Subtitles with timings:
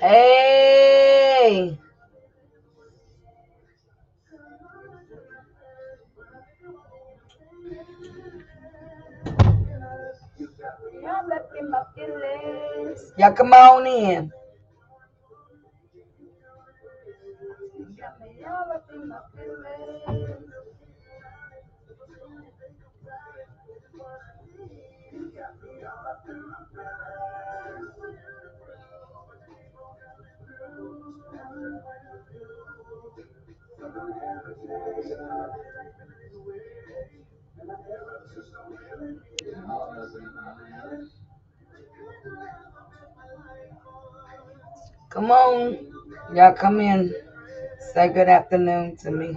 [0.00, 1.78] Hey.
[13.18, 14.32] Y'all come on in.
[45.10, 45.92] Come on.
[46.34, 47.12] Y'all come in.
[47.92, 49.36] Say good afternoon to me.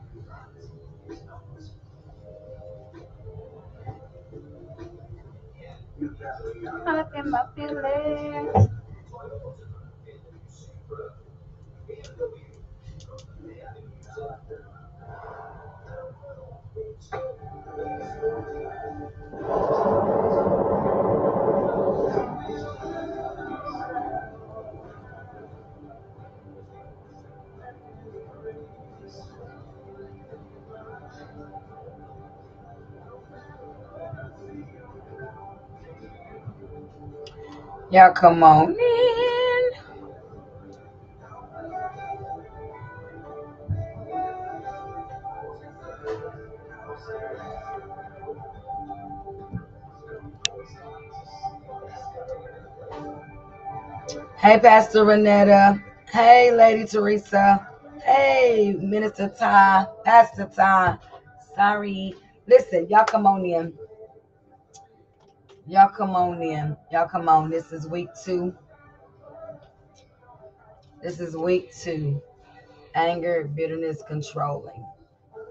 [6.85, 8.70] no te embates
[37.91, 39.71] Y'all come on in.
[54.37, 55.83] Hey, Pastor Renetta.
[56.11, 57.67] Hey, Lady Teresa.
[58.03, 59.87] Hey, Minister Ty.
[60.05, 60.97] Pastor Ty.
[61.55, 62.15] Sorry.
[62.47, 63.73] Listen, y'all come on in.
[65.71, 66.75] Y'all come on in.
[66.91, 67.49] Y'all come on.
[67.49, 68.53] This is week two.
[71.01, 72.21] This is week two.
[72.93, 74.85] Anger, bitterness, controlling.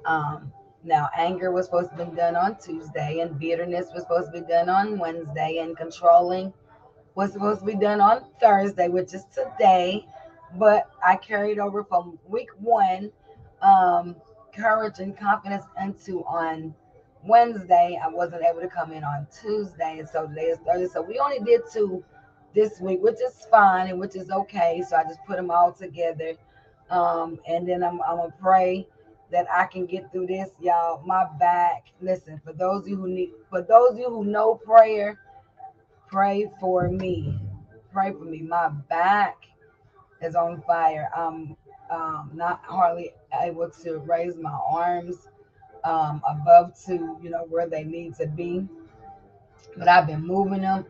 [0.05, 0.53] Um,
[0.85, 4.47] now anger was supposed to be done on Tuesday, and bitterness was supposed to be
[4.47, 6.53] done on Wednesday, and controlling
[7.15, 10.07] was supposed to be done on Thursday, which is today.
[10.59, 13.11] But I carried over from week one,
[13.63, 14.17] um,
[14.55, 16.75] courage and confidence into on
[17.25, 17.99] Wednesday.
[18.03, 20.89] I wasn't able to come in on Tuesday, and so today is Thursday.
[20.93, 22.05] So we only did two
[22.55, 24.83] this week, which is fine and which is okay.
[24.89, 26.35] So I just put them all together.
[26.91, 28.87] Um, and then I'm, I'm gonna pray
[29.31, 31.03] that I can get through this, y'all.
[31.07, 31.87] My back.
[32.01, 35.19] Listen, for those of you who need, for those of you who know prayer,
[36.09, 37.39] pray for me.
[37.93, 38.43] Pray for me.
[38.43, 39.37] My back
[40.23, 41.11] is on fire.
[41.17, 41.57] I'm
[41.91, 45.29] um, not hardly able to raise my arms
[45.85, 48.67] um, above to you know where they need to be,
[49.77, 50.87] but I've been moving them.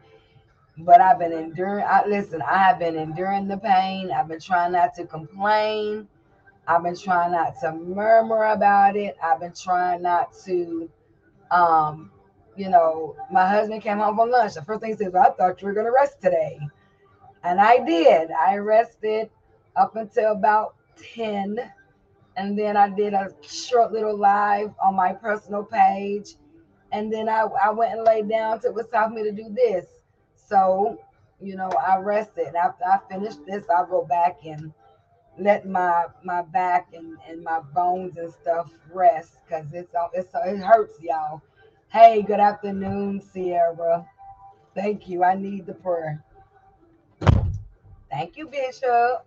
[0.78, 1.84] But I've been enduring.
[1.86, 2.40] I listen.
[2.42, 4.10] I have been enduring the pain.
[4.10, 6.08] I've been trying not to complain.
[6.66, 9.16] I've been trying not to murmur about it.
[9.22, 10.88] I've been trying not to,
[11.50, 12.12] um,
[12.56, 14.54] you know, my husband came home from lunch.
[14.54, 16.60] The first thing he said, well, I thought you were going to rest today.
[17.42, 18.30] And I did.
[18.30, 19.30] I rested
[19.74, 20.76] up until about
[21.14, 21.58] 10.
[22.40, 26.36] And then I did a short little live on my personal page.
[26.90, 29.84] And then I, I went and laid down was time for me to do this.
[30.34, 30.98] So,
[31.38, 32.54] you know, I rested.
[32.54, 34.72] After I finished this, I'll go back and
[35.38, 40.56] let my my back and, and my bones and stuff rest because it's it's it
[40.60, 41.42] hurts, y'all.
[41.92, 44.08] Hey, good afternoon, Sierra.
[44.74, 45.24] Thank you.
[45.24, 46.24] I need the prayer.
[48.10, 49.26] Thank you, Bishop.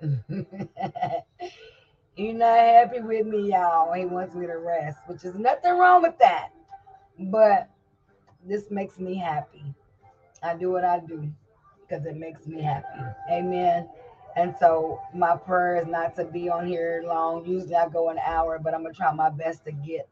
[2.16, 3.92] You're not happy with me, y'all.
[3.92, 6.50] He wants me to rest, which is nothing wrong with that.
[7.18, 7.70] But
[8.46, 9.64] this makes me happy.
[10.42, 11.28] I do what I do
[11.80, 13.00] because it makes me happy.
[13.30, 13.88] Amen.
[14.36, 17.46] And so my prayer is not to be on here long.
[17.46, 20.08] Usually I go an hour, but I'm gonna try my best to get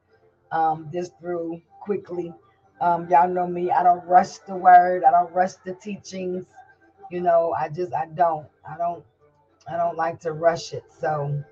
[0.52, 2.32] um, this through quickly.
[2.80, 3.70] Um, y'all know me.
[3.70, 5.04] I don't rush the word.
[5.04, 6.46] I don't rush the teachings.
[7.10, 8.46] You know, I just I don't.
[8.68, 9.04] I don't.
[9.70, 10.84] I don't like to rush it.
[11.00, 11.44] So,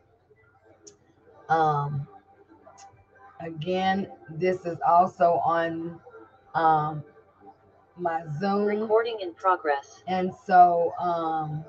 [1.51, 2.09] um,
[3.41, 6.01] again, this is also on
[6.55, 7.05] um
[7.97, 8.67] my Zoom.
[8.67, 10.03] Recording in progress.
[10.07, 11.65] And so um,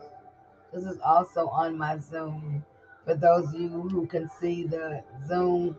[0.74, 2.66] this is also on my Zoom.
[3.06, 5.78] For those of you who can see the Zoom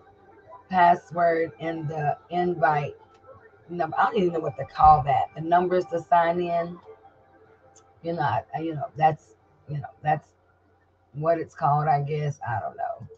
[0.71, 2.97] password and the invite
[3.69, 5.29] number, I don't even know what to call that.
[5.35, 6.79] The numbers to sign in.
[8.03, 9.35] You know, I, you know that's
[9.69, 10.29] you know that's
[11.15, 11.89] what it's called.
[11.89, 13.09] I guess I don't know.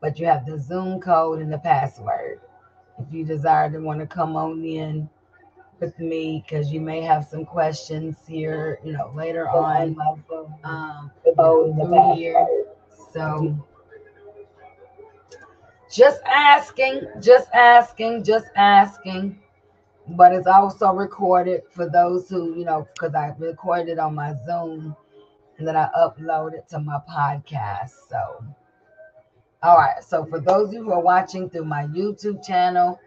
[0.00, 2.40] But you have the Zoom code and the password.
[2.98, 5.08] If you desire to want to come on in
[5.80, 9.96] with me because you may have some questions here, you know, later on.
[10.64, 12.46] Um, through here.
[13.12, 13.56] So
[15.92, 19.40] just asking, just asking, just asking.
[20.10, 24.34] But it's also recorded for those who, you know, because I recorded it on my
[24.46, 24.96] Zoom
[25.58, 27.92] and then I upload it to my podcast.
[28.08, 28.44] So,
[29.62, 30.02] all right.
[30.04, 33.00] So, for those of you who are watching through my YouTube channel,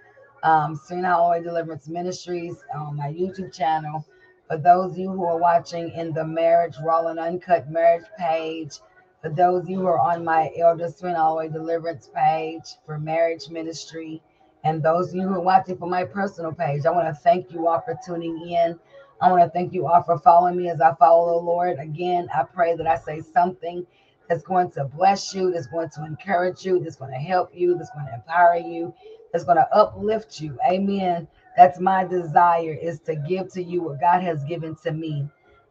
[0.44, 4.06] um, Serena Holloway Deliverance Ministries on my YouTube channel.
[4.50, 8.80] For those of you who are watching in the Marriage Raw and Uncut Marriage page,
[9.22, 13.48] for those of you who are on my Elder Serena Holloway Deliverance page for Marriage
[13.50, 14.22] Ministry,
[14.66, 17.52] and those of you who are watching for my personal page, I want to thank
[17.54, 18.78] you all for tuning in.
[19.22, 21.80] I want to thank you all for following me as I follow the Lord.
[21.80, 23.86] Again, I pray that I say something
[24.32, 27.78] that's going to bless you, that's going to encourage you, that's going to help you,
[27.78, 28.94] that's going to empower you,
[29.34, 30.58] that's going to uplift you.
[30.66, 31.28] Amen.
[31.58, 35.28] That's my desire is to give to you what God has given to me.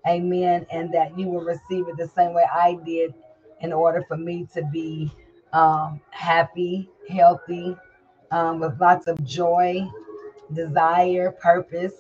[0.06, 0.66] Amen.
[0.70, 3.14] And that you will receive it the same way I did
[3.62, 5.10] in order for me to be
[5.54, 7.74] um, happy, healthy,
[8.30, 9.88] um, with lots of joy,
[10.52, 11.94] desire, purpose,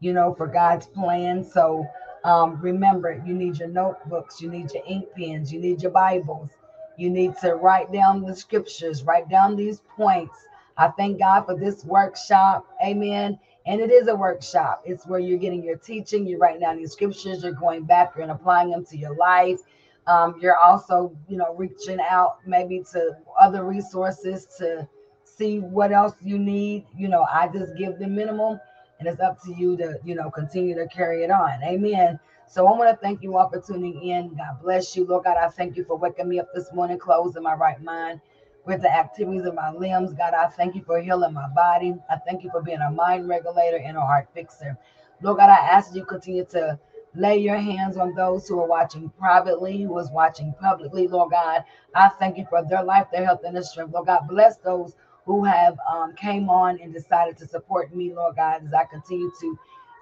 [0.00, 1.44] you know, for God's plan.
[1.44, 1.86] So
[2.24, 6.50] um, remember, you need your notebooks, you need your ink pens, you need your Bibles,
[6.96, 10.36] you need to write down the scriptures, write down these points
[10.80, 12.66] I thank God for this workshop.
[12.82, 13.38] Amen.
[13.66, 14.82] And it is a workshop.
[14.86, 18.30] It's where you're getting your teaching, you're writing down these scriptures, you're going back and
[18.30, 19.60] applying them to your life.
[20.06, 24.88] Um, you're also, you know, reaching out maybe to other resources to
[25.24, 26.86] see what else you need.
[26.96, 28.58] You know, I just give the minimum
[29.00, 31.62] and it's up to you to, you know, continue to carry it on.
[31.64, 32.20] Amen.
[32.46, 34.34] So I want to thank you all for tuning in.
[34.36, 35.06] God bless you.
[35.06, 38.20] Lord God, I thank you for waking me up this morning, closing my right mind
[38.66, 40.12] with the activities of my limbs.
[40.14, 41.94] God, I thank you for healing my body.
[42.10, 44.76] I thank you for being a mind regulator and a heart fixer.
[45.22, 46.78] Lord God, I ask you continue to
[47.14, 51.64] lay your hands on those who are watching privately, who is watching publicly, Lord God.
[51.94, 53.92] I thank you for their life, their health, and their strength.
[53.94, 54.94] Lord God, bless those
[55.26, 59.30] who have um, came on and decided to support me, Lord God, as I continue
[59.40, 59.58] to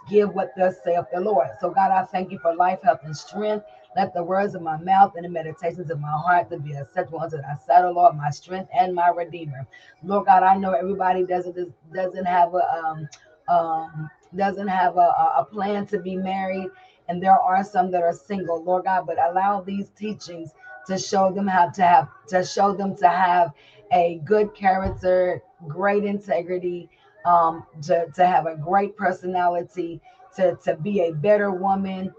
[0.09, 1.49] give what thus saith the Lord.
[1.61, 3.67] So God, I thank you for life, health, and strength.
[3.97, 7.21] Let the words of my mouth and the meditations of my heart to be acceptable
[7.21, 9.67] unto thy sight, Lord, my strength and my redeemer.
[10.05, 11.57] Lord God, I know everybody doesn't
[11.93, 13.09] doesn't have a um,
[13.49, 16.69] um, doesn't have a, a plan to be married,
[17.09, 20.53] and there are some that are single, Lord God, but allow these teachings
[20.87, 23.53] to show them how to have to show them to have
[23.93, 26.89] a good character, great integrity,
[27.25, 30.01] um, to, to have a great personality,
[30.37, 32.13] to, to be a better woman,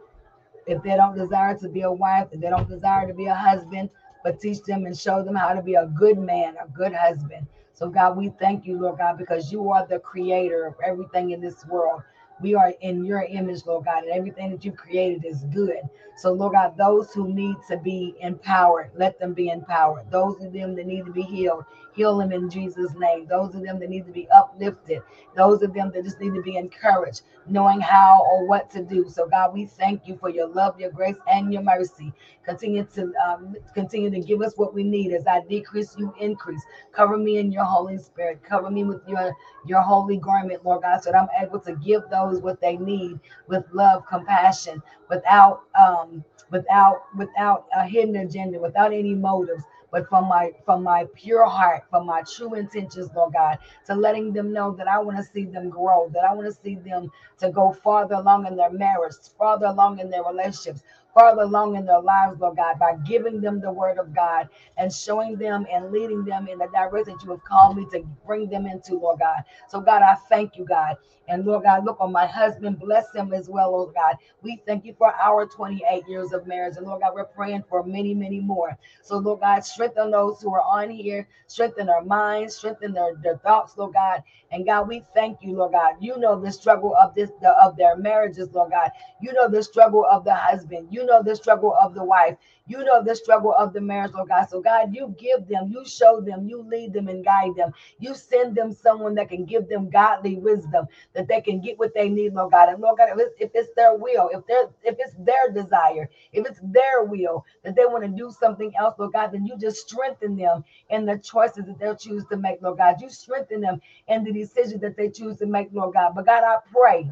[0.67, 3.33] if they don't desire to be a wife, if they don't desire to be a
[3.33, 3.89] husband,
[4.23, 7.47] but teach them and show them how to be a good man, a good husband.
[7.73, 11.41] So, God, we thank you, Lord God, because you are the creator of everything in
[11.41, 12.01] this world.
[12.41, 15.81] We are in your image, Lord God, and everything that you created is good.
[16.17, 20.09] So, Lord God, those who need to be empowered, let them be empowered.
[20.11, 21.65] Those of them that need to be healed,
[21.99, 23.27] heal them in Jesus' name.
[23.27, 25.01] Those of them that need to be uplifted,
[25.35, 29.09] those of them that just need to be encouraged, knowing how or what to do.
[29.09, 32.13] So, God, we thank you for your love, your grace, and your mercy.
[32.45, 36.61] Continue to um, continue to give us what we need as I decrease, you increase.
[36.93, 38.41] Cover me in your Holy Spirit.
[38.43, 39.35] Cover me with your
[39.67, 43.19] your holy garment, Lord God, so that I'm able to give those what they need
[43.49, 50.27] with love, compassion, without um, without without a hidden agenda, without any motives but from
[50.27, 54.71] my from my pure heart, from my true intentions, Lord God, to letting them know
[54.73, 57.73] that I want to see them grow, that I want to see them to go
[57.73, 62.39] farther along in their marriage, farther along in their relationships, farther along in their lives,
[62.39, 66.47] Lord God, by giving them the word of God and showing them and leading them
[66.47, 69.43] in the direction that you have called me to bring them into, Lord God.
[69.69, 70.97] So, God, I thank you, God.
[71.27, 74.15] And Lord God, look on my husband, bless him as well, Lord God.
[74.41, 76.77] We thank you for our 28 years of marriage.
[76.77, 78.77] And Lord God, we're praying for many, many more.
[79.03, 83.37] So, Lord God, strengthen those who are on here, strengthen their minds, strengthen their, their
[83.37, 84.23] thoughts, Lord God.
[84.51, 85.95] And God, we thank you, Lord God.
[86.01, 88.89] You know the struggle of this the, of their marriages, Lord God.
[89.21, 90.87] You know the struggle of the husband.
[90.91, 92.37] You know the struggle of the wife.
[92.67, 94.47] You know the struggle of the marriage, Lord God.
[94.49, 97.73] So, God, you give them, you show them, you lead them and guide them.
[97.99, 101.93] You send them someone that can give them godly wisdom that they can get what
[101.95, 102.69] they need, Lord God.
[102.69, 106.09] And Lord God, if it's, if it's their will, if they're if it's their desire,
[106.33, 109.57] if it's their will that they want to do something else, Lord God, then you
[109.57, 113.01] just strengthen them in the choices that they'll choose to make, Lord God.
[113.01, 116.13] You strengthen them in the decisions that they choose to make, Lord God.
[116.15, 117.11] But God, I pray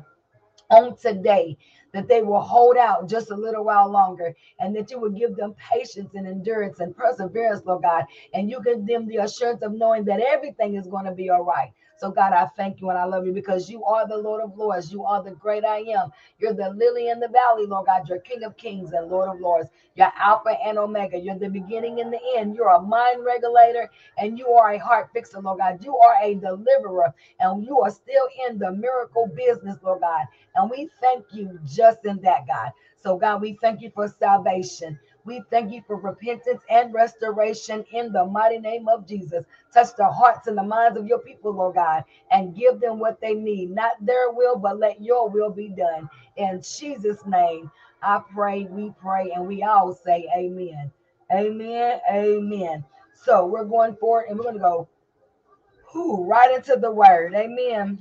[0.71, 1.57] on today
[1.93, 5.35] that they will hold out just a little while longer and that you will give
[5.35, 8.05] them patience and endurance and perseverance, Lord God.
[8.33, 11.43] And you give them the assurance of knowing that everything is going to be all
[11.43, 11.71] right.
[11.97, 14.57] So, God, I thank you and I love you because you are the Lord of
[14.57, 14.91] Lords.
[14.91, 16.11] You are the great I am.
[16.39, 18.09] You're the lily in the valley, Lord God.
[18.09, 19.69] You're King of kings and Lord of lords.
[19.95, 21.17] You're Alpha and Omega.
[21.19, 22.55] You're the beginning and the end.
[22.55, 25.83] You're a mind regulator and you are a heart fixer, Lord God.
[25.83, 30.25] You are a deliverer and you are still in the miracle business, Lord God.
[30.55, 32.71] And we thank you just in that, God.
[33.03, 34.99] So, God, we thank you for salvation.
[35.27, 39.45] We thank you for repentance and restoration in the mighty name of Jesus.
[39.73, 43.21] Touch the hearts and the minds of your people, Lord God, and give them what
[43.21, 43.71] they need.
[43.71, 46.09] Not their will, but let your will be done.
[46.37, 47.71] In Jesus' name,
[48.03, 50.91] I pray, we pray, and we all say amen.
[51.33, 52.01] Amen.
[52.11, 52.85] Amen.
[53.25, 54.89] So we're going forward and we're going to go
[56.25, 57.35] right into the word.
[57.35, 57.99] Amen.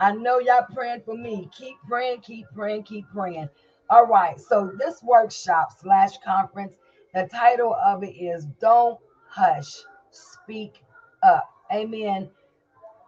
[0.00, 1.50] I know y'all praying for me.
[1.56, 3.48] Keep praying, keep praying, keep praying.
[3.90, 4.38] All right.
[4.40, 6.74] So this workshop slash conference,
[7.14, 9.72] the title of it is Don't Hush,
[10.10, 10.82] Speak
[11.22, 11.48] Up.
[11.72, 12.28] Amen.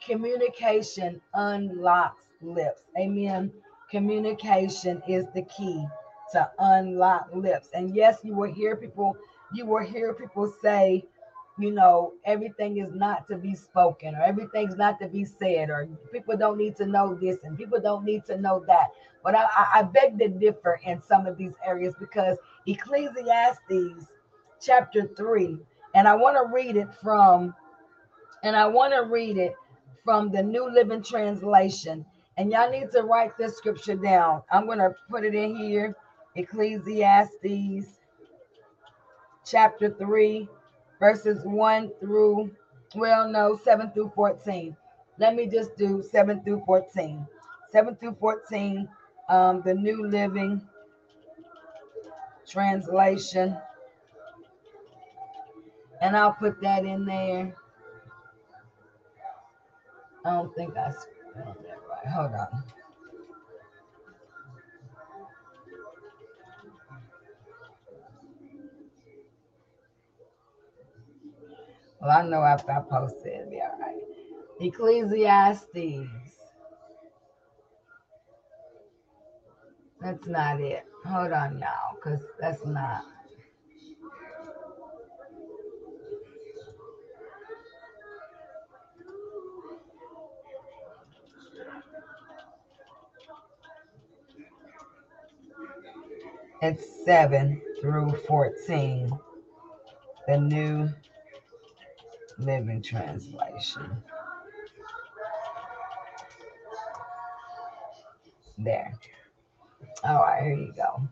[0.05, 2.83] Communication unlocks lips.
[2.99, 3.53] Amen.
[3.91, 5.87] Communication is the key
[6.33, 7.69] to unlock lips.
[7.75, 9.17] And yes, you will hear people,
[9.53, 11.05] you will hear people say,
[11.61, 15.89] you know, everything is not to be spoken or everything's not to be said or
[16.13, 18.89] people don't need to know this and people don't need to know that.
[19.23, 24.07] But I, I beg to differ in some of these areas because Ecclesiastes
[24.61, 25.59] chapter 3,
[25.95, 27.55] and I want to read it from,
[28.43, 29.55] and I want to read it
[30.05, 32.07] from the New Living Translation.
[32.37, 34.43] And y'all need to write this scripture down.
[34.51, 35.95] I'm going to put it in here.
[36.37, 37.87] Ecclesiastes
[39.45, 40.49] chapter 3
[41.01, 42.51] verses 1 through,
[42.95, 44.77] well, no, 7 through 14.
[45.19, 47.27] Let me just do 7 through 14.
[47.73, 48.89] 7 through 14,
[49.29, 50.61] um, the New Living
[52.49, 53.57] Translation.
[56.01, 57.55] And I'll put that in there.
[60.25, 62.07] I don't think I spelled that right.
[62.13, 62.80] Hold on.
[72.01, 73.97] Well, I know after I post it, it'll be all right.
[74.61, 76.09] Ecclesiastes.
[80.01, 80.85] That's not it.
[81.07, 83.03] Hold on, y'all, because that's not.
[96.63, 99.11] It's 7 through 14.
[100.27, 100.89] The New
[102.41, 104.03] Living Translation.
[108.59, 108.93] There.
[110.05, 111.09] All right, here you go.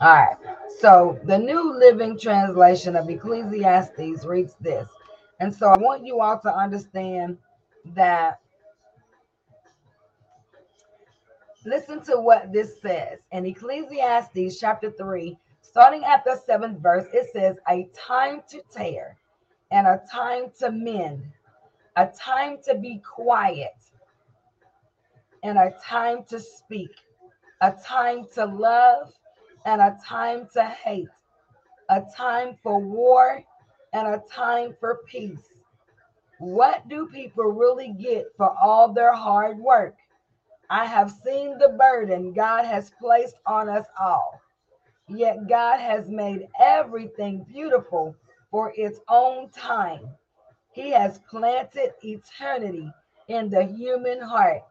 [0.00, 0.36] All right.
[0.80, 4.88] So the New Living Translation of Ecclesiastes reads this.
[5.40, 7.38] And so I want you all to understand
[7.94, 8.40] that.
[11.64, 15.38] Listen to what this says in Ecclesiastes chapter 3,
[15.74, 17.06] starting at the seventh verse.
[17.12, 19.16] It says, A time to tear
[19.72, 21.24] and a time to mend,
[21.96, 23.74] a time to be quiet
[25.42, 26.92] and a time to speak,
[27.60, 29.12] a time to love
[29.66, 31.08] and a time to hate,
[31.90, 33.42] a time for war
[33.92, 35.48] and a time for peace.
[36.38, 39.96] What do people really get for all their hard work?
[40.70, 44.40] I have seen the burden God has placed on us all.
[45.08, 48.16] Yet God has made everything beautiful
[48.50, 50.08] for its own time.
[50.72, 52.90] He has planted eternity
[53.28, 54.62] in the human heart.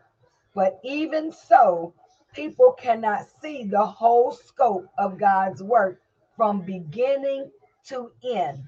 [0.56, 1.94] But even so,
[2.34, 6.02] people cannot see the whole scope of God's work
[6.36, 7.52] from beginning
[7.86, 8.63] to end.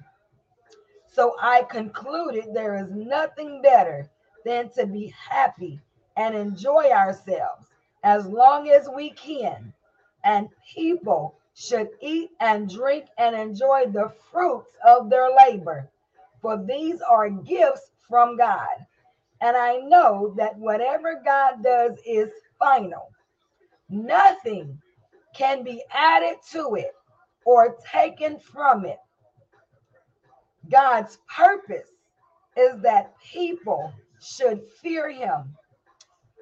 [1.12, 4.08] So I concluded there is nothing better
[4.44, 5.80] than to be happy
[6.16, 7.66] and enjoy ourselves
[8.04, 9.72] as long as we can.
[10.24, 15.88] And people should eat and drink and enjoy the fruits of their labor,
[16.42, 18.86] for these are gifts from God.
[19.40, 23.08] And I know that whatever God does is final.
[23.88, 24.78] Nothing
[25.34, 26.94] can be added to it
[27.46, 28.98] or taken from it.
[30.70, 31.88] God's purpose
[32.56, 35.54] is that people should fear him.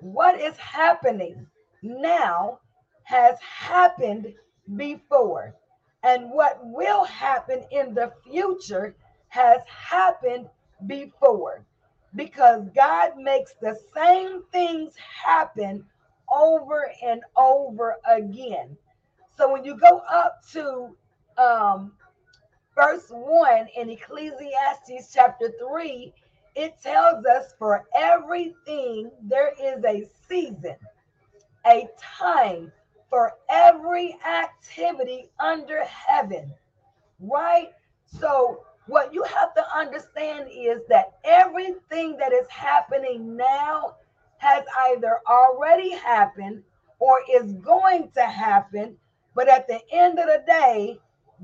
[0.01, 1.47] What is happening
[1.83, 2.59] now
[3.05, 4.35] has happened
[4.77, 5.55] before,
[6.03, 8.95] and what will happen in the future
[9.29, 10.49] has happened
[10.87, 11.65] before
[12.15, 15.85] because God makes the same things happen
[16.33, 18.77] over and over again.
[19.37, 20.97] So when you go up to
[21.37, 21.93] um,
[22.75, 26.13] verse 1 in Ecclesiastes chapter 3,
[26.55, 30.77] it tells us for everything there is a season,
[31.67, 32.71] a time
[33.15, 36.53] for every activity under heaven,
[37.21, 37.69] right?
[38.07, 43.95] So, what you have to understand is that everything that is happening now
[44.39, 46.65] has either already happened
[46.99, 48.97] or is going to happen.
[49.37, 50.99] But at the end of the day,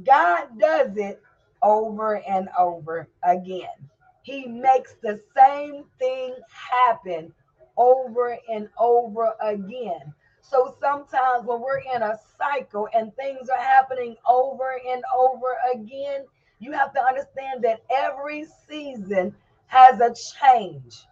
[0.05, 1.23] God does it
[1.63, 3.89] over and over again.
[4.23, 7.33] He makes the same thing happen
[7.77, 10.13] over and over again.
[10.51, 16.25] So sometimes when we're in a cycle and things are happening over and over again,
[16.59, 19.35] you have to understand that every season
[19.69, 21.07] has a change,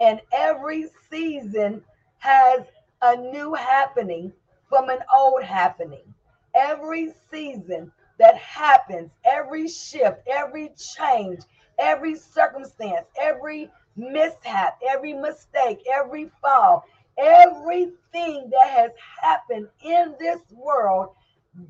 [0.00, 1.82] and every season
[2.18, 2.60] has
[3.02, 4.32] a new happening
[4.68, 6.14] from an old happening.
[6.54, 11.40] Every season that happens, every shift, every change,
[11.78, 16.84] every circumstance, every mishap, every mistake, every fall,
[17.18, 21.10] everything that has happened in this world,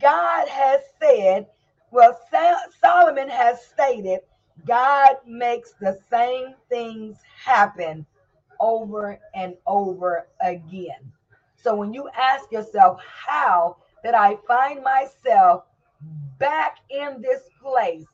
[0.01, 1.47] God has said,
[1.91, 2.19] well,
[2.81, 4.21] Solomon has stated,
[4.67, 8.05] God makes the same things happen
[8.59, 11.13] over and over again.
[11.63, 15.65] So when you ask yourself, how did I find myself
[16.39, 18.07] back in this place?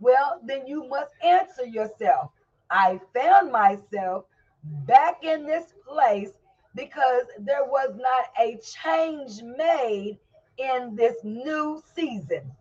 [0.00, 2.30] Well, then you must answer yourself.
[2.70, 4.24] I found myself
[4.64, 6.30] back in this place
[6.76, 10.18] because there was not a change made
[10.58, 12.52] in this new season.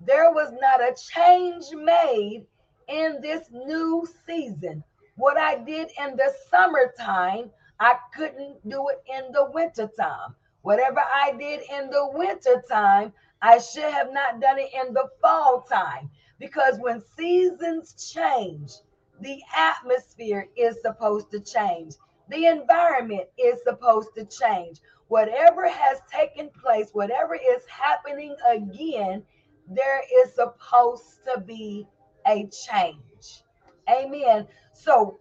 [0.00, 2.46] There was not a change made
[2.88, 4.84] in this new season.
[5.16, 7.50] What I did in the summertime,
[7.80, 10.34] I couldn't do it in the wintertime.
[10.62, 15.62] Whatever I did in the wintertime, I should have not done it in the fall
[15.62, 18.72] time because when seasons change,
[19.20, 21.94] the atmosphere is supposed to change.
[22.28, 24.80] The environment is supposed to change.
[25.08, 29.22] Whatever has taken place, whatever is happening again,
[29.68, 31.86] there is supposed to be
[32.26, 33.42] a change.
[33.88, 34.46] Amen.
[34.72, 35.20] So,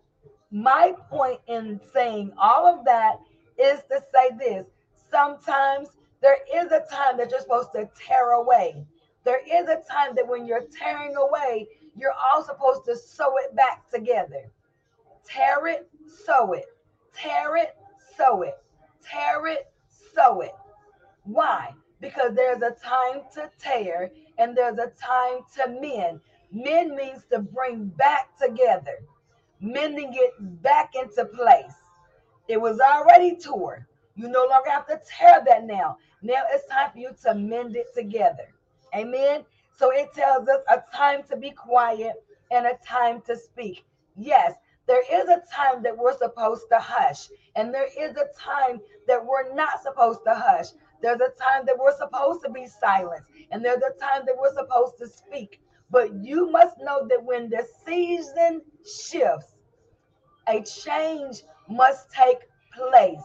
[0.52, 3.18] my point in saying all of that
[3.58, 4.66] is to say this
[5.12, 5.90] sometimes
[6.22, 8.86] there is a time that you're supposed to tear away.
[9.24, 13.56] There is a time that when you're tearing away, you're all supposed to sew it
[13.56, 14.50] back together.
[15.28, 15.90] Tear it,
[16.26, 16.66] sew it.
[17.16, 17.76] Tear it,
[18.18, 18.58] sew it.
[19.04, 19.72] Tear it,
[20.14, 20.54] sew it.
[21.24, 21.74] Why?
[22.02, 26.20] Because there's a time to tear and there's a time to mend.
[26.52, 29.00] Mend means to bring back together,
[29.60, 31.74] mending it back into place.
[32.48, 33.86] It was already torn.
[34.16, 35.98] You no longer have to tear that now.
[36.22, 38.48] Now it's time for you to mend it together.
[38.96, 39.44] Amen.
[39.78, 42.14] So it tells us a time to be quiet
[42.52, 43.86] and a time to speak.
[44.16, 44.54] Yes,
[44.88, 49.24] there is a time that we're supposed to hush, and there is a time that
[49.26, 50.68] we're not supposed to hush.
[51.02, 54.54] There's a time that we're supposed to be silent, and there's a time that we're
[54.54, 55.62] supposed to speak.
[55.90, 59.54] But you must know that when the season shifts,
[60.48, 62.40] a change must take
[62.74, 63.22] place.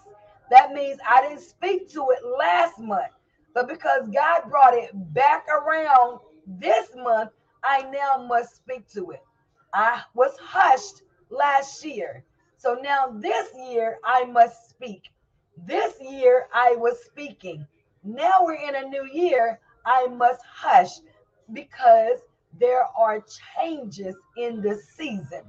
[0.50, 3.12] That means I didn't speak to it last month,
[3.54, 7.30] but because God brought it back around this month,
[7.62, 9.22] I now must speak to it.
[9.74, 12.24] I was hushed last year.
[12.56, 15.10] So now this year I must speak.
[15.66, 17.66] This year I was speaking.
[18.04, 19.60] Now we're in a new year.
[19.86, 21.00] I must hush
[21.52, 22.18] because
[22.58, 23.24] there are
[23.56, 25.42] changes in the season.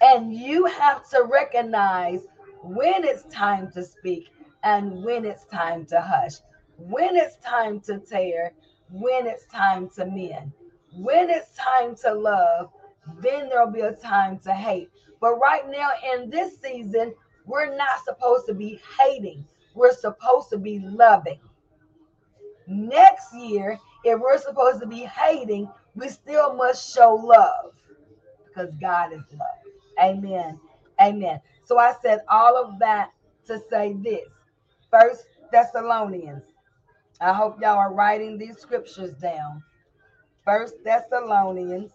[0.00, 2.20] And you have to recognize
[2.62, 4.30] when it's time to speak
[4.62, 6.34] and when it's time to hush,
[6.76, 8.52] when it's time to tear,
[8.90, 10.52] when it's time to mend,
[10.96, 12.70] when it's time to love,
[13.20, 14.90] then there'll be a time to hate.
[15.20, 17.14] But right now, in this season,
[17.46, 21.40] we're not supposed to be hating, we're supposed to be loving.
[22.66, 27.72] Next year, if we're supposed to be hating, we still must show love
[28.46, 30.00] because God is love.
[30.00, 30.58] Amen.
[31.00, 31.40] Amen.
[31.64, 33.10] So I said all of that
[33.46, 34.28] to say this.
[34.90, 36.44] First Thessalonians.
[37.20, 39.62] I hope y'all are writing these scriptures down.
[40.44, 41.92] First Thessalonians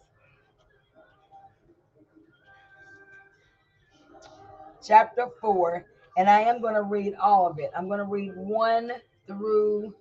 [4.87, 5.85] chapter 4
[6.17, 7.71] and I am going to read all of it.
[7.77, 8.91] I'm going to read 1
[9.27, 9.93] through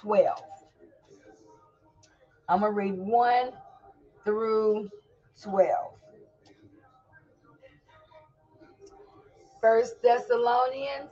[0.00, 0.38] 12.
[2.48, 3.50] I'm going to read 1
[4.24, 4.88] through
[5.42, 5.68] 12.
[9.60, 11.10] First Thessalonians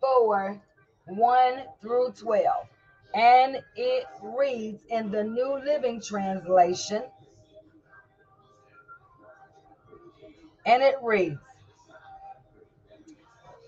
[0.00, 0.60] 4
[1.06, 2.66] 1 through 12.
[3.14, 7.04] And it reads in the New Living Translation.
[10.66, 11.38] And it reads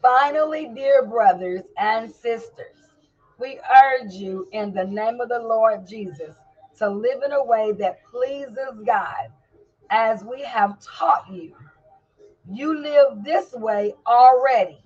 [0.02, 2.76] Finally, dear brothers and sisters,
[3.38, 6.36] we urge you in the name of the Lord Jesus
[6.78, 9.32] to live in a way that pleases God
[9.90, 11.54] as we have taught you
[12.50, 14.78] you live this way already,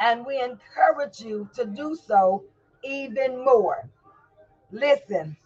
[0.00, 2.44] and we encourage you to do so
[2.84, 3.88] even more.
[4.70, 5.36] Listen,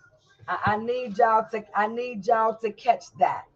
[0.48, 3.46] I, I need y'all to I need y'all to catch that.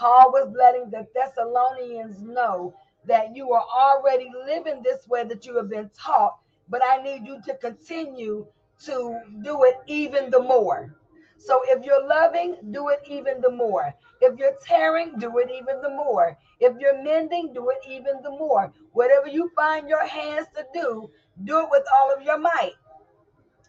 [0.00, 5.54] Paul was letting the Thessalonians know that you are already living this way that you
[5.58, 6.38] have been taught,
[6.70, 8.46] but I need you to continue
[8.86, 10.96] to do it even the more.
[11.36, 13.92] So if you're loving, do it even the more.
[14.22, 16.34] If you're tearing, do it even the more.
[16.60, 18.72] If you're mending, do it even the more.
[18.92, 21.10] Whatever you find your hands to do,
[21.44, 22.72] do it with all of your might.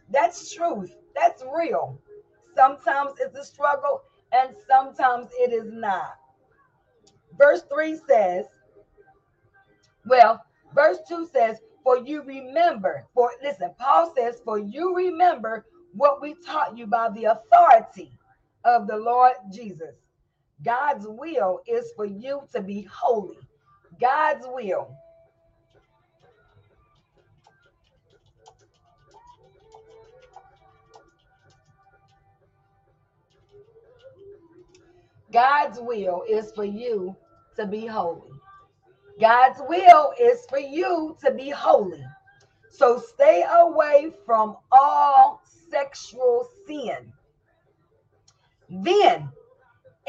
[0.10, 0.96] That's truth.
[1.14, 2.00] That's real.
[2.56, 6.16] Sometimes it's a struggle and sometimes it is not.
[7.38, 8.46] Verse 3 says,
[10.06, 16.22] well, verse 2 says, For you remember, for listen, Paul says, For you remember what
[16.22, 18.12] we taught you by the authority
[18.64, 19.96] of the Lord Jesus.
[20.64, 23.40] God's will is for you to be holy.
[24.00, 24.96] God's will.
[35.32, 37.16] God's will is for you
[37.56, 38.32] to be holy.
[39.20, 42.04] God's will is for you to be holy.
[42.70, 47.14] So stay away from all sexual sin.
[48.70, 49.30] Then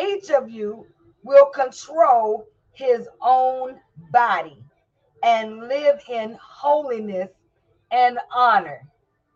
[0.01, 0.87] each of you
[1.23, 3.81] will control his own
[4.13, 4.65] body
[5.23, 7.31] and live in holiness
[7.91, 8.81] and honor,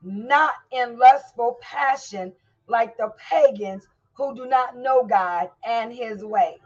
[0.03, 2.33] not in lustful passion
[2.68, 6.59] like the pagans who do not know God and his ways.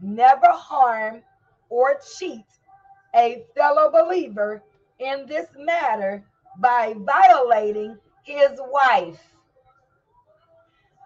[0.00, 1.22] Never harm
[1.70, 2.44] or cheat
[3.14, 4.62] a fellow believer
[4.98, 6.24] in this matter
[6.60, 9.20] by violating his wife.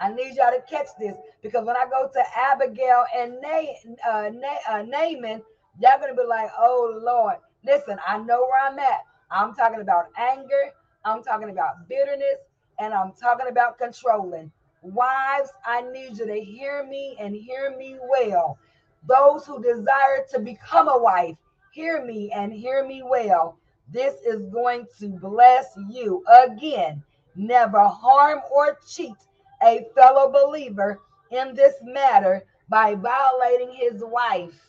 [0.00, 4.30] I need y'all to catch this because when I go to Abigail and Na- uh,
[4.32, 5.42] Na- uh, Naaman,
[5.80, 9.04] y'all gonna be like, "Oh Lord, listen, I know where I'm at.
[9.30, 10.72] I'm talking about anger.
[11.04, 12.38] I'm talking about bitterness,
[12.78, 17.98] and I'm talking about controlling." Wives, I need you to hear me and hear me
[18.08, 18.58] well.
[19.06, 21.36] Those who desire to become a wife,
[21.72, 23.56] hear me and hear me well.
[23.88, 26.24] This is going to bless you.
[26.26, 27.02] Again,
[27.36, 29.14] never harm or cheat
[29.62, 34.60] a fellow believer in this matter by violating his wife.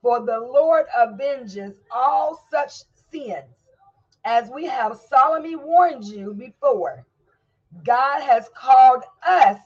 [0.00, 3.44] For the Lord avenges all such sins,
[4.24, 7.04] as we have solemnly warned you before.
[7.84, 9.58] God has called us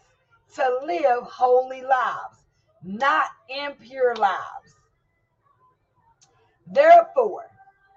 [0.57, 2.45] to live holy lives,
[2.83, 4.77] not impure lives.
[6.67, 7.47] Therefore,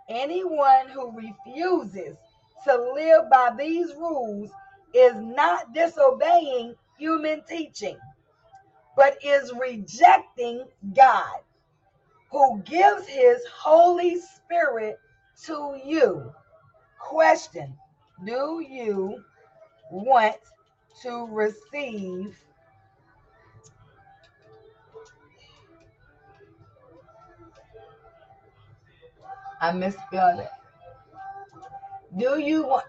[0.09, 2.17] anyone who refuses
[2.65, 4.51] to live by these rules
[4.93, 7.97] is not disobeying human teaching,
[8.97, 11.39] but is rejecting God,
[12.31, 14.97] who gives his Holy Spirit
[15.45, 16.33] to you.
[16.99, 17.77] Question
[18.25, 19.23] Do you
[19.93, 20.35] want
[21.03, 22.35] to receive?
[29.61, 30.49] I misspelled it.
[32.17, 32.85] Do you want?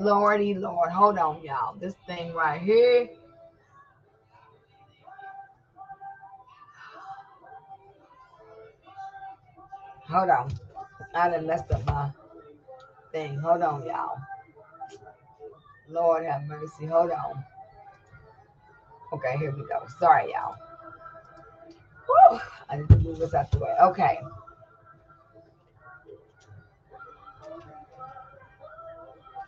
[0.00, 1.74] Lordy Lord, hold on, y'all.
[1.76, 3.08] This thing right here.
[10.12, 10.52] Hold on.
[11.14, 12.10] I done messed up my
[13.12, 13.38] thing.
[13.38, 14.18] Hold on, y'all.
[15.88, 16.84] Lord have mercy.
[16.84, 17.42] Hold on.
[19.14, 19.86] Okay, here we go.
[19.98, 20.56] Sorry, y'all.
[22.08, 22.38] Woo!
[22.68, 23.74] I need to move this out the way.
[23.80, 24.20] Okay.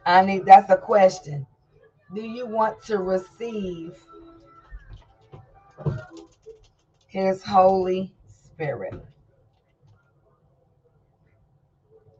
[0.06, 1.46] I need that's a question.
[2.14, 3.94] Do you want to receive
[7.06, 8.94] his Holy Spirit?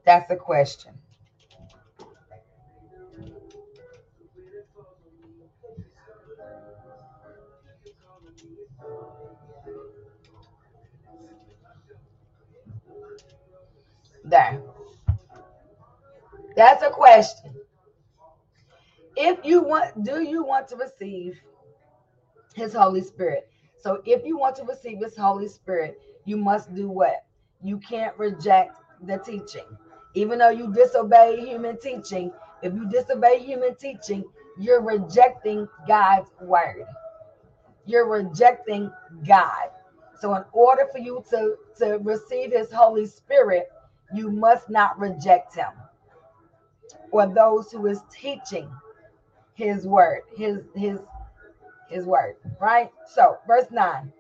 [0.05, 0.93] That's a question.
[14.25, 14.63] There.
[16.57, 17.55] That's a question.
[19.17, 21.39] If you want, do you want to receive
[22.55, 23.49] his Holy Spirit?
[23.81, 27.25] So if you want to receive his Holy Spirit, you must do what?
[27.63, 29.67] You can't reject the teaching.
[30.15, 34.25] Even though you disobey human teaching, if you disobey human teaching,
[34.59, 36.85] you're rejecting God's word.
[37.87, 38.91] You're rejecting
[39.27, 39.71] God.
[40.21, 43.69] So in order for you to, to receive his Holy Spirit,
[44.15, 45.73] you must not reject him
[47.13, 48.71] or those who is teaching
[49.55, 50.99] his word, his his
[51.89, 52.91] his word, right?
[53.15, 54.13] So, verse 9.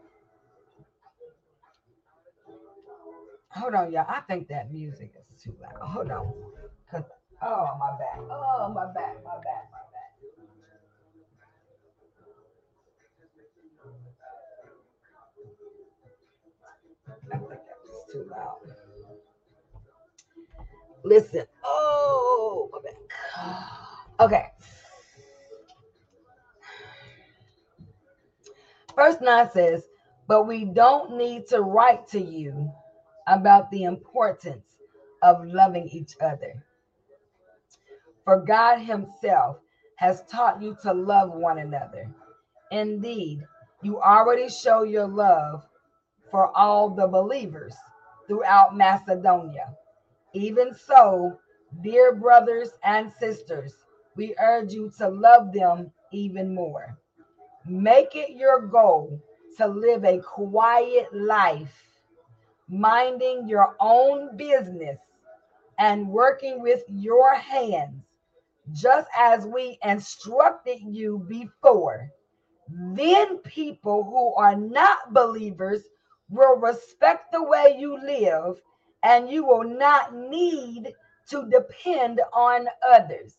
[3.50, 4.07] Hold on, y'all.
[4.09, 5.88] I think that music is too loud.
[5.88, 6.33] Hold on.
[6.90, 7.02] Cause
[7.42, 8.18] oh my back.
[8.30, 10.14] Oh my back, my back, my back.
[17.33, 17.38] I
[18.12, 18.59] too loud.
[21.04, 21.44] Listen.
[21.62, 22.96] Oh my back.
[24.20, 24.46] Okay.
[28.96, 29.83] Verse 9 says,
[30.28, 32.72] But we don't need to write to you
[33.26, 34.73] about the importance
[35.24, 36.62] of loving each other.
[38.24, 39.58] For God Himself
[39.96, 42.08] has taught you to love one another.
[42.70, 43.44] Indeed,
[43.82, 45.66] you already show your love
[46.30, 47.74] for all the believers
[48.28, 49.74] throughout Macedonia.
[50.34, 51.38] Even so,
[51.82, 53.74] dear brothers and sisters,
[54.16, 56.98] we urge you to love them even more.
[57.66, 59.20] Make it your goal
[59.58, 61.74] to live a quiet life,
[62.68, 64.98] minding your own business
[65.78, 68.02] and working with your hands,
[68.72, 72.08] just as we instructed you before.
[72.68, 75.82] Then people who are not believers
[76.30, 78.60] will respect the way you live,
[79.02, 80.92] and you will not need
[81.30, 83.34] to depend on others.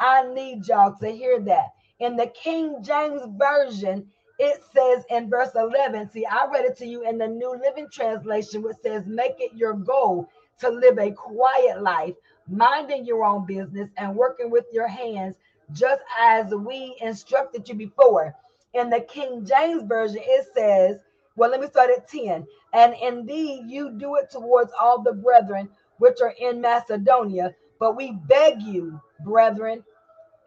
[0.00, 1.70] I need y'all to hear that.
[2.00, 4.08] In the King James Version,
[4.38, 7.88] it says in verse 11, see, I read it to you in the New Living
[7.92, 10.28] Translation, which says, Make it your goal
[10.62, 12.14] to live a quiet life,
[12.48, 15.36] minding your own business and working with your hands,
[15.72, 18.34] just as we instructed you before.
[18.74, 20.98] In the King James Version, it says,
[21.36, 22.46] Well, let me start at 10.
[22.74, 28.12] And indeed, you do it towards all the brethren which are in Macedonia, but we
[28.28, 29.84] beg you, brethren,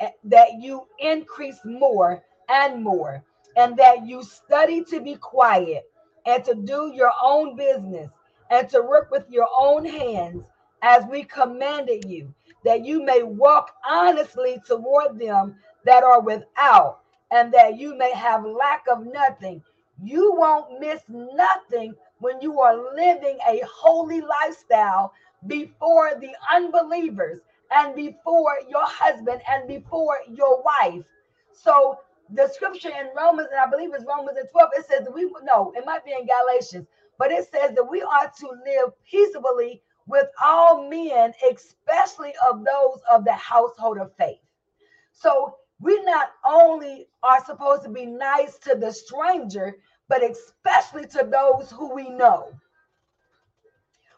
[0.02, 3.24] eh, that you increase more and more,
[3.58, 5.90] and that you study to be quiet
[6.26, 8.10] and to do your own business
[8.50, 10.44] and to work with your own hands
[10.82, 15.56] as we commanded you, that you may walk honestly toward them
[15.86, 17.00] that are without,
[17.32, 19.62] and that you may have lack of nothing.
[20.02, 25.14] You won't miss nothing when you are living a holy lifestyle
[25.48, 31.04] before the unbelievers and before your husband and before your wife.
[31.54, 32.00] So
[32.34, 35.72] the scripture in Romans, and I believe it's Romans and 12, it says we no,
[35.76, 40.28] it might be in Galatians, but it says that we are to live peaceably with
[40.44, 44.40] all men, especially of those of the household of faith.
[45.14, 51.28] So we not only are supposed to be nice to the stranger, but especially to
[51.30, 52.52] those who we know.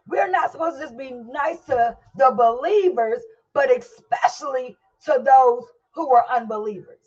[0.08, 3.22] We're not supposed to just be nice to the believers,
[3.54, 7.00] but especially to those who are unbelievers.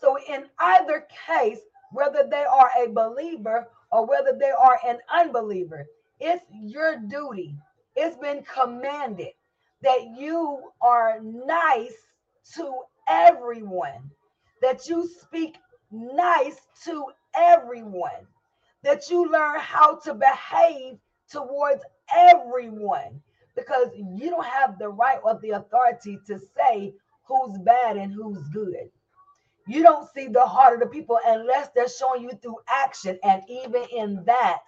[0.00, 1.60] So, in either case,
[1.92, 5.86] whether they are a believer or whether they are an unbeliever,
[6.18, 7.54] it's your duty.
[7.94, 9.28] It's been commanded
[9.82, 11.94] that you are nice
[12.56, 12.74] to
[13.08, 14.10] everyone,
[14.60, 15.56] that you speak
[15.92, 18.26] nice to everyone,
[18.82, 20.96] that you learn how to behave
[21.30, 23.22] towards everyone,
[23.54, 26.92] because you don't have the right or the authority to say
[27.28, 28.90] who's bad and who's good.
[29.66, 33.18] You don't see the heart of the people unless they're showing you through action.
[33.24, 34.60] And even in that,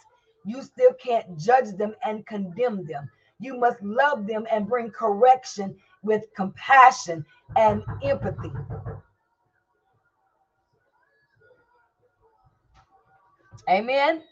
[0.45, 3.11] you still can't judge them and condemn them.
[3.39, 8.53] You must love them and bring correction with compassion and empathy.
[13.69, 14.23] Amen.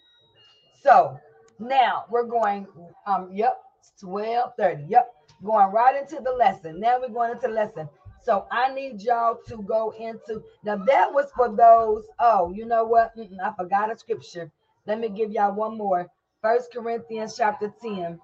[0.83, 1.19] So
[1.59, 2.67] now we're going,
[3.07, 3.61] um, yep,
[4.03, 4.87] 12:30.
[4.89, 6.81] Yep, going right into the lesson.
[6.81, 7.89] Now we're going into the lesson.
[8.25, 10.77] So I need y'all to go into now.
[10.77, 12.07] That was for those.
[12.19, 13.15] Oh, you know what?
[13.17, 14.51] Mm-mm, I forgot a scripture.
[14.87, 16.11] Let me give y'all one more.
[16.43, 18.19] First Corinthians chapter 10.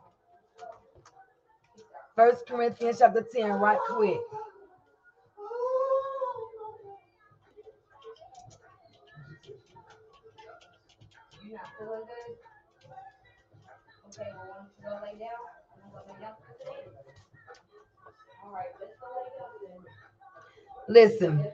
[2.17, 4.21] First Corinthians chapter 10, right quick.
[14.09, 14.31] Okay,
[14.83, 15.40] go lay down?
[20.91, 21.47] Listen,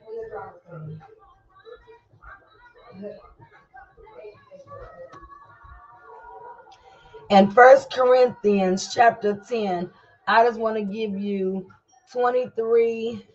[7.28, 9.90] in First Corinthians chapter 10,
[10.26, 11.68] I just want to give you
[12.12, 13.26] 23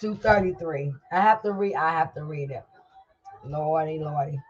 [0.00, 0.92] to 33.
[1.12, 2.64] I have to read, I have to read it.
[3.46, 4.40] Lordy, Lordy.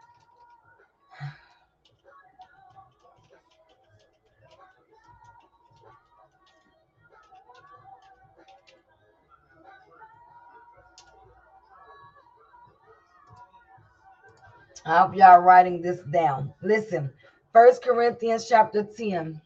[14.89, 16.51] I hope y'all writing this down.
[16.63, 17.13] Listen,
[17.53, 19.39] First Corinthians chapter 10.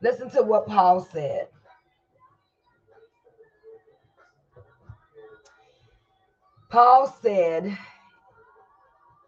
[0.00, 1.48] Listen to what Paul said.
[6.70, 7.76] Paul said,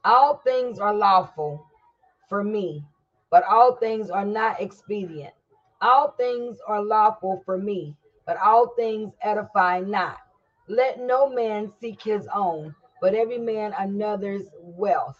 [0.07, 1.67] All things are lawful
[2.31, 2.83] for me,
[3.31, 5.35] but all things are not expedient.
[5.81, 7.95] All things are lawful for me,
[8.27, 10.19] but all things edify not.
[10.69, 15.19] Let no man seek his own, but every man another's wealth.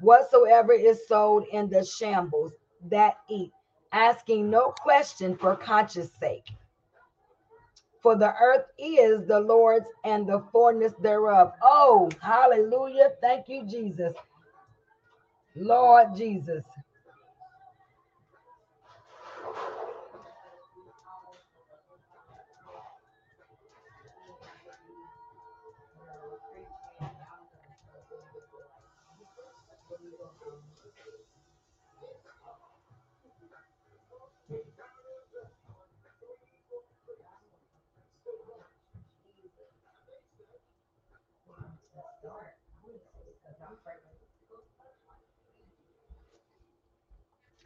[0.00, 2.52] Whatsoever is sold in the shambles,
[2.90, 3.52] that eat,
[3.92, 6.48] asking no question for conscience sake.
[8.02, 11.52] For the earth is the Lord's and the fullness thereof.
[11.62, 13.12] Oh, hallelujah.
[13.22, 14.14] Thank you, Jesus.
[15.56, 16.64] Lord Jesus.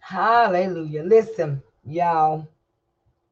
[0.01, 1.05] Hallelujah.
[1.05, 2.49] Listen, y'all.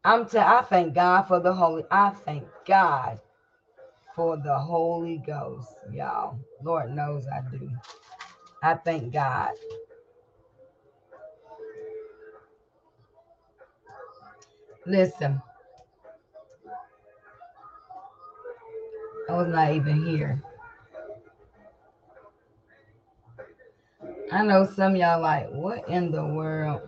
[0.05, 1.85] I'm t- I thank God for the Holy.
[1.91, 3.21] I thank God
[4.17, 6.39] for the Holy Ghost, y'all.
[6.63, 7.71] Lord knows I do.
[8.63, 9.53] I thank God.
[14.87, 15.43] Listen.
[19.29, 20.43] I was not even here.
[24.33, 26.83] I know some y'all like, what in the world?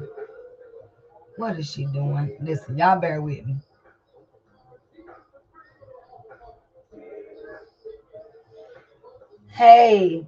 [1.37, 2.37] What is she doing?
[2.41, 3.57] Listen, y'all bear with me.
[9.49, 10.27] Hey,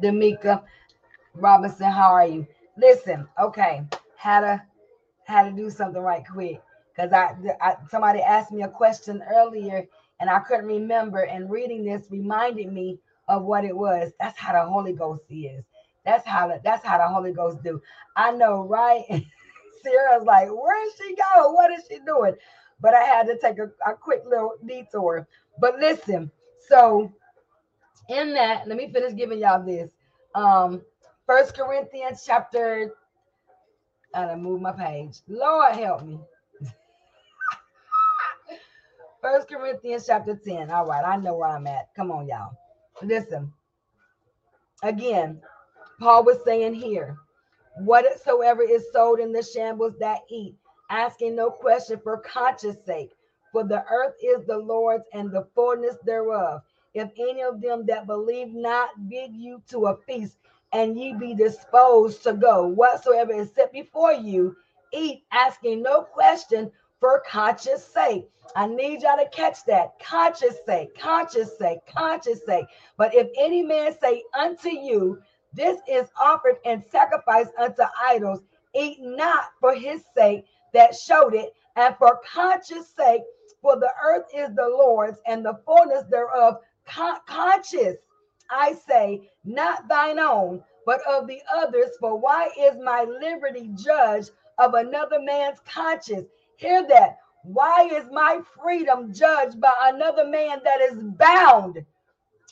[0.00, 0.62] Damika
[1.34, 2.46] Robinson, how are you?
[2.76, 3.82] Listen, okay,
[4.16, 4.62] had to
[5.24, 6.60] had to do something right quick
[6.94, 9.86] because I, I somebody asked me a question earlier
[10.20, 12.98] and I couldn't remember, and reading this reminded me
[13.28, 14.12] of what it was.
[14.20, 15.64] That's how the Holy Ghost is.
[16.04, 17.80] That's how the, that's how the Holy Ghost do.
[18.16, 19.04] I know, right?
[19.82, 21.54] Sarah's like, where is she going?
[21.54, 22.34] What is she doing?
[22.80, 25.26] But I had to take a, a quick little detour.
[25.60, 26.30] But listen,
[26.68, 27.12] so
[28.08, 29.90] in that, let me finish giving y'all this.
[30.34, 30.82] Um,
[31.26, 32.94] First Corinthians chapter.
[34.14, 35.18] I done move my page.
[35.28, 36.18] Lord help me.
[39.20, 40.70] First Corinthians chapter 10.
[40.70, 41.94] All right, I know where I'm at.
[41.94, 42.56] Come on, y'all.
[43.02, 43.52] Listen.
[44.82, 45.40] Again,
[46.00, 47.16] Paul was saying here,
[47.78, 50.56] whatsoever is sold in the shambles that eat,
[50.90, 53.12] asking no question for conscience sake.
[53.52, 56.62] For the earth is the Lord's and the fullness thereof.
[56.94, 60.36] If any of them that believe not bid you to a feast,
[60.72, 64.54] and ye be disposed to go, whatsoever is set before you,
[64.92, 66.70] eat, asking no question
[67.00, 68.28] for conscience sake.
[68.56, 69.98] I need y'all to catch that.
[70.00, 72.66] Conscience sake, conscience sake, conscience sake.
[72.96, 75.20] But if any man say unto you,
[75.52, 78.40] this is offered and sacrificed unto idols,
[78.74, 83.22] eat not for his sake that showed it, and for conscience sake,
[83.62, 86.56] for the earth is the Lord's and the fullness thereof.
[86.86, 87.96] Con- conscious,
[88.50, 91.90] I say, not thine own, but of the others.
[92.00, 96.28] For why is my liberty judged of another man's conscience?
[96.58, 97.18] Hear that.
[97.44, 101.84] Why is my freedom judged by another man that is bound?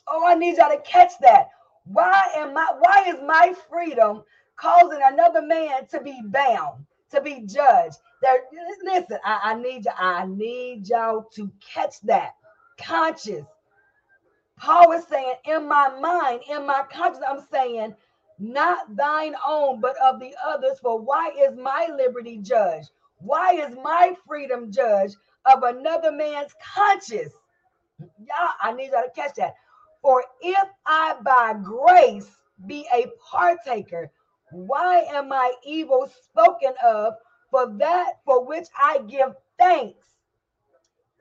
[0.06, 1.48] Oh, I need y'all to catch that.
[1.86, 4.22] Why am I why is my freedom
[4.56, 7.96] causing another man to be bound, to be judged?
[8.22, 8.42] There,
[8.84, 12.36] listen, I, I need you, I need y'all to catch that.
[12.78, 13.44] Conscious.
[14.56, 17.94] Paul is saying, in my mind, in my conscience, I'm saying,
[18.38, 20.78] not thine own, but of the others.
[20.80, 22.90] For why is my liberty judged?
[23.18, 27.34] Why is my freedom judged of another man's conscience?
[28.18, 29.54] Y'all, I need y'all to catch that.
[30.02, 32.30] For if I by grace
[32.66, 34.10] be a partaker,
[34.52, 37.14] why am I evil spoken of
[37.50, 40.06] for that for which I give thanks?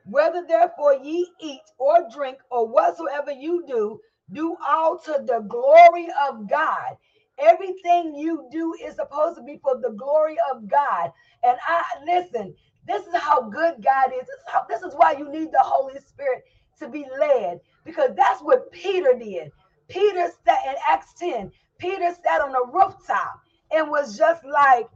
[0.06, 4.02] Whether therefore ye eat or drink or whatsoever you do,
[4.34, 6.98] do all to the glory of God.
[7.40, 11.12] Everything you do is supposed to be for the glory of God.
[11.44, 12.56] And I listen,
[12.88, 14.22] this is how good God is.
[14.22, 16.44] This is, how, this is why you need the Holy Spirit
[16.80, 19.52] to be led, because that's what Peter did.
[19.88, 24.88] Peter sat in Acts 10, Peter sat on a rooftop and was just like,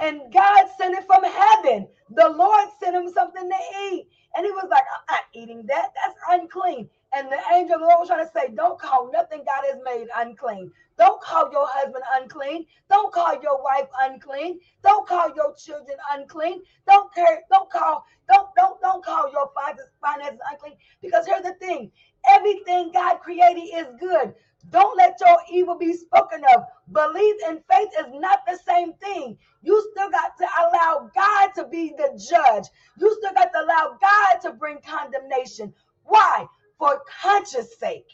[0.00, 1.88] and God sent it from heaven.
[2.10, 4.08] The Lord sent him something to eat.
[4.36, 5.90] And he was like, I'm not eating that.
[5.94, 6.88] That's unclean.
[7.14, 9.78] And the angel of the Lord was trying to say, Don't call nothing God has
[9.84, 10.72] made unclean.
[10.98, 12.66] Don't call your husband unclean.
[12.88, 14.60] Don't call your wife unclean.
[14.82, 16.62] Don't call your children unclean.
[16.86, 19.50] Don't care, don't call, don't, don't, don't call your
[20.00, 20.76] finances unclean.
[21.02, 21.90] Because here's the thing:
[22.28, 24.34] everything God created is good.
[24.70, 26.64] Don't let your evil be spoken of.
[26.92, 29.36] Belief and faith is not the same thing.
[29.62, 32.68] You still got to allow God to be the judge.
[32.96, 35.74] You still got to allow God to bring condemnation.
[36.04, 36.46] Why?
[36.82, 38.08] For conscience sake.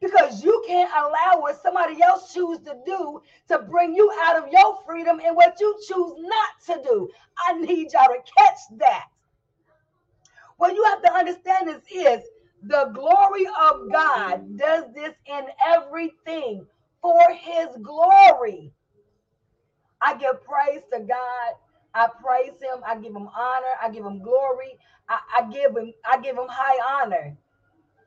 [0.00, 4.52] Because you can't allow what somebody else choose to do to bring you out of
[4.52, 7.08] your freedom and what you choose not to do.
[7.46, 9.04] I need y'all to catch that.
[10.56, 12.26] What you have to understand is, is
[12.64, 16.66] the glory of God does this in everything
[17.00, 18.72] for his glory.
[20.02, 21.54] I give praise to God.
[21.96, 22.82] I praise him.
[22.86, 23.74] I give him honor.
[23.82, 24.78] I give him glory.
[25.08, 27.36] I, I give him, I give him high honor.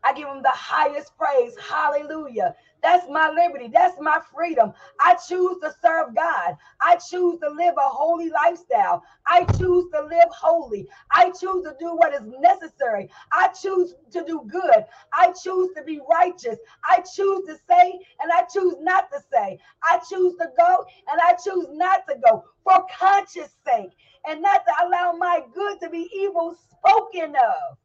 [0.04, 1.56] I give him the highest praise.
[1.70, 2.56] Hallelujah.
[2.84, 3.70] That's my liberty.
[3.74, 4.74] That's my freedom.
[5.02, 6.58] I choose to serve God.
[6.82, 9.04] I choose to live a holy lifestyle.
[9.28, 10.88] I choose to live holy.
[11.12, 13.10] I choose to do what is necessary.
[13.32, 14.86] I choose to do good.
[15.14, 16.58] I choose to be righteous.
[16.90, 19.60] I choose to say and I choose not to say.
[19.84, 23.92] I choose to go and I choose not to go for conscience sake
[24.28, 27.78] and not to allow my good to be evil spoken of.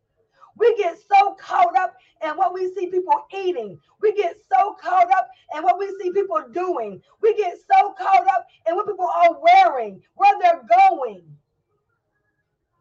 [0.56, 3.78] We get so caught up in what we see people eating.
[4.00, 7.02] We get so caught up in what we see people doing.
[7.20, 11.24] We get so caught up in what people are wearing, where they're going.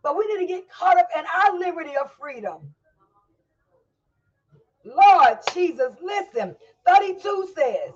[0.04, 2.74] But we need to get caught up in our liberty of freedom.
[4.86, 6.56] Lord Jesus, listen.
[6.86, 7.92] 32 says,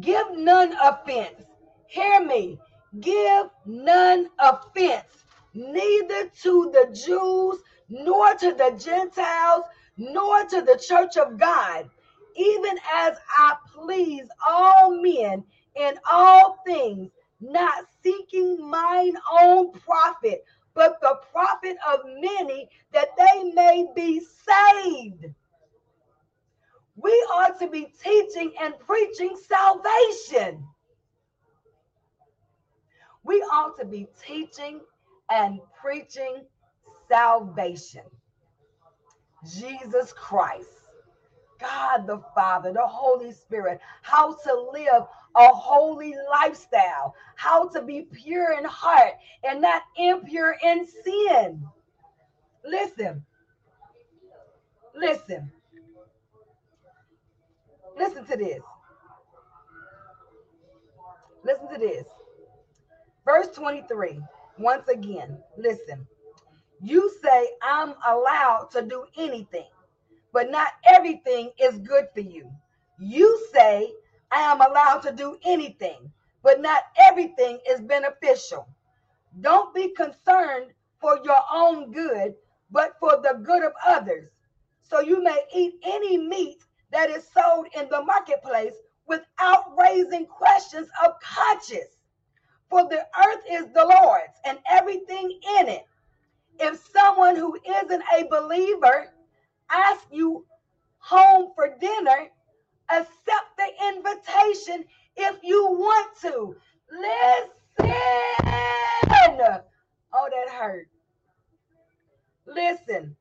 [0.00, 1.42] Give none offense.
[1.86, 2.58] Hear me.
[3.00, 9.64] Give none offense, neither to the Jews nor to the Gentiles,
[9.96, 11.88] nor to the church of God,
[12.36, 17.10] even as I please all men in all things,
[17.40, 25.26] not seeking mine own profit, but the profit of many, that they may be saved.
[26.96, 30.64] We ought to be teaching and preaching salvation.
[33.24, 34.80] We ought to be teaching
[35.30, 36.44] and preaching
[37.08, 38.04] salvation.
[39.46, 40.68] Jesus Christ,
[41.60, 45.04] God the Father, the Holy Spirit, how to live
[45.36, 51.64] a holy lifestyle, how to be pure in heart and not impure in sin.
[52.64, 53.24] Listen,
[54.94, 55.50] listen,
[57.96, 58.62] listen to this.
[61.44, 62.06] Listen to this.
[63.24, 64.20] Verse 23,
[64.58, 66.06] once again, listen.
[66.80, 69.68] You say, I'm allowed to do anything,
[70.32, 72.50] but not everything is good for you.
[73.00, 73.92] You say,
[74.30, 76.12] I am allowed to do anything,
[76.42, 78.68] but not everything is beneficial.
[79.40, 82.34] Don't be concerned for your own good,
[82.70, 84.30] but for the good of others.
[84.82, 88.74] So you may eat any meat that is sold in the marketplace
[89.06, 91.96] without raising questions of conscience.
[92.70, 95.86] For the earth is the Lord's and everything in it.
[96.60, 99.12] If someone who isn't a believer
[99.70, 100.44] asks you
[100.98, 102.28] home for dinner,
[102.90, 104.84] accept the invitation
[105.16, 106.56] if you want to.
[106.90, 107.50] Listen.
[110.12, 110.88] Oh, that hurt.
[112.46, 113.14] Listen,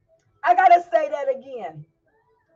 [0.43, 1.85] I gotta say that again.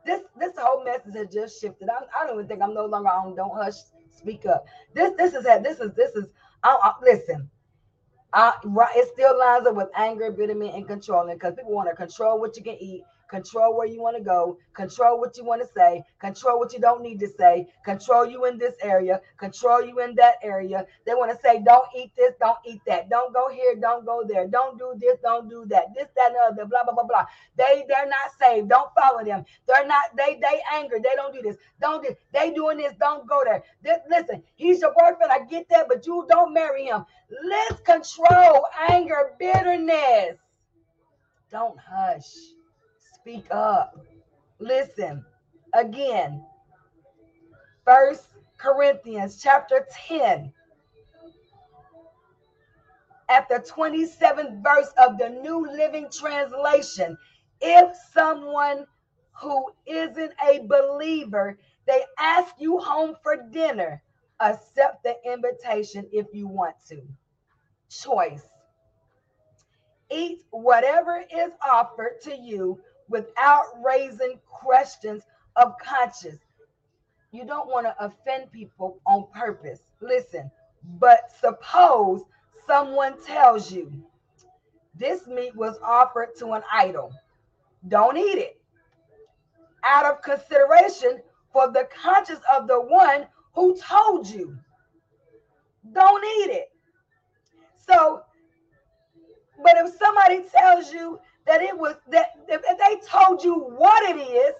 [0.06, 1.88] This this whole message has just shifted.
[1.88, 3.36] I, I don't even think I'm no longer on.
[3.36, 3.74] Don't hush.
[4.10, 4.64] Speak up.
[4.94, 5.62] This this is that.
[5.62, 6.28] this is this is.
[6.62, 7.50] I, I, listen.
[8.34, 8.54] I,
[8.96, 12.56] it still lines up with anger, bitterness, and controlling because people want to control what
[12.56, 13.02] you can eat,
[13.32, 16.78] control where you want to go, control what you want to say, control what you
[16.78, 20.84] don't need to say, control you in this area, control you in that area.
[21.06, 24.22] They want to say, don't eat this, don't eat that, don't go here, don't go
[24.28, 27.24] there, don't do this, don't do that, this, that, and other, blah, blah, blah, blah.
[27.56, 28.68] They they're not saved.
[28.68, 29.44] Don't follow them.
[29.66, 31.00] They're not, they they angry.
[31.00, 31.56] They don't do this.
[31.80, 33.62] Don't do they doing this, don't go there.
[33.82, 35.32] This, listen, he's your boyfriend.
[35.32, 37.04] I get that, but you don't marry him.
[37.44, 40.36] Let's control anger, bitterness.
[41.50, 42.30] Don't hush.
[43.22, 43.96] Speak up.
[44.58, 45.24] Listen
[45.74, 46.44] again.
[47.84, 48.24] First
[48.58, 50.52] Corinthians chapter 10
[53.28, 57.16] at the 27th verse of the New Living Translation.
[57.60, 58.86] If someone
[59.40, 64.02] who isn't a believer, they ask you home for dinner,
[64.40, 67.00] accept the invitation if you want to.
[67.88, 68.42] Choice.
[70.10, 72.80] Eat whatever is offered to you
[73.12, 75.22] without raising questions
[75.56, 76.40] of conscience.
[77.30, 79.80] You don't want to offend people on purpose.
[80.00, 80.50] Listen,
[80.98, 82.22] but suppose
[82.66, 83.92] someone tells you
[84.94, 87.12] this meat was offered to an idol.
[87.88, 88.58] Don't eat it
[89.84, 91.20] out of consideration
[91.52, 94.56] for the conscience of the one who told you.
[95.92, 96.70] Don't eat it.
[97.76, 98.22] So,
[99.62, 104.20] but if somebody tells you that it was that if, they told you what it
[104.20, 104.54] is,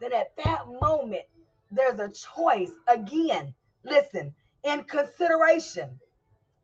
[0.00, 1.22] then at that moment
[1.70, 3.54] there's a choice again.
[3.84, 5.90] Listen, in consideration.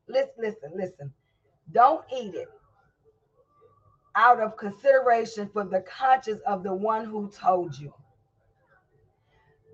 [0.09, 1.13] Listen, listen, listen.
[1.73, 2.49] Don't eat it
[4.15, 7.93] out of consideration for the conscience of the one who told you.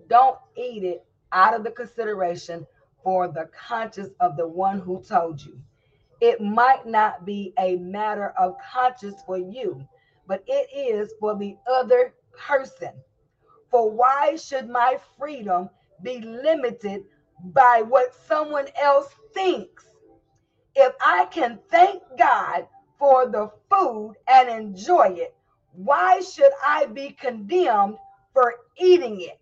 [0.08, 2.66] Don't eat it out of the consideration
[3.02, 5.60] for the conscience of the one who told you
[6.20, 9.86] it might not be a matter of conscience for you,
[10.26, 12.92] but it is for the other person.
[13.70, 15.70] For why should my freedom
[16.02, 17.04] be limited
[17.44, 19.86] by what someone else thinks?
[20.74, 25.34] If I can thank God for the food and enjoy it,
[25.72, 27.98] why should I be condemned
[28.32, 29.40] for eating it?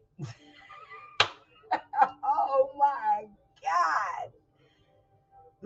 [2.24, 3.26] oh my
[3.62, 4.32] God.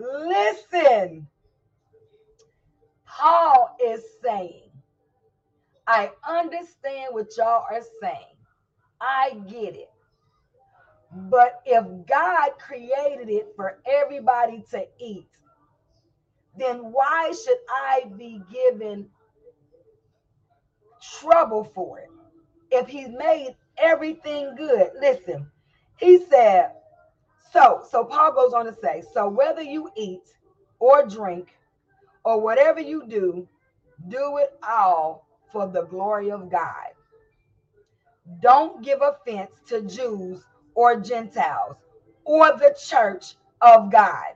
[0.01, 1.27] Listen,
[3.05, 4.71] Paul is saying,
[5.87, 8.37] I understand what y'all are saying.
[9.01, 9.91] I get it.
[11.13, 15.27] But if God created it for everybody to eat,
[16.57, 19.07] then why should I be given
[21.19, 22.09] trouble for it?
[22.71, 25.51] If He made everything good, listen,
[25.97, 26.71] He said,
[27.51, 30.23] so, so Paul goes on to say, so whether you eat
[30.79, 31.49] or drink
[32.23, 33.47] or whatever you do,
[34.07, 36.89] do it all for the glory of God.
[38.41, 40.43] Don't give offense to Jews
[40.75, 41.75] or Gentiles
[42.23, 44.35] or the church of God.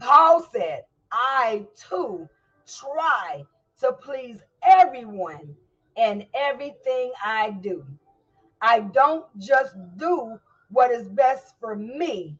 [0.00, 0.82] Paul said,
[1.12, 2.28] I too
[2.66, 3.44] try
[3.80, 5.54] to please everyone
[5.96, 7.86] in everything I do.
[8.60, 10.38] I don't just do
[10.74, 12.36] what is best for me.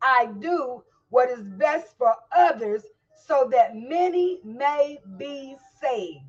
[0.00, 2.82] I do what is best for others
[3.26, 6.24] so that many may be saved.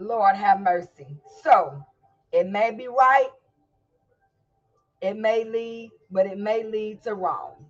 [0.00, 1.16] Lord have mercy.
[1.42, 1.80] So
[2.32, 3.30] it may be right,
[5.00, 7.66] it may lead, but it may lead to wrong.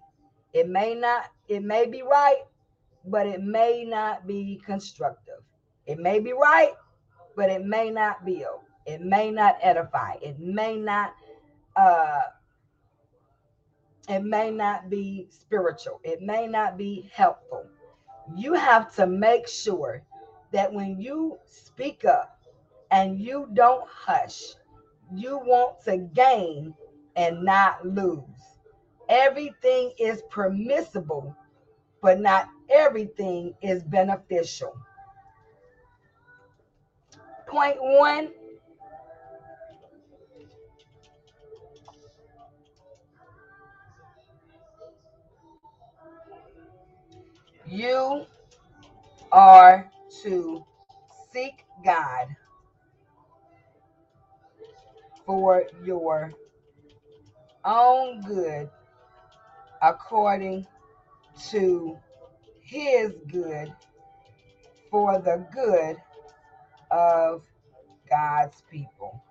[0.54, 2.42] It may not, it may be right,
[3.04, 5.42] but it may not be constructive.
[5.84, 6.72] It may be right,
[7.36, 8.60] but it may not build.
[8.86, 10.14] It may not edify.
[10.22, 11.14] It may not
[11.76, 12.22] uh
[14.08, 16.00] it may not be spiritual.
[16.04, 17.66] It may not be helpful.
[18.36, 20.02] You have to make sure
[20.52, 22.40] that when you speak up
[22.90, 24.54] and you don't hush,
[25.14, 26.74] you want to gain
[27.16, 28.22] and not lose.
[29.08, 31.36] Everything is permissible,
[32.00, 34.76] but not everything is beneficial
[37.80, 38.30] one:
[47.66, 48.26] You
[49.32, 49.90] are
[50.22, 50.64] to
[51.32, 52.28] seek God
[55.24, 56.32] for your
[57.64, 58.70] own good
[59.82, 60.66] according
[61.50, 61.98] to
[62.62, 63.72] his good
[64.90, 65.96] for the good
[66.90, 67.42] of
[68.08, 69.22] God's people,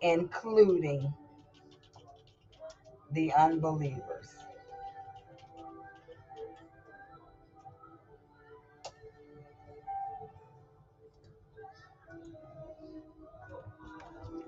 [0.00, 1.12] including
[3.12, 4.28] the unbelievers.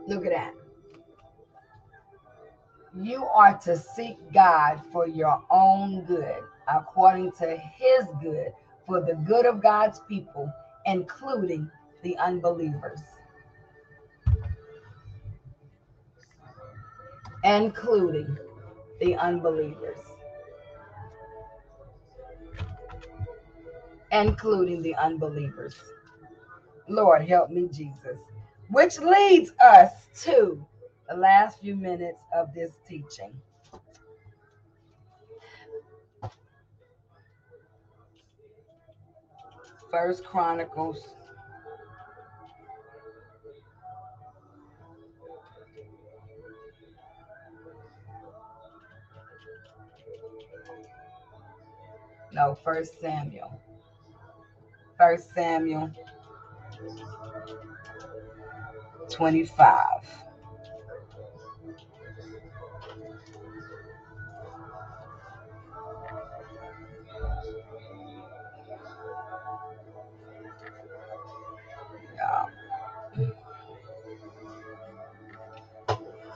[0.07, 0.55] Look at that.
[3.01, 8.53] You are to seek God for your own good, according to his good,
[8.91, 10.53] for the good of God's people,
[10.85, 11.71] including
[12.03, 12.99] the unbelievers.
[17.45, 18.37] Including
[19.01, 19.99] the unbelievers.
[24.11, 25.77] Including the unbelievers.
[26.89, 28.19] Lord, help me, Jesus.
[28.71, 30.67] Which leads us to
[31.09, 33.41] the last few minutes of this teaching.
[39.91, 41.15] First Chronicles
[52.33, 53.61] No, First Samuel.
[54.97, 55.91] First Samuel
[59.11, 60.30] 25.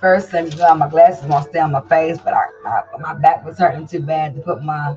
[0.00, 3.44] First thing, Samuel, my glasses won't stay on my face, but I, I, my back
[3.44, 4.96] was hurting too bad to put my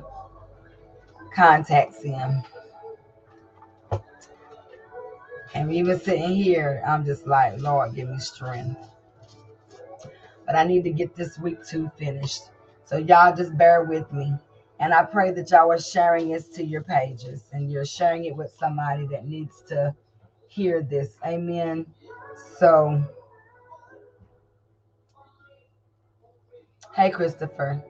[1.34, 2.42] contacts in.
[5.54, 8.78] And even sitting here, I'm just like, Lord, give me strength.
[10.46, 12.42] But I need to get this week two finished.
[12.84, 14.34] So y'all just bear with me.
[14.80, 18.36] And I pray that y'all are sharing this to your pages and you're sharing it
[18.36, 19.94] with somebody that needs to
[20.48, 21.16] hear this.
[21.26, 21.86] Amen.
[22.58, 23.02] So,
[26.98, 27.80] hey, Christopher.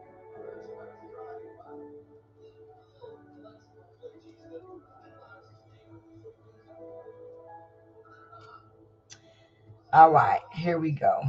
[9.95, 11.23] All right, here we go.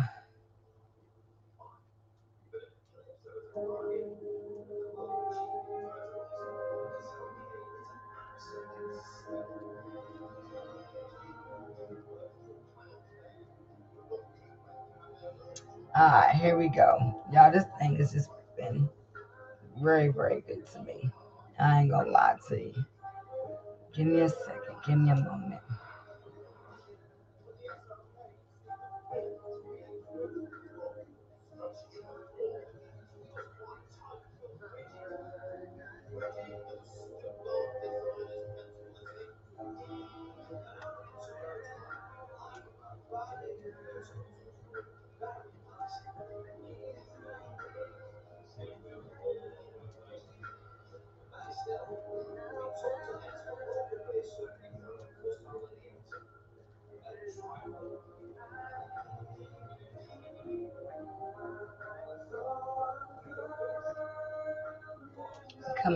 [15.96, 17.24] All right, here we go.
[17.34, 18.88] Y'all, this thing has just been
[19.82, 21.10] very, very good to me.
[21.60, 22.86] I ain't gonna lie to you.
[23.94, 24.76] Give me a second.
[24.86, 25.62] Give me a moment.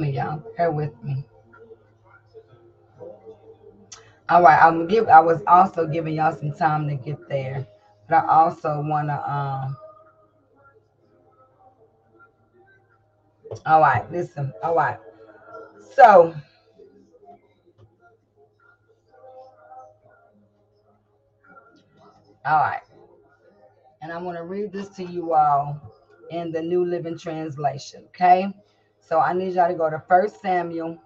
[0.01, 0.43] Here, y'all.
[0.57, 1.25] Bear with me.
[4.29, 5.07] All right, I'm give.
[5.09, 7.67] I was also giving y'all some time to get there,
[8.09, 9.77] but I also wanna um.
[13.65, 14.53] All right, listen.
[14.63, 14.97] All right,
[15.95, 16.33] so.
[22.45, 22.81] All right,
[24.01, 25.79] and I'm gonna read this to you all
[26.31, 28.05] in the New Living Translation.
[28.07, 28.53] Okay,
[29.13, 30.97] so I need y'all to go to First Samuel.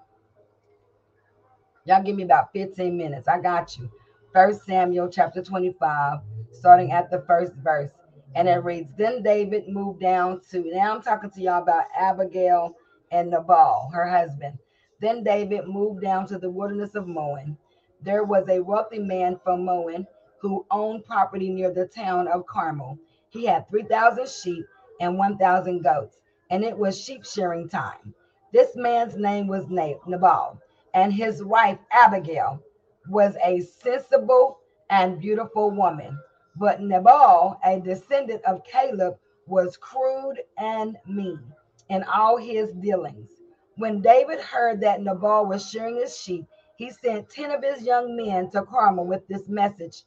[1.84, 3.28] Y'all give me about 15 minutes.
[3.28, 3.92] I got you.
[4.32, 6.20] First Samuel chapter 25,
[6.54, 7.92] starting at the first verse.
[8.34, 12.78] And it reads, Then David moved down to, now I'm talking to y'all about Abigail
[13.12, 14.58] and Nabal, her husband.
[15.02, 17.58] Then David moved down to the wilderness of Maon.
[18.02, 20.08] There was a wealthy man from Maon
[20.40, 22.98] who owned property near the town of Carmel.
[23.32, 24.66] He had 3,000 sheep
[25.02, 26.20] and 1,000 goats,
[26.52, 28.14] and it was sheep shearing time.
[28.54, 30.60] This man's name was Nabal,
[30.94, 32.62] and his wife Abigail
[33.10, 36.20] was a sensible and beautiful woman.
[36.58, 39.18] But Nabal, a descendant of Caleb,
[39.48, 41.54] was crude and mean.
[41.90, 43.30] in all his dealings.
[43.78, 46.46] When David heard that Nabal was shearing his sheep,
[46.78, 50.04] he sent 10 of his young men to Carmel with this message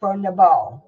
[0.00, 0.85] for Nabal.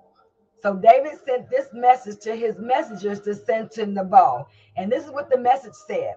[0.61, 4.48] So David sent this message to his messengers to send to Nabal.
[4.76, 6.14] And this is what the message said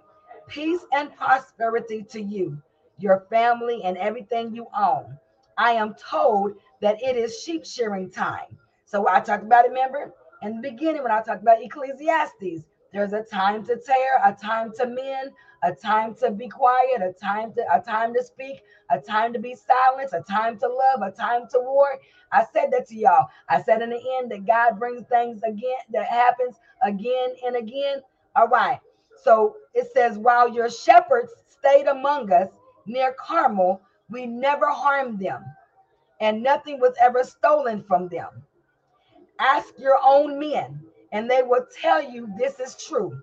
[0.48, 2.62] Peace and prosperity to you,
[2.98, 5.18] your family, and everything you own.
[5.58, 8.58] I am told that it is sheep shearing time.
[8.86, 10.12] So I talked about it, remember?
[10.42, 14.74] In the beginning, when I talked about Ecclesiastes, there's a time to tear, a time
[14.78, 15.32] to mend,
[15.64, 19.40] a time to be quiet, a time to a time to speak, a time to
[19.40, 22.00] be silent, a time to love, a time to war.
[22.32, 23.28] I said that to y'all.
[23.50, 28.02] I said in the end that God brings things again that happens again and again.
[28.36, 28.80] All right.
[29.24, 32.50] So it says, while your shepherds stayed among us
[32.86, 35.46] near Carmel, we never harmed them,
[36.22, 38.30] and nothing was ever stolen from them.
[39.40, 40.82] Ask your own men,
[41.12, 43.22] and they will tell you this is true.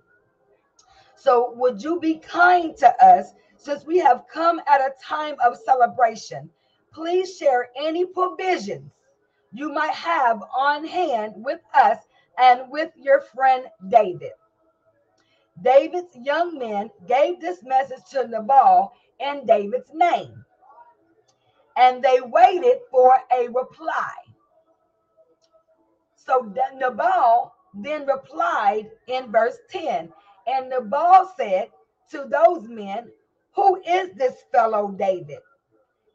[1.19, 5.57] So, would you be kind to us since we have come at a time of
[5.57, 6.49] celebration?
[6.93, 8.89] Please share any provisions
[9.51, 11.97] you might have on hand with us
[12.37, 14.31] and with your friend David.
[15.61, 20.45] David's young men gave this message to Nabal in David's name,
[21.75, 24.13] and they waited for a reply.
[26.15, 30.13] So Nabal then replied in verse 10
[30.47, 31.69] and Nabal said
[32.11, 33.11] to those men,
[33.55, 35.39] Who is this fellow David?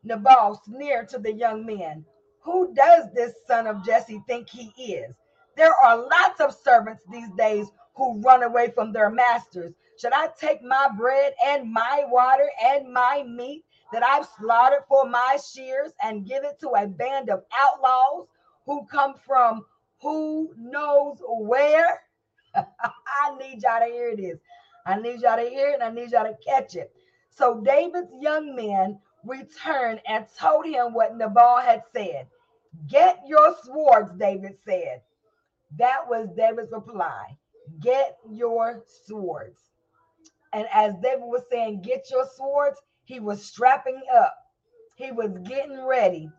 [0.04, 2.04] Nabal sneered to the young men,
[2.42, 5.14] Who does this son of Jesse think he is?
[5.56, 9.74] There are lots of servants these days who run away from their masters.
[9.98, 15.08] Should I take my bread and my water and my meat that I've slaughtered for
[15.08, 18.26] my shears and give it to a band of outlaws
[18.66, 19.64] who come from
[20.00, 22.02] who knows where?
[22.86, 24.38] I need y'all to hear this.
[24.86, 25.74] I need y'all to hear it.
[25.80, 26.92] And I need y'all to catch it.
[27.30, 32.28] So David's young men returned and told him what Nabal had said.
[32.88, 35.02] Get your swords, David said.
[35.78, 37.36] That was David's reply.
[37.80, 39.60] Get your swords.
[40.52, 44.36] And as David was saying, Get your swords, he was strapping up.
[44.96, 46.30] He was getting ready.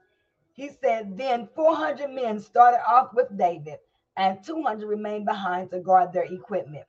[0.54, 3.80] He said, Then 400 men started off with David
[4.18, 6.86] and 200 remained behind to guard their equipment.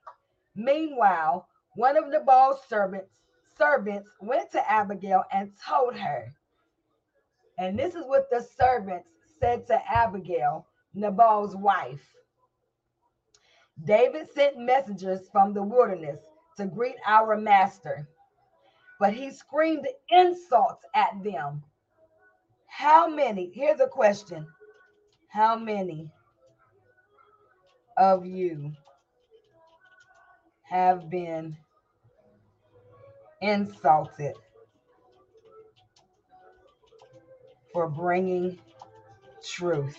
[0.55, 3.11] Meanwhile, one of Nabal's servants
[3.57, 6.33] servants went to Abigail and told her.
[7.57, 9.09] And this is what the servants
[9.39, 12.01] said to Abigail, Nabal's wife.
[13.83, 16.19] David sent messengers from the wilderness
[16.57, 18.07] to greet our master,
[18.99, 21.63] but he screamed insults at them.
[22.67, 23.51] How many?
[23.53, 24.47] Here's a question.
[25.29, 26.11] How many
[27.97, 28.73] of you
[30.69, 31.57] have been
[33.41, 34.33] insulted
[37.73, 38.59] for bringing
[39.43, 39.97] truth?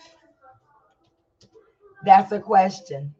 [2.04, 3.14] That's a question.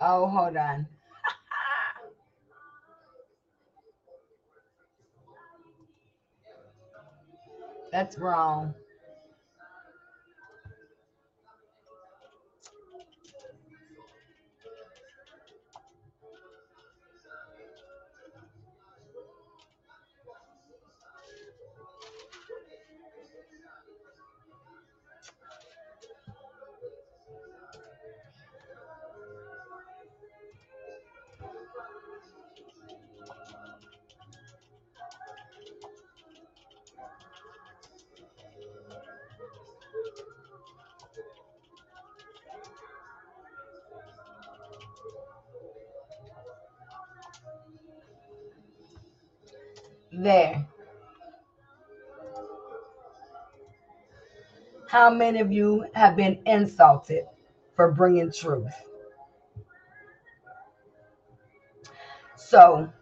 [0.00, 0.86] Oh, hold on.
[7.92, 8.74] That's wrong.
[50.12, 50.66] There.
[54.88, 57.24] How many of you have been insulted
[57.74, 58.74] for bringing truth?
[62.36, 62.92] So,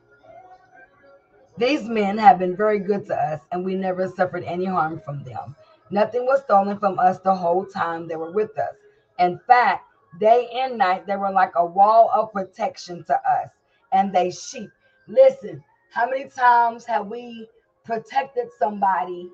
[1.58, 5.24] these men have been very good to us, and we never suffered any harm from
[5.24, 5.56] them.
[5.90, 8.74] Nothing was stolen from us the whole time they were with us.
[9.18, 9.84] In fact,
[10.20, 13.50] day and night, they were like a wall of protection to us,
[13.92, 14.70] and they sheep.
[15.08, 15.62] Listen,
[15.92, 17.48] how many times have we
[17.84, 19.30] protected somebody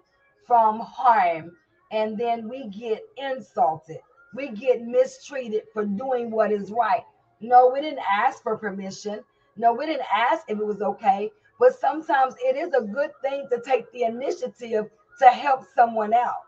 [0.46, 1.52] from harm
[1.92, 4.00] and then we get insulted?
[4.34, 7.02] We get mistreated for doing what is right.
[7.40, 9.20] No, we didn't ask for permission.
[9.57, 11.30] No, we didn't ask if it was okay.
[11.59, 14.86] But sometimes it is a good thing to take the initiative
[15.20, 16.44] to help someone out.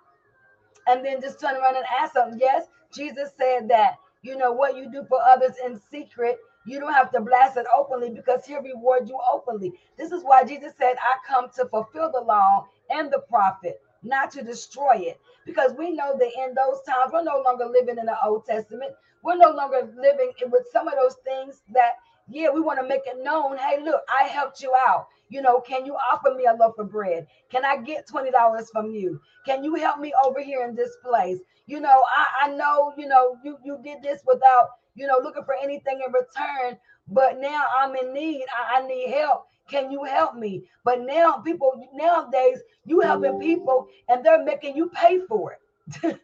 [0.87, 2.39] And then just turn around and ask them.
[2.41, 6.39] Yes, Jesus said that, you know, what you do for others in secret,
[6.69, 9.73] you don't have to blast it openly because he'll reward you openly.
[9.97, 14.31] This is why Jesus said, I come to fulfill the law and the prophet, not
[14.33, 15.21] to destroy it.
[15.47, 18.93] Because we know that in those times, we're no longer living in the Old Testament.
[19.23, 21.93] We're no longer living with some of those things that,
[22.29, 23.57] yeah, we want to make it known.
[23.57, 25.07] Hey, look, I helped you out.
[25.31, 27.27] You know, can you offer me a loaf of bread?
[27.51, 28.31] Can I get $20
[28.73, 29.21] from you?
[29.47, 31.39] Can you help me over here in this place?
[31.67, 34.69] You know, I, I know, you know, you, you did this without,
[34.99, 36.79] you know, looking for anything in return,
[37.09, 38.45] but now I'm in need.
[38.57, 39.47] I, I need help.
[39.71, 40.65] Can you help me?
[40.85, 45.61] But now people nowadays, you helping people and they're making you pay for it.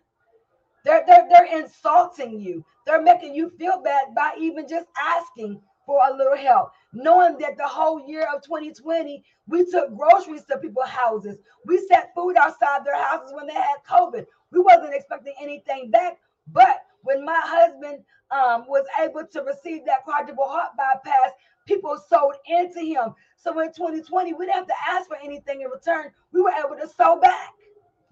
[0.84, 2.64] they're, they're they're insulting you.
[2.86, 7.56] They're making you feel bad by even just asking for a little help, knowing that
[7.58, 11.36] the whole year of 2020, we took groceries to people's houses.
[11.66, 14.24] We set food outside their houses when they had COVID.
[14.50, 16.18] We wasn't expecting anything back.
[16.52, 18.00] But when my husband
[18.34, 21.30] um, was able to receive that quadruple heart bypass,
[21.66, 23.14] people sold into him.
[23.36, 26.10] So in 2020, we didn't have to ask for anything in return.
[26.32, 27.50] We were able to sow back.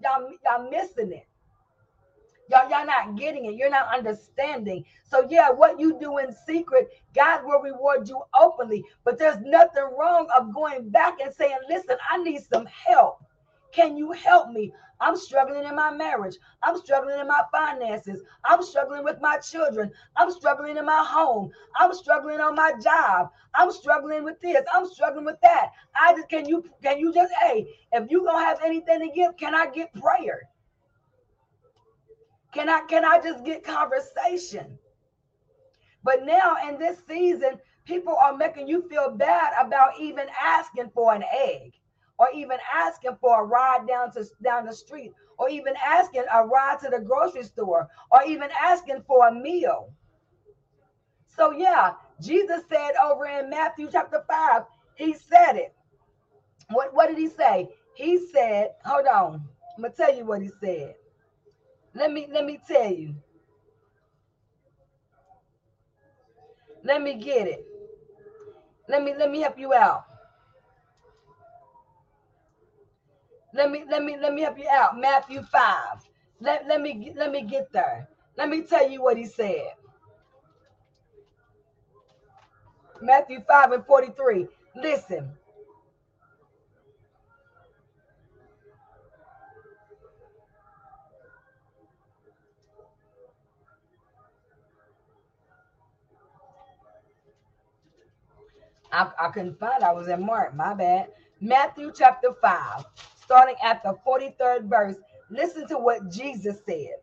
[0.01, 1.27] Y'all, y'all missing it.
[2.49, 3.55] Y'all, y'all not getting it.
[3.55, 4.85] You're not understanding.
[5.03, 8.83] So, yeah, what you do in secret, God will reward you openly.
[9.03, 13.23] But there's nothing wrong of going back and saying, listen, I need some help.
[13.71, 14.73] Can you help me?
[15.03, 16.37] I'm struggling in my marriage.
[16.63, 18.21] I'm struggling in my finances.
[18.45, 19.91] I'm struggling with my children.
[20.15, 21.51] I'm struggling in my home.
[21.75, 23.29] I'm struggling on my job.
[23.53, 24.63] I'm struggling with this.
[24.73, 25.71] I'm struggling with that.
[26.01, 29.35] I just can you can you just hey, if you don't have anything to give,
[29.35, 30.43] can I get prayer?
[32.53, 34.79] Can I can I just get conversation?
[36.01, 41.13] But now in this season, people are making you feel bad about even asking for
[41.13, 41.73] an egg
[42.23, 46.45] or even asking for a ride down to down the street or even asking a
[46.45, 49.91] ride to the grocery store or even asking for a meal.
[51.27, 54.63] So yeah, Jesus said over in Matthew chapter 5,
[54.95, 55.73] he said it.
[56.69, 57.69] What, what did he say?
[57.95, 59.43] He said, hold on.
[59.75, 60.95] I'm gonna tell you what he said.
[61.93, 63.15] Let me let me tell you.
[66.83, 67.65] Let me get it.
[68.87, 70.05] Let me let me help you out.
[73.53, 74.97] Let me let me let me help you out.
[74.99, 75.99] Matthew 5.
[76.41, 78.07] Let, let me let me get there.
[78.37, 79.73] Let me tell you what he said.
[83.01, 84.47] Matthew 5 and 43.
[84.75, 85.29] Listen.
[98.91, 99.83] I, I couldn't find.
[99.83, 100.55] I was in Mark.
[100.55, 101.09] My bad.
[101.41, 102.85] Matthew chapter 5,
[103.33, 104.95] starting at the 43rd verse.
[105.31, 106.97] Listen to what Jesus said.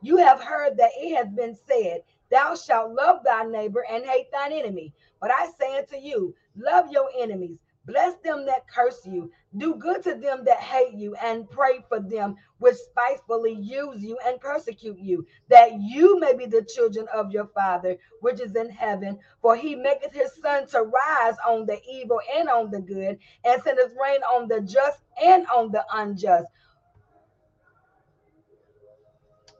[0.00, 2.00] You have heard that it has been said,
[2.30, 4.94] Thou shalt love thy neighbor and hate thine enemy.
[5.20, 9.30] But I say unto you, love your enemies, Bless them that curse you.
[9.56, 14.18] Do good to them that hate you, and pray for them which spitefully use you
[14.24, 18.68] and persecute you, that you may be the children of your Father which is in
[18.70, 19.18] heaven.
[19.42, 23.62] For he maketh his sun to rise on the evil and on the good, and
[23.62, 26.46] sendeth rain on the just and on the unjust.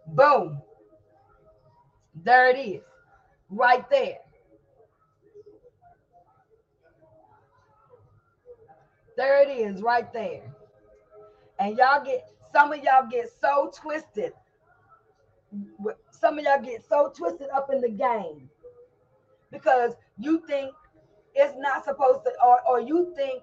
[0.09, 0.61] Boom.
[2.14, 2.83] There it is,
[3.49, 4.18] right there.
[9.21, 10.41] There it is, right there.
[11.59, 14.33] And y'all get some of y'all get so twisted.
[16.11, 18.49] Some of y'all get so twisted up in the game
[19.51, 20.73] because you think
[21.35, 23.43] it's not supposed to, or, or you think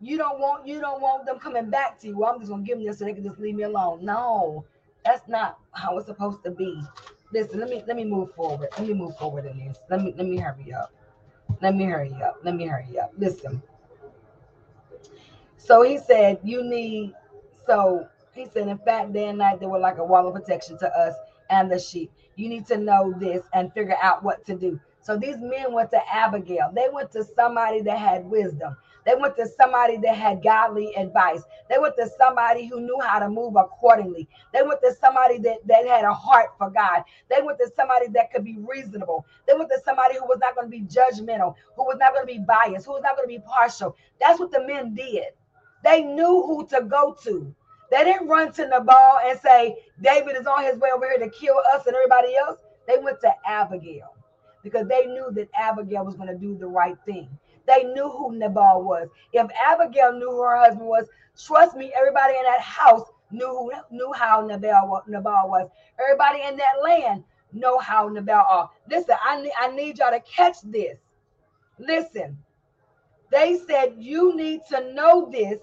[0.00, 2.16] you don't want you don't want them coming back to you.
[2.16, 4.06] Well, I'm just gonna give them this so they can just leave me alone.
[4.06, 4.64] No,
[5.04, 6.80] that's not how it's supposed to be.
[7.30, 8.70] Listen, let me let me move forward.
[8.78, 9.76] Let me move forward in this.
[9.90, 10.94] Let me let me hurry up.
[11.60, 12.38] Let me hurry up.
[12.42, 13.12] Let me hurry up.
[13.18, 13.62] Listen.
[15.66, 17.14] So he said, You need,
[17.66, 20.78] so he said, In fact, day and night, they were like a wall of protection
[20.78, 21.14] to us
[21.50, 22.12] and the sheep.
[22.36, 24.78] You need to know this and figure out what to do.
[25.02, 26.70] So these men went to Abigail.
[26.74, 28.76] They went to somebody that had wisdom.
[29.06, 31.42] They went to somebody that had godly advice.
[31.70, 34.28] They went to somebody who knew how to move accordingly.
[34.52, 37.04] They went to somebody that, that had a heart for God.
[37.30, 39.26] They went to somebody that could be reasonable.
[39.46, 42.26] They went to somebody who was not going to be judgmental, who was not going
[42.26, 43.96] to be biased, who was not going to be partial.
[44.20, 45.26] That's what the men did.
[45.86, 47.54] They knew who to go to.
[47.92, 51.30] They didn't run to Nabal and say, David is on his way over here to
[51.30, 52.58] kill us and everybody else.
[52.88, 54.12] They went to Abigail
[54.64, 57.28] because they knew that Abigail was going to do the right thing.
[57.68, 59.06] they knew who Nabal was.
[59.32, 61.06] If Abigail knew who her husband was,
[61.40, 65.68] trust me, everybody in that house knew who, knew how Nabal, Nabal was.
[66.00, 67.22] Everybody in that land
[67.52, 68.70] know how Nabal are.
[68.90, 70.98] Listen, I need, I need y'all to catch this.
[71.78, 72.36] Listen,
[73.30, 75.60] they said you need to know this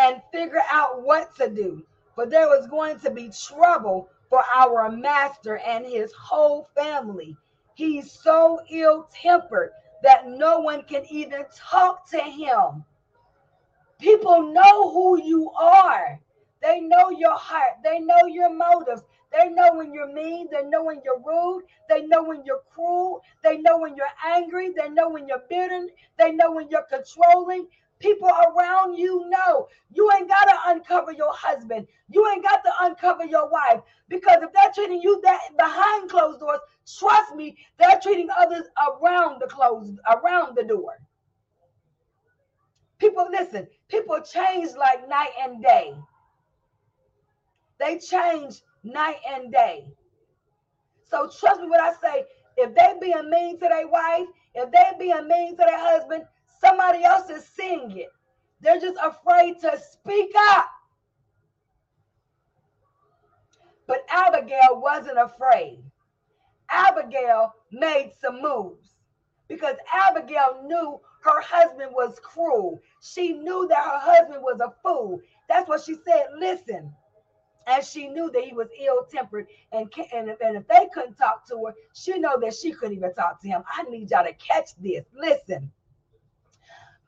[0.00, 1.82] and figure out what to do.
[2.14, 7.36] For there was going to be trouble for our master and his whole family.
[7.74, 9.72] He's so ill tempered
[10.02, 12.84] that no one can even talk to him.
[14.00, 16.18] People know who you are.
[16.62, 17.82] They know your heart.
[17.84, 19.02] They know your motives.
[19.32, 20.48] They know when you're mean.
[20.50, 21.64] They know when you're rude.
[21.88, 23.22] They know when you're cruel.
[23.42, 24.72] They know when you're angry.
[24.76, 25.88] They know when you're bitter.
[26.18, 27.68] They know when you're controlling.
[28.00, 29.68] People around you know.
[29.92, 31.86] You ain't got to uncover your husband.
[32.08, 33.80] You ain't got to uncover your wife.
[34.08, 36.60] Because if they're treating you that behind closed doors,
[36.98, 40.96] trust me, they're treating others around the closed, around the door.
[42.98, 45.94] People, listen, people change like night and day.
[47.78, 49.86] They change night and day.
[51.10, 52.24] So trust me when I say,
[52.56, 56.24] if they being mean to their wife, if they being mean to their husband,
[56.60, 58.08] somebody else is seeing it.
[58.60, 60.66] They're just afraid to speak up.
[63.86, 65.82] But Abigail wasn't afraid.
[66.70, 68.94] Abigail made some moves
[69.48, 72.80] because Abigail knew her husband was cruel.
[73.02, 75.20] She knew that her husband was a fool.
[75.48, 76.26] That's what she said.
[76.38, 76.94] Listen,
[77.66, 81.66] and she knew that he was ill-tempered and, and, and if they couldn't talk to
[81.66, 84.70] her she know that she couldn't even talk to him i need y'all to catch
[84.78, 85.70] this listen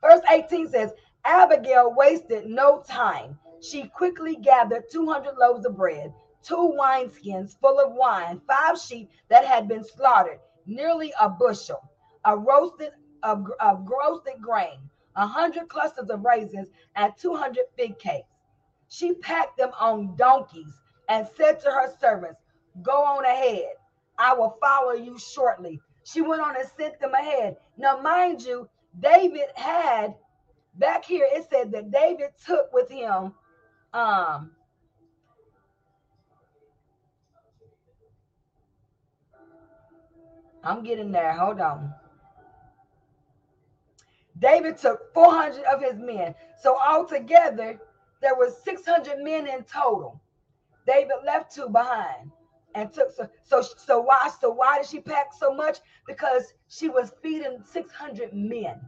[0.03, 0.93] verse 18 says
[1.25, 7.93] abigail wasted no time she quickly gathered 200 loaves of bread two wineskins full of
[7.93, 11.81] wine five sheep that had been slaughtered nearly a bushel
[12.25, 12.91] a roasted
[13.23, 14.79] of, of roasted grain
[15.15, 18.27] a hundred clusters of raisins and 200 fig cakes
[18.89, 20.79] she packed them on donkeys
[21.09, 22.41] and said to her servants,
[22.83, 23.73] Go on ahead.
[24.19, 25.81] I will follow you shortly.
[26.03, 27.57] She went on and sent them ahead.
[27.77, 28.69] Now, mind you,
[28.99, 30.15] David had
[30.75, 33.33] back here, it said that David took with him
[33.93, 34.51] um
[40.63, 41.33] I'm getting there.
[41.33, 41.93] Hold on.
[44.39, 46.33] David took 400 of his men.
[46.61, 47.79] So altogether,
[48.21, 50.21] there was 600 men in total.
[50.87, 52.31] David left two behind
[52.75, 55.79] and took so so so why so why did she pack so much?
[56.07, 58.79] Because she was feeding 600 men.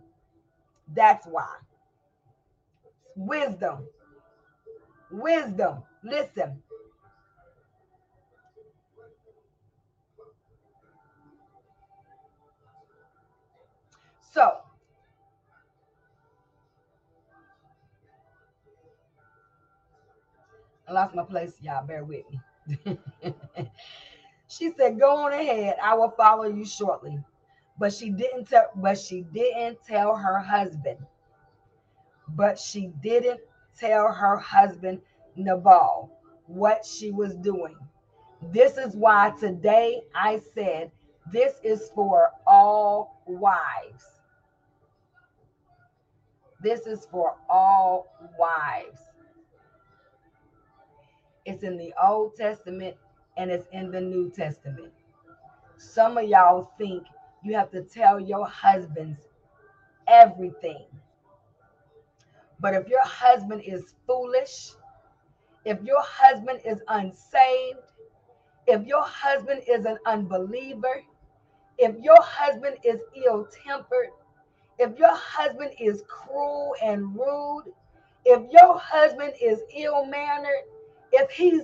[0.94, 1.56] That's why.
[3.16, 3.88] Wisdom.
[5.12, 5.84] Wisdom.
[6.04, 6.62] Listen.
[14.34, 14.58] So
[20.88, 21.54] I lost my place.
[21.62, 22.26] Y'all bear with
[22.86, 22.98] me.
[24.48, 25.76] she said, Go on ahead.
[25.82, 27.20] I will follow you shortly.
[27.78, 30.98] But she didn't tell, but she didn't tell her husband.
[32.30, 33.42] But she didn't
[33.78, 35.02] tell her husband
[35.36, 36.10] Nabal
[36.48, 37.76] what she was doing.
[38.52, 40.92] This is why today I said
[41.32, 44.06] this is for all wives.
[46.62, 48.08] This is for all
[48.40, 49.00] wives.
[51.46, 52.96] It's in the Old Testament
[53.38, 54.94] and it's in the New Testament.
[55.78, 57.06] Some of y'all think
[57.46, 59.20] you have to tell your husbands
[60.08, 60.86] everything.
[62.60, 64.72] But if your husband is foolish,
[65.64, 67.80] if your husband is unsaved,
[68.68, 71.04] if your husband is an unbeliever,
[71.78, 74.10] if your husband is ill tempered,
[74.80, 77.74] if your husband is cruel and rude,
[78.26, 80.64] if your husband is ill mannered,
[81.12, 81.64] if he's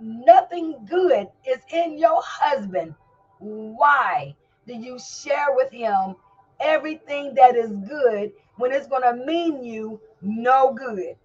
[0.00, 2.94] nothing good is in your husband,
[3.38, 4.34] why
[4.66, 6.16] do you share with him
[6.60, 11.16] everything that is good when it's going to mean you no good?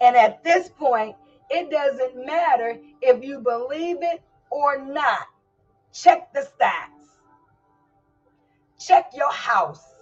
[0.00, 1.16] And at this point,
[1.50, 5.26] it doesn't matter if you believe it or not.
[5.92, 7.04] Check the stats.
[8.78, 9.94] Check your house.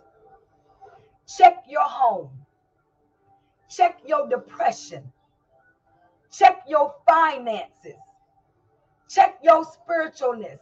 [1.36, 2.30] Check your home.
[3.68, 5.12] Check your depression.
[6.30, 7.98] Check your finances.
[9.12, 10.58] Check your spiritualness.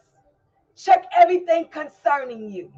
[0.75, 2.71] Check everything concerning you.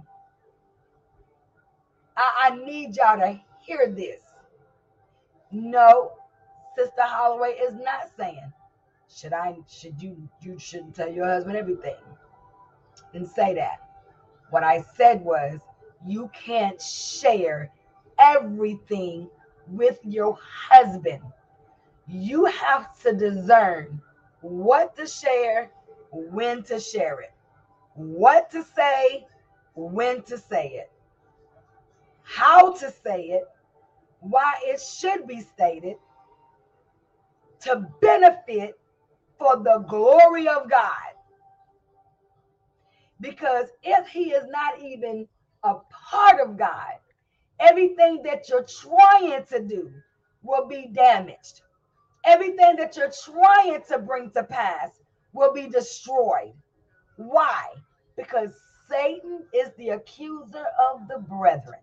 [2.15, 4.21] I, I need y'all to hear this.
[5.51, 6.11] No,
[6.75, 8.51] Sister Holloway is not saying,
[9.09, 11.95] should I, should you, you shouldn't tell your husband everything.
[13.11, 13.79] Didn't say that.
[14.49, 15.59] What I said was,
[16.05, 17.71] you can't share
[18.19, 19.29] everything
[19.67, 20.37] with your
[20.69, 21.21] husband.
[22.07, 24.01] You have to discern
[24.43, 25.71] what to share,
[26.11, 27.33] when to share it,
[27.95, 29.25] what to say,
[29.75, 30.91] when to say it,
[32.23, 33.45] how to say it,
[34.19, 35.95] why it should be stated
[37.61, 38.79] to benefit
[39.39, 41.13] for the glory of God.
[43.21, 45.27] Because if he is not even
[45.63, 46.95] a part of God,
[47.59, 49.91] everything that you're trying to do
[50.43, 51.62] will be damaged.
[52.25, 54.91] Everything that you're trying to bring to pass
[55.33, 56.53] will be destroyed.
[57.17, 57.65] Why?
[58.15, 58.53] Because
[58.89, 61.79] Satan is the accuser of the brethren.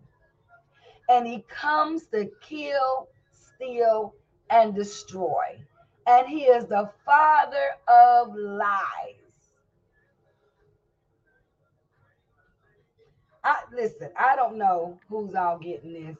[1.09, 4.15] And he comes to kill, steal,
[4.49, 5.59] and destroy.
[6.07, 9.15] And he is the father of lies.
[13.43, 16.17] I listen, I don't know who's all getting this.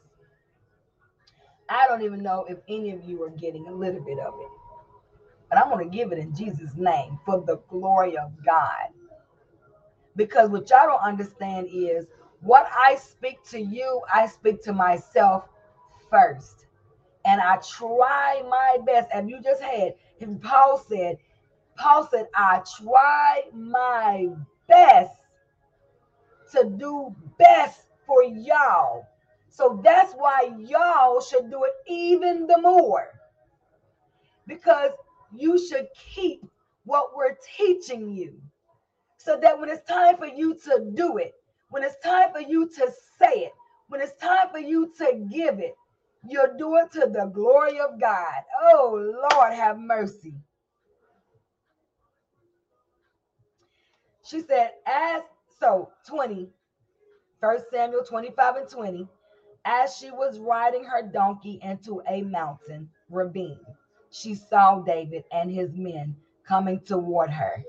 [1.72, 4.48] I don't even know if any of you are getting a little bit of it.
[5.48, 8.88] But I'm going to give it in Jesus' name for the glory of God.
[10.16, 12.06] Because what y'all don't understand is
[12.40, 15.44] what I speak to you, I speak to myself
[16.10, 16.66] first.
[17.24, 19.08] And I try my best.
[19.14, 19.94] And you just had,
[20.42, 21.18] Paul said,
[21.76, 24.28] Paul said, I try my
[24.68, 25.14] best
[26.52, 29.06] to do best for y'all.
[29.52, 33.08] So that's why y'all should do it even the more.
[34.46, 34.92] Because
[35.36, 36.42] you should keep
[36.84, 38.40] what we're teaching you.
[39.18, 41.34] So that when it's time for you to do it,
[41.68, 43.52] when it's time for you to say it,
[43.88, 45.74] when it's time for you to give it,
[46.26, 48.42] you're doing to the glory of God.
[48.62, 50.34] Oh, Lord, have mercy.
[54.24, 55.22] She said, as
[55.60, 56.48] so 20,
[57.40, 59.08] 1 Samuel 25 and 20,
[59.64, 63.60] as she was riding her donkey into a mountain ravine,
[64.10, 67.62] she saw David and his men coming toward her.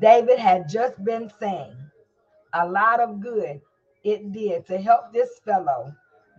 [0.00, 1.76] David had just been saying
[2.52, 3.60] a lot of good
[4.04, 5.94] it did to help this fellow.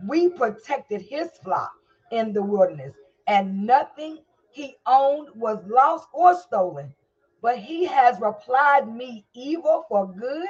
[0.06, 1.72] We protected his flock
[2.10, 2.94] in the wilderness,
[3.26, 4.18] and nothing
[4.50, 6.94] he owned was lost or stolen.
[7.42, 10.48] But he has replied me evil for good.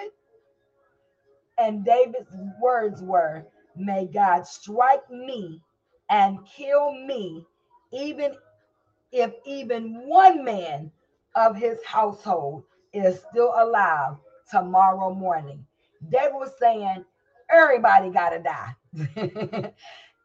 [1.58, 2.30] And David's
[2.62, 3.44] words were,
[3.78, 5.62] May God strike me
[6.10, 7.44] and kill me,
[7.92, 8.34] even
[9.12, 10.90] if even one man
[11.36, 14.16] of his household is still alive
[14.50, 15.64] tomorrow morning.
[16.10, 17.04] David was saying,
[17.50, 18.74] everybody gotta die.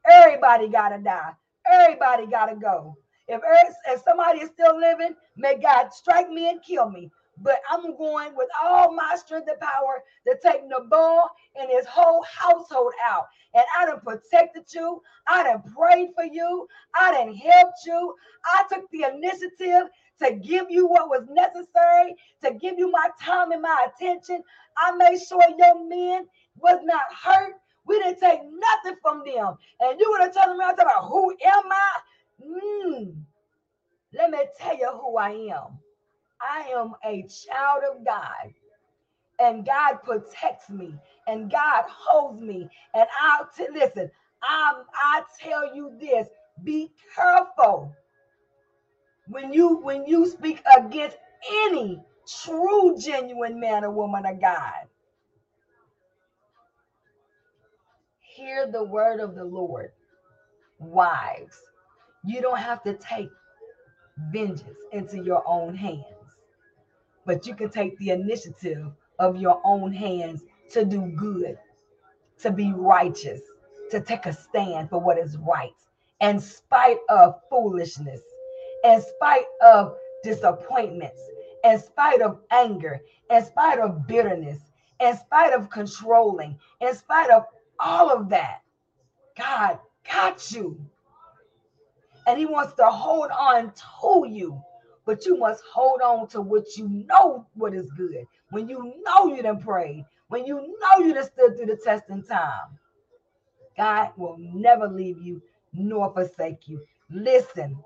[0.10, 1.34] everybody gotta die.
[1.72, 2.98] Everybody gotta go.
[3.28, 3.42] If,
[3.88, 8.36] if somebody is still living, may God strike me and kill me but I'm going
[8.36, 11.30] with all my strength and power to take Nabal
[11.60, 13.26] and his whole household out.
[13.54, 15.02] And I done protected you.
[15.28, 16.68] I done prayed for you.
[16.96, 18.16] I done helped you.
[18.46, 19.90] I took the initiative
[20.22, 24.42] to give you what was necessary, to give you my time and my attention.
[24.78, 26.28] I made sure your men
[26.58, 27.54] was not hurt.
[27.86, 29.56] We didn't take nothing from them.
[29.82, 31.98] And you would have turned around and about who am I?
[32.46, 33.16] Mm.
[34.14, 35.80] Let me tell you who I am.
[36.44, 38.54] I am a child of God.
[39.40, 40.96] And God protects me
[41.28, 42.70] and God holds me.
[42.96, 44.12] And I'll t- listen,
[44.44, 46.28] I, I tell you this
[46.64, 47.94] be careful
[49.28, 51.18] when you when you speak against
[51.66, 52.02] any
[52.44, 54.88] true genuine man or woman of God.
[58.36, 59.92] Hear the word of the Lord.
[60.80, 61.58] Wives,
[62.26, 63.30] you don't have to take
[64.32, 66.06] vengeance into your own hands
[67.26, 71.58] but you can take the initiative of your own hands to do good,
[72.40, 73.42] to be righteous,
[73.92, 75.74] to take a stand for what is right,
[76.22, 78.22] in spite of foolishness,
[78.84, 81.30] in spite of disappointments,
[81.64, 84.60] in spite of anger, in spite of bitterness,
[85.00, 87.46] in spite of controlling, in spite of
[87.80, 88.62] all of that.
[89.38, 89.80] God
[90.12, 90.80] got you.
[92.28, 94.62] And He wants to hold on to you
[95.06, 98.26] but you must hold on to what you know what is good.
[98.52, 102.24] When you know you done prayed, when you know you done stood through the testing
[102.24, 102.80] time,
[103.78, 105.42] God will never leave you
[105.74, 106.82] nor forsake you.
[107.10, 107.78] Listen.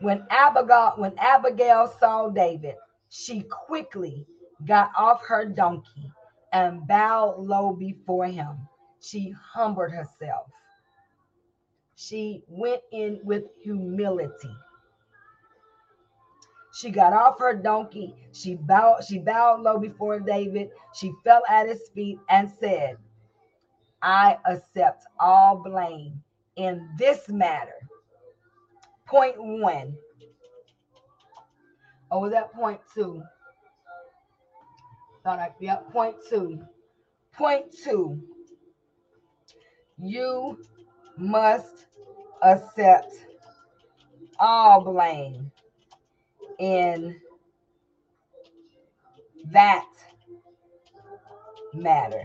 [0.00, 2.74] When Abigail, when Abigail saw David,
[3.08, 4.26] she quickly
[4.66, 6.10] got off her donkey
[6.52, 8.56] and bowed low before him.
[9.00, 10.46] She humbled herself
[12.08, 14.56] she went in with humility.
[16.74, 18.14] She got off her donkey.
[18.32, 20.70] She bowed, she bowed low before David.
[20.94, 22.96] She fell at his feet and said,
[24.02, 26.22] I accept all blame
[26.56, 27.88] in this matter.
[29.06, 29.96] Point one.
[32.10, 33.22] Oh, was that point two?
[35.24, 36.60] Thought I, yeah, point two.
[37.32, 38.20] Point two.
[39.98, 40.58] You
[41.16, 41.86] must
[42.44, 43.14] accept
[44.40, 45.52] all blame
[46.58, 47.20] in
[49.52, 49.86] that
[51.74, 52.24] matter.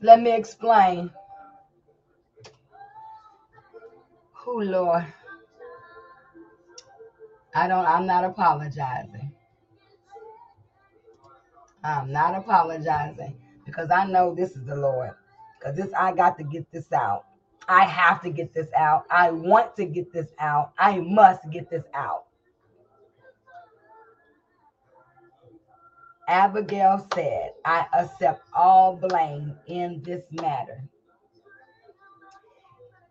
[0.00, 1.10] Let me explain.
[4.32, 5.06] Who, Lord?
[7.54, 9.32] I don't, I'm not apologizing.
[11.82, 15.10] I'm not apologizing because I know this is the Lord.
[15.58, 17.24] Because this, I got to get this out.
[17.68, 19.04] I have to get this out.
[19.10, 20.72] I want to get this out.
[20.78, 22.27] I must get this out.
[26.28, 30.82] Abigail said, I accept all blame in this matter.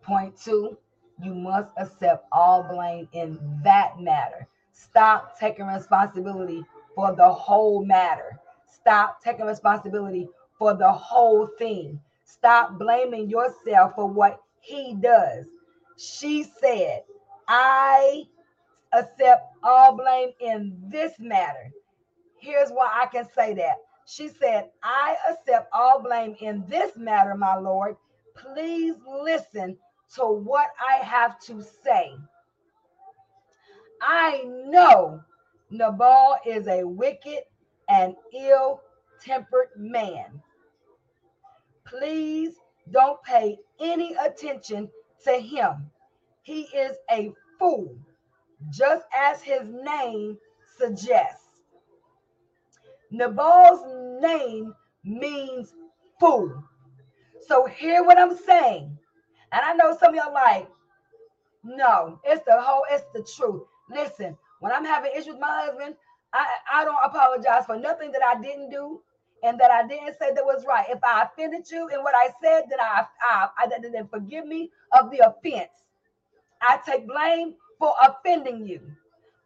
[0.04, 0.78] Point two,
[1.22, 4.48] you must accept all blame in that matter.
[4.72, 6.64] Stop taking responsibility
[6.96, 8.40] for the whole matter.
[8.72, 12.00] Stop taking responsibility for the whole thing.
[12.24, 15.46] Stop blaming yourself for what he does.
[15.98, 17.04] She said,
[17.48, 18.26] I
[18.94, 21.72] accept all blame in this matter.
[22.48, 23.76] Here's why I can say that.
[24.06, 27.98] She said, I accept all blame in this matter, my Lord.
[28.38, 29.76] Please listen
[30.16, 32.14] to what I have to say.
[34.02, 35.20] I know
[35.72, 37.40] Nabal is a wicked
[37.90, 38.80] and ill
[39.22, 40.42] tempered man.
[41.86, 42.54] Please
[42.92, 44.90] don't pay any attention
[45.26, 45.92] to him.
[46.44, 47.94] He is a fool,
[48.70, 50.38] just as his name
[50.78, 51.47] suggests.
[53.12, 53.82] Nabal's
[54.22, 54.74] name
[55.04, 55.74] means
[56.20, 56.64] fool.
[57.48, 58.98] So hear what I'm saying.
[59.52, 60.68] And I know some of y'all like,
[61.64, 63.64] no, it's the whole, it's the truth.
[63.90, 65.96] Listen, when I'm having issues with my husband,
[66.34, 69.02] I, I don't apologize for nothing that I didn't do
[69.44, 70.86] and that I didn't say that was right.
[70.90, 74.72] If I offended you in what I said, then I, I, I then forgive me
[75.00, 75.72] of the offense.
[76.62, 78.82] I take blame for offending you,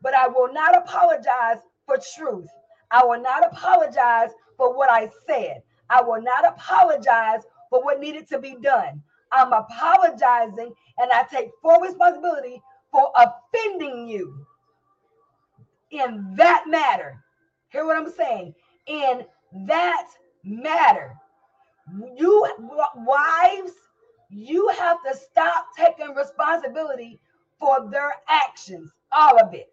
[0.01, 2.47] but I will not apologize for truth.
[2.91, 5.63] I will not apologize for what I said.
[5.89, 9.01] I will not apologize for what needed to be done.
[9.31, 12.61] I'm apologizing and I take full responsibility
[12.91, 14.45] for offending you
[15.91, 17.23] in that matter.
[17.69, 18.53] Hear what I'm saying?
[18.87, 19.25] In
[19.67, 20.07] that
[20.43, 21.15] matter.
[22.15, 22.47] You
[22.95, 23.71] wives,
[24.29, 27.19] you have to stop taking responsibility
[27.59, 28.91] for their actions.
[29.11, 29.71] All of it.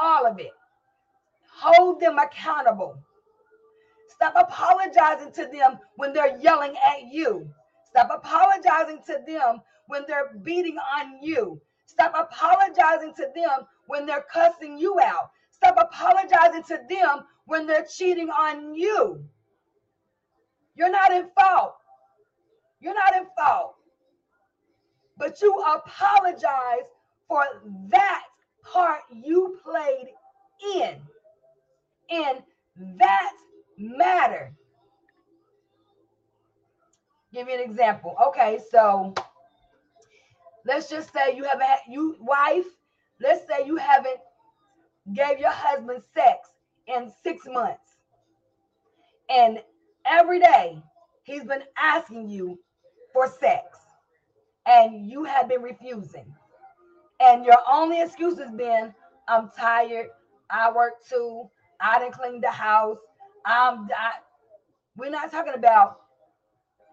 [0.00, 0.52] All of it.
[1.66, 2.98] Hold them accountable.
[4.08, 7.48] Stop apologizing to them when they're yelling at you.
[7.88, 11.58] Stop apologizing to them when they're beating on you.
[11.86, 15.30] Stop apologizing to them when they're cussing you out.
[15.52, 19.24] Stop apologizing to them when they're cheating on you.
[20.74, 21.76] You're not in fault.
[22.78, 23.76] You're not in fault.
[25.16, 26.90] But you apologize
[27.26, 27.42] for
[27.88, 28.24] that
[28.62, 30.08] part you played
[30.76, 31.00] in
[32.14, 33.32] in that
[33.78, 34.52] matter.
[37.32, 38.14] Give me an example.
[38.28, 39.14] Okay, so
[40.64, 42.66] let's just say you haven't had you wife,
[43.20, 44.18] let's say you haven't
[45.12, 46.48] gave your husband sex
[46.86, 47.98] in six months.
[49.28, 49.58] And
[50.06, 50.78] every day
[51.24, 52.58] he's been asking you
[53.12, 53.78] for sex
[54.66, 56.32] and you have been refusing.
[57.20, 58.94] And your only excuse has been,
[59.28, 60.08] I'm tired.
[60.50, 61.48] I work too.
[61.80, 62.98] I didn't clean the house.
[63.46, 64.12] I'm I,
[64.96, 66.00] we're not talking about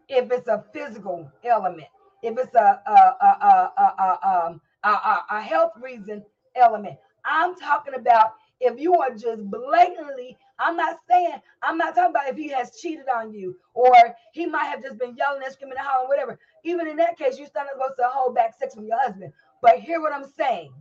[0.09, 1.87] if it's a physical element,
[2.23, 6.23] if it's a a a a a, um, a, a, a health reason
[6.55, 6.97] element.
[7.25, 11.33] I'm talking about if you are just blatantly, I'm not saying,
[11.63, 13.93] I'm not talking about if he has cheated on you or
[14.33, 16.39] he might have just been yelling and screaming and hollering, whatever.
[16.63, 19.33] Even in that case, you're still not supposed to hold back sex from your husband.
[19.61, 20.73] But hear what I'm saying.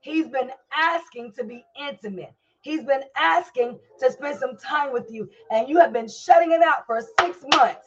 [0.00, 2.34] He's been asking to be intimate.
[2.62, 6.62] He's been asking to spend some time with you, and you have been shutting him
[6.64, 7.86] out for six months.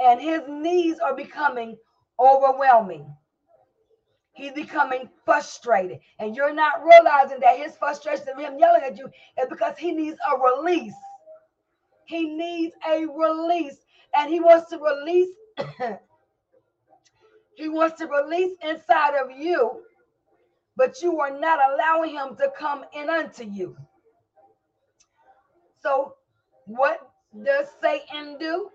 [0.00, 1.78] and his needs are becoming
[2.20, 3.06] overwhelming.
[4.32, 9.06] He's becoming frustrated, and you're not realizing that his frustration of him yelling at you
[9.40, 10.94] is because he needs a release.
[12.06, 13.78] He needs a release,
[14.16, 15.30] and he wants to release.
[17.56, 19.82] he wants to release inside of you,
[20.76, 23.76] but you are not allowing him to come in unto you.
[25.82, 26.14] So,
[26.66, 27.00] what
[27.44, 28.70] does Satan do?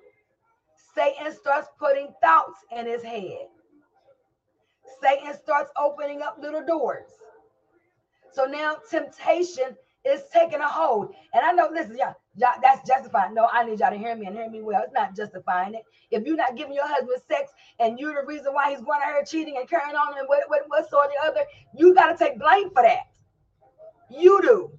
[0.95, 3.47] Satan starts putting thoughts in his head.
[5.01, 7.07] Satan starts opening up little doors.
[8.33, 9.75] So now temptation
[10.05, 11.13] is taking a hold.
[11.33, 13.34] And I know, listen, y'all, that's justifying.
[13.34, 14.84] No, I need y'all to hear me and hear me well.
[14.84, 15.84] It's not justifying it.
[16.11, 19.05] If you're not giving your husband sex and you're the reason why he's going to
[19.05, 21.41] her cheating and carrying on and what, what, what of the other,
[21.76, 23.07] you got to take blame for that.
[24.09, 24.72] You do.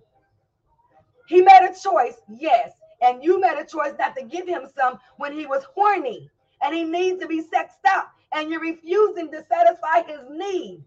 [1.29, 2.73] He made a choice, yes.
[3.03, 6.31] And you made a choice not to give him some when he was horny
[6.63, 8.13] and he needs to be sexed up.
[8.33, 10.83] and you're refusing to satisfy his need.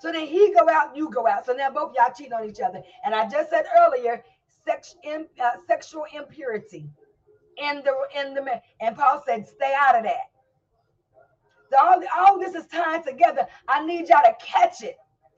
[0.00, 1.46] So then he go out, you go out.
[1.46, 2.82] So now both y'all cheat on each other.
[3.04, 4.22] And I just said earlier,
[4.64, 6.88] sex, in, uh, sexual impurity
[7.58, 10.30] in the in the and Paul said, stay out of that.
[11.70, 13.46] So all, all this is tied together.
[13.68, 14.96] I need y'all to catch it.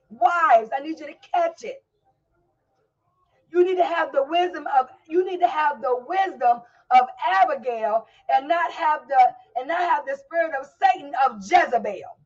[0.09, 1.83] Wives, I need you to catch it.
[3.51, 8.07] You need to have the wisdom of you need to have the wisdom of Abigail
[8.33, 12.17] and not have the and not have the spirit of Satan of Jezebel.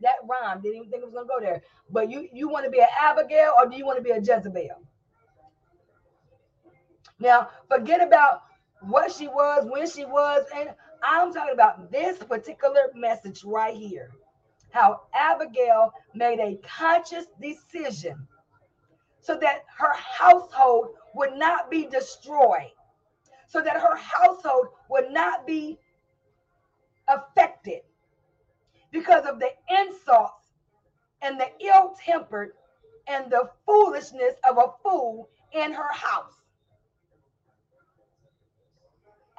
[0.00, 1.62] That rhyme didn't even think it was gonna go there.
[1.90, 4.18] But you you want to be an Abigail or do you want to be a
[4.18, 4.82] Jezebel?
[7.22, 8.42] Now forget about
[8.80, 10.70] what she was, when she was, and
[11.04, 14.10] I'm talking about this particular message right here.
[14.70, 18.26] How Abigail made a conscious decision
[19.20, 22.72] so that her household would not be destroyed
[23.46, 25.78] so that her household would not be
[27.06, 27.82] affected
[28.90, 30.48] because of the insults
[31.20, 32.52] and the ill tempered
[33.06, 36.41] and the foolishness of a fool in her house.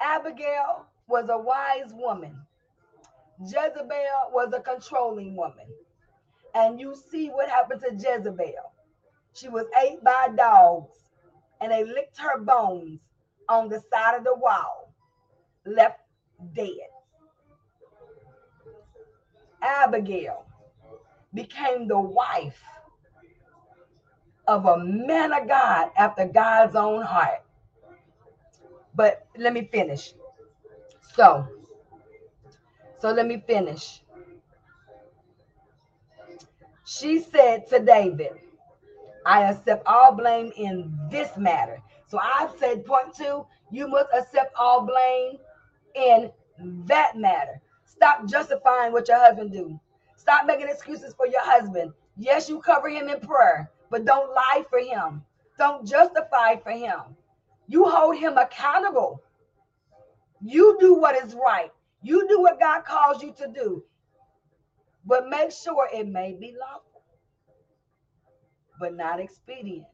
[0.00, 2.36] Abigail was a wise woman.
[3.40, 5.66] Jezebel was a controlling woman.
[6.54, 8.72] And you see what happened to Jezebel.
[9.34, 10.92] She was ate by dogs
[11.60, 13.00] and they licked her bones
[13.48, 14.94] on the side of the wall,
[15.66, 16.00] left
[16.54, 16.88] dead.
[19.62, 20.46] Abigail
[21.32, 22.62] became the wife
[24.46, 27.43] of a man of God after God's own heart.
[28.94, 30.14] But let me finish.
[31.14, 31.46] So,
[33.00, 34.00] so let me finish.
[36.84, 38.32] She said to David,
[39.26, 41.80] I accept all blame in this matter.
[42.08, 45.38] So I've said point two, you must accept all blame
[45.94, 46.30] in
[46.86, 47.60] that matter.
[47.84, 49.78] Stop justifying what your husband do.
[50.16, 51.92] Stop making excuses for your husband.
[52.16, 55.24] Yes, you cover him in prayer, but don't lie for him.
[55.58, 57.00] Don't justify for him.
[57.68, 59.22] You hold him accountable.
[60.42, 61.70] You do what is right.
[62.02, 63.84] You do what God calls you to do.
[65.06, 67.02] But make sure it may be lawful,
[68.80, 69.86] but not expedient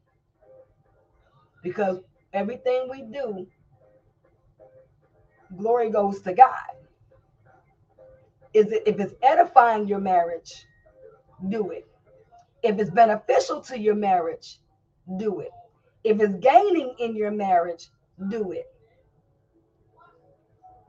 [1.63, 1.99] because
[2.33, 3.47] everything we do,
[5.57, 6.53] glory goes to God.
[8.53, 10.65] Is it if it's edifying your marriage,
[11.49, 11.87] do it.
[12.63, 14.59] If it's beneficial to your marriage,
[15.17, 15.51] do it.
[16.03, 17.89] If it's gaining in your marriage,
[18.29, 18.73] do it.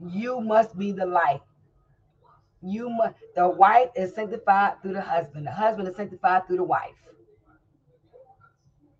[0.00, 1.42] You must be the light.
[2.62, 5.46] You must the wife is sanctified through the husband.
[5.46, 6.94] The husband is sanctified through the wife.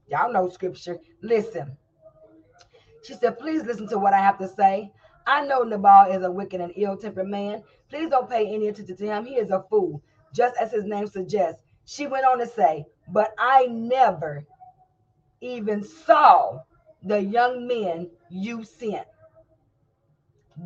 [0.09, 0.99] Y'all know scripture.
[1.23, 1.77] Listen.
[3.03, 4.93] She said, Please listen to what I have to say.
[5.27, 7.63] I know Nabal is a wicked and ill tempered man.
[7.89, 9.25] Please don't pay any attention to him.
[9.25, 10.03] He is a fool,
[10.35, 11.61] just as his name suggests.
[11.85, 14.45] She went on to say, But I never
[15.43, 16.61] even saw
[17.03, 19.07] the young men you sent.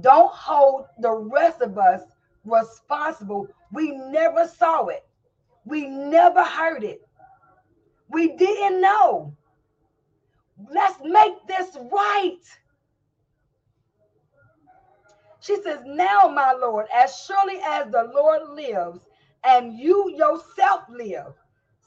[0.01, 2.03] Don't hold the rest of us
[2.45, 3.49] responsible.
[3.73, 5.05] We never saw it,
[5.65, 7.01] we never heard it.
[8.09, 9.35] We didn't know.
[10.71, 12.39] Let's make this right.
[15.41, 19.01] She says, Now, my Lord, as surely as the Lord lives
[19.45, 21.35] and you yourself live,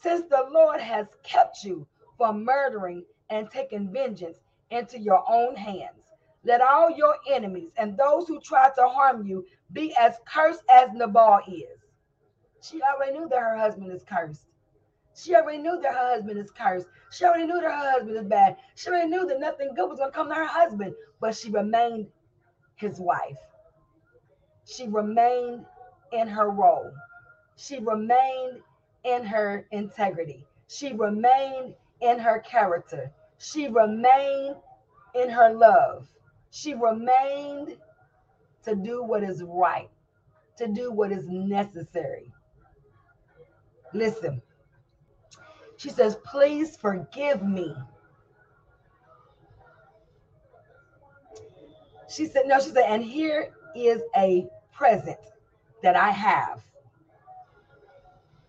[0.02, 1.88] since the Lord has kept you
[2.20, 4.38] from murdering and taking vengeance
[4.70, 6.14] into your own hands,
[6.44, 10.92] let all your enemies and those who try to harm you be as cursed as
[10.94, 11.80] Nabal is.
[12.62, 14.46] She already knew that her husband is cursed.
[15.16, 16.88] She already knew that her husband is cursed.
[17.12, 18.58] She already knew that her husband is bad.
[18.76, 21.50] She already knew that nothing good was going to come to her husband, but she
[21.50, 22.08] remained
[22.76, 23.38] his wife.
[24.66, 25.66] She remained
[26.12, 26.92] in her role.
[27.56, 28.62] She remained
[29.04, 30.46] in her integrity.
[30.68, 33.12] She remained in her character.
[33.38, 34.56] She remained
[35.16, 36.08] in her love.
[36.52, 37.78] She remained
[38.66, 39.90] to do what is right,
[40.58, 42.32] to do what is necessary.
[43.94, 44.42] Listen,
[45.78, 47.74] she says, Please forgive me.
[52.10, 55.20] She said, No, she said, and here is a present
[55.84, 56.64] that I have,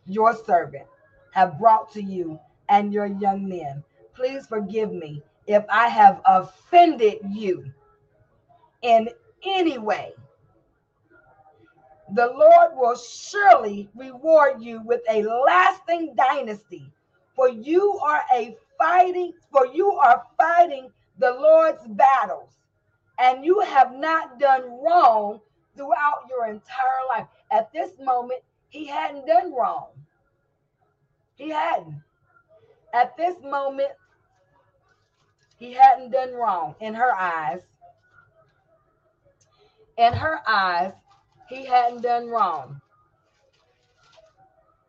[0.07, 0.87] your servant,
[1.33, 2.41] have brought to you
[2.71, 3.83] and your young men.
[4.15, 7.65] Please forgive me if I have offended you
[8.83, 9.09] in
[9.45, 10.13] any way.
[12.13, 16.91] The Lord will surely reward you with a lasting dynasty,
[17.37, 22.51] for you are a fighting, for you are fighting the Lord's battles,
[23.19, 25.41] and you have not done wrong
[25.77, 27.27] throughout your entire life.
[27.51, 28.41] At this moment,
[28.71, 29.89] he hadn't done wrong.
[31.37, 32.03] He hadn't.
[32.93, 33.91] At this moment,
[35.59, 37.61] he hadn't done wrong in her eyes.
[39.97, 40.93] In her eyes,
[41.49, 42.81] he hadn't done wrong.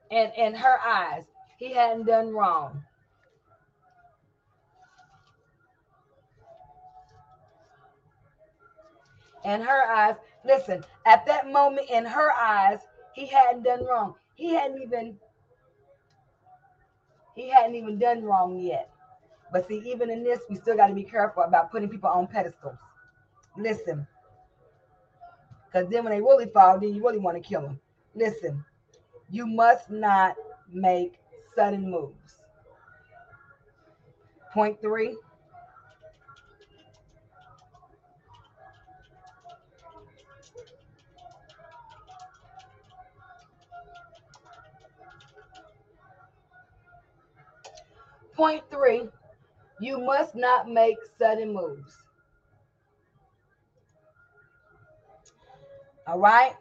[0.10, 1.24] And in her eyes,
[1.58, 2.84] he hadn't done wrong.
[9.44, 10.16] In her eyes,
[10.46, 12.80] listen, at that moment in her eyes,
[13.14, 14.16] he hadn't done wrong.
[14.36, 15.18] He hadn't even
[17.36, 18.90] he hadn't even done wrong yet.
[19.52, 22.28] But see, even in this, we still got to be careful about putting people on
[22.28, 22.78] pedestals.
[23.58, 24.08] Listen,
[25.66, 27.80] because then when they really fall, then you really want to kill them.
[28.16, 28.64] Listen,
[29.30, 30.36] you must not
[30.72, 31.20] make
[31.56, 32.36] sudden moves.
[34.54, 35.18] Point three.
[48.42, 49.08] Point three,
[49.80, 51.96] you must not make sudden moves.
[56.08, 56.54] All right?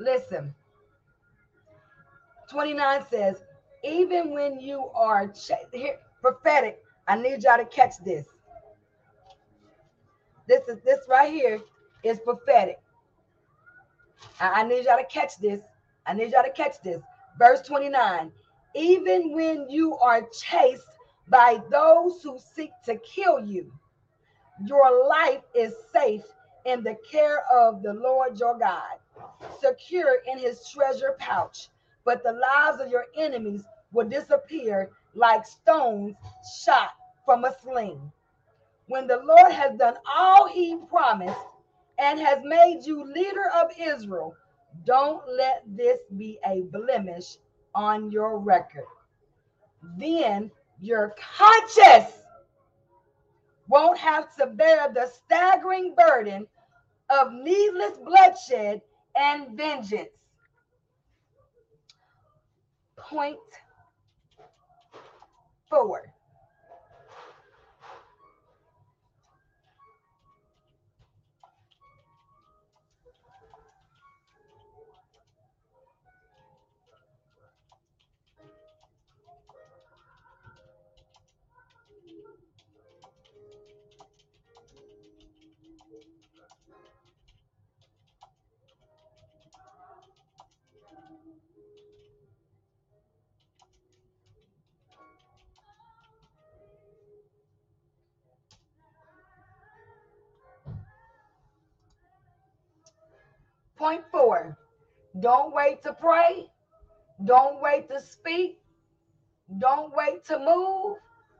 [0.00, 0.52] Listen.
[2.50, 3.36] 29 says,
[3.84, 5.32] even when you are
[5.72, 8.26] here, prophetic, I need y'all to catch this.
[10.48, 11.60] This is this right here
[12.02, 12.80] is prophetic.
[14.40, 15.60] I, I need y'all to catch this.
[16.04, 17.00] I need y'all to catch this.
[17.38, 18.32] Verse 29
[18.76, 20.86] even when you are chased
[21.28, 23.72] by those who seek to kill you,
[24.66, 26.22] your life is safe
[26.64, 28.98] in the care of the Lord your God,
[29.60, 31.68] secure in his treasure pouch.
[32.04, 36.16] But the lives of your enemies will disappear like stones
[36.64, 36.90] shot
[37.24, 38.12] from a sling.
[38.88, 41.40] When the Lord has done all he promised
[41.98, 44.34] and has made you leader of Israel,
[44.84, 47.38] don't let this be a blemish
[47.76, 48.86] on your record.
[49.98, 50.50] Then
[50.80, 52.10] your conscience
[53.68, 56.46] won't have to bear the staggering burden
[57.10, 58.80] of needless bloodshed
[59.16, 60.08] and vengeance.
[62.96, 63.36] Point
[65.68, 66.12] four.
[103.86, 104.58] Point four,
[105.20, 106.50] don't wait to pray.
[107.24, 108.58] Don't wait to speak.
[109.58, 110.96] Don't wait to move.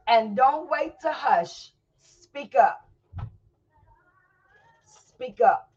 [0.06, 1.72] And don't wait to hush.
[1.98, 2.88] Speak up.
[5.08, 5.72] Speak up.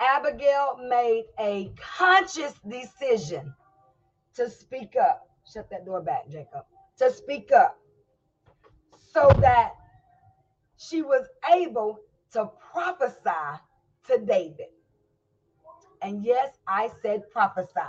[0.00, 3.52] Abigail made a conscious decision
[4.34, 5.28] to speak up.
[5.52, 6.64] Shut that door back, Jacob.
[7.00, 7.78] To speak up
[9.12, 9.72] so that
[10.78, 11.98] she was able
[12.32, 13.60] to prophesy
[14.06, 14.68] to David.
[16.04, 17.80] And yes, I said prophesy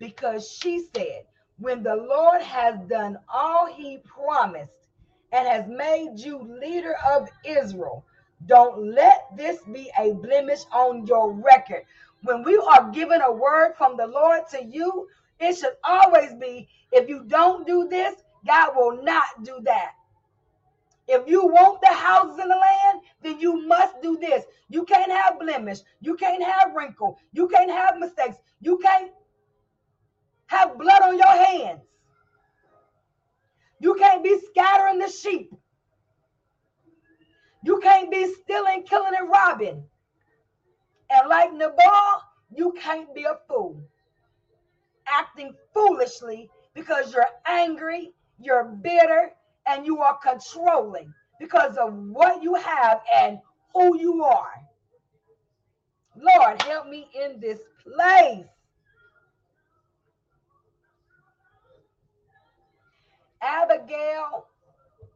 [0.00, 1.24] because she said,
[1.60, 4.88] when the Lord has done all he promised
[5.32, 8.04] and has made you leader of Israel,
[8.46, 11.84] don't let this be a blemish on your record.
[12.24, 15.08] When we are given a word from the Lord to you,
[15.38, 19.92] it should always be if you don't do this, God will not do that.
[21.08, 24.44] If you want the houses in the land, then you must do this.
[24.68, 25.80] You can't have blemish.
[26.00, 27.18] You can't have wrinkle.
[27.32, 28.36] You can't have mistakes.
[28.60, 29.10] You can't
[30.46, 31.80] have blood on your hands.
[33.80, 35.52] You can't be scattering the sheep.
[37.64, 39.84] You can't be stealing, killing, and robbing.
[41.10, 42.22] And like Nabal,
[42.54, 43.82] you can't be a fool.
[45.08, 49.32] Acting foolishly because you're angry, you're bitter,
[49.66, 53.38] and you are controlling because of what you have and
[53.74, 54.52] who you are.
[56.16, 58.46] Lord, help me in this place.
[63.42, 64.46] Abigail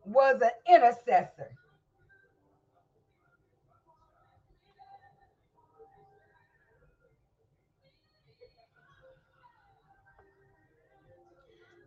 [0.05, 1.51] was an intercessor.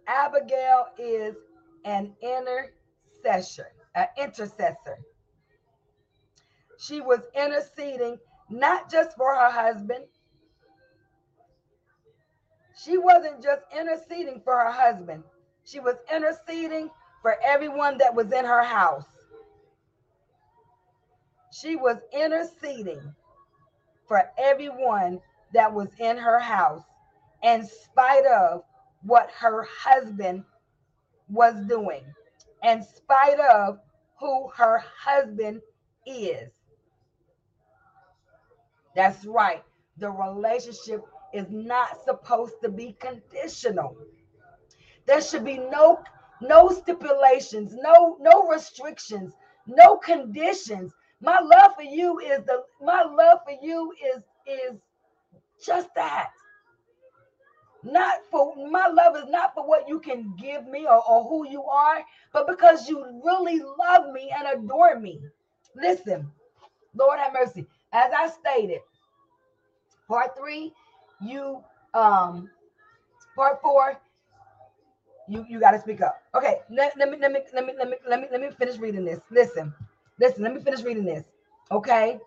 [0.07, 1.35] Abigail is
[1.85, 4.99] an intercessor, an intercessor.
[6.77, 8.17] She was interceding
[8.49, 10.05] not just for her husband.
[12.83, 15.23] She wasn't just interceding for her husband.
[15.65, 16.89] She was interceding
[17.21, 19.05] for everyone that was in her house.
[21.51, 23.01] She was interceding
[24.07, 25.19] for everyone
[25.53, 26.83] that was in her house
[27.43, 28.63] in spite of
[29.03, 30.43] what her husband
[31.29, 32.03] was doing,
[32.63, 33.79] in spite of
[34.19, 35.61] who her husband
[36.05, 36.49] is.
[38.95, 39.63] That's right.
[39.97, 41.03] The relationship
[41.33, 43.95] is not supposed to be conditional.
[45.05, 45.99] There should be no
[46.41, 49.33] no stipulations, no no restrictions,
[49.67, 50.93] no conditions.
[51.21, 54.79] My love for you is the my love for you is is
[55.65, 56.31] just that
[57.83, 61.49] not for my love is not for what you can give me or, or who
[61.49, 62.03] you are,
[62.33, 65.19] but because you really love me and adore me.
[65.75, 66.29] Listen,
[66.95, 67.65] Lord have mercy.
[67.93, 68.81] As I stated,
[70.07, 70.73] part three,
[71.21, 72.49] you um
[73.35, 73.99] part four,
[75.27, 76.21] you you got to speak up.
[76.35, 78.77] Okay, let, let me let me let me let me let me let me finish
[78.77, 79.19] reading this.
[79.31, 79.73] Listen,
[80.19, 81.23] listen, let me finish reading this.
[81.71, 82.19] Okay.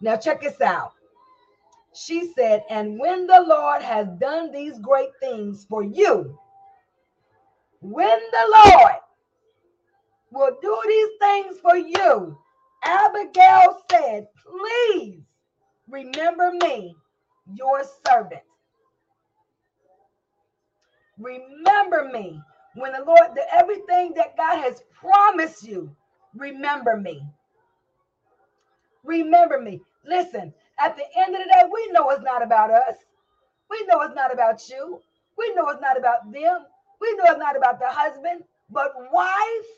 [0.00, 0.92] Now check this out
[1.94, 6.38] she said, And when the Lord has done these great things for you,
[7.80, 8.92] when the Lord
[10.32, 12.38] will do these things for you,
[12.84, 15.20] Abigail said, Please
[15.88, 16.96] remember me,
[17.54, 18.42] your servant.
[21.18, 22.40] Remember me.
[22.76, 25.94] When the Lord, the, everything that God has promised you,
[26.36, 27.22] remember me.
[29.04, 29.80] Remember me.
[30.06, 32.96] Listen, at the end of the day, we know it's not about us.
[33.70, 35.00] We know it's not about you.
[35.38, 36.66] We know it's not about them.
[37.00, 39.68] We know it's not about the husband, but wife,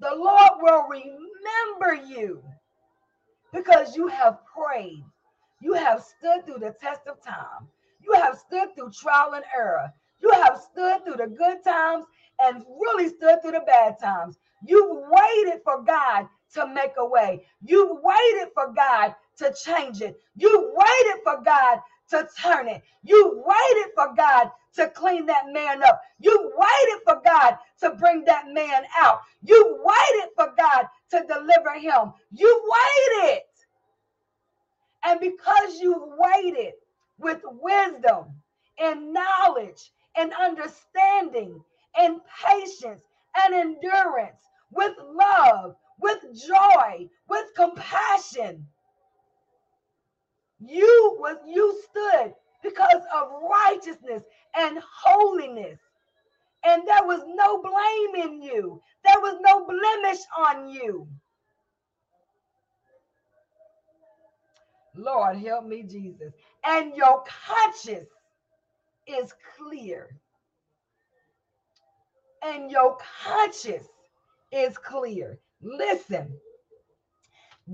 [0.00, 2.42] the Lord will remember you
[3.52, 5.04] because you have prayed.
[5.60, 7.68] You have stood through the test of time.
[8.02, 9.92] You have stood through trial and error.
[10.22, 12.06] You have stood through the good times
[12.40, 14.38] and really stood through the bad times.
[14.66, 17.46] You've waited for God to make a way.
[17.62, 20.20] You've waited for God to change it.
[20.36, 21.80] You waited for God
[22.10, 22.82] to turn it.
[23.04, 26.02] You waited for God to clean that man up.
[26.20, 29.20] You waited for God to bring that man out.
[29.42, 32.12] You waited for God to deliver him.
[32.32, 32.72] You
[33.22, 33.42] waited.
[35.04, 36.74] And because you waited
[37.18, 38.26] with wisdom
[38.80, 41.62] and knowledge and understanding
[41.98, 43.02] and patience
[43.44, 44.36] and endurance,
[44.72, 48.66] with love, with joy, with compassion,
[50.60, 54.22] you was you stood because of righteousness
[54.56, 55.78] and holiness.
[56.64, 58.82] And there was no blame in you.
[59.04, 61.08] There was no blemish on you.
[64.94, 66.32] Lord, help me, Jesus.
[66.64, 68.10] And your conscience
[69.06, 70.16] is clear.
[72.44, 73.88] And your conscience
[74.52, 75.38] is clear.
[75.62, 76.32] Listen,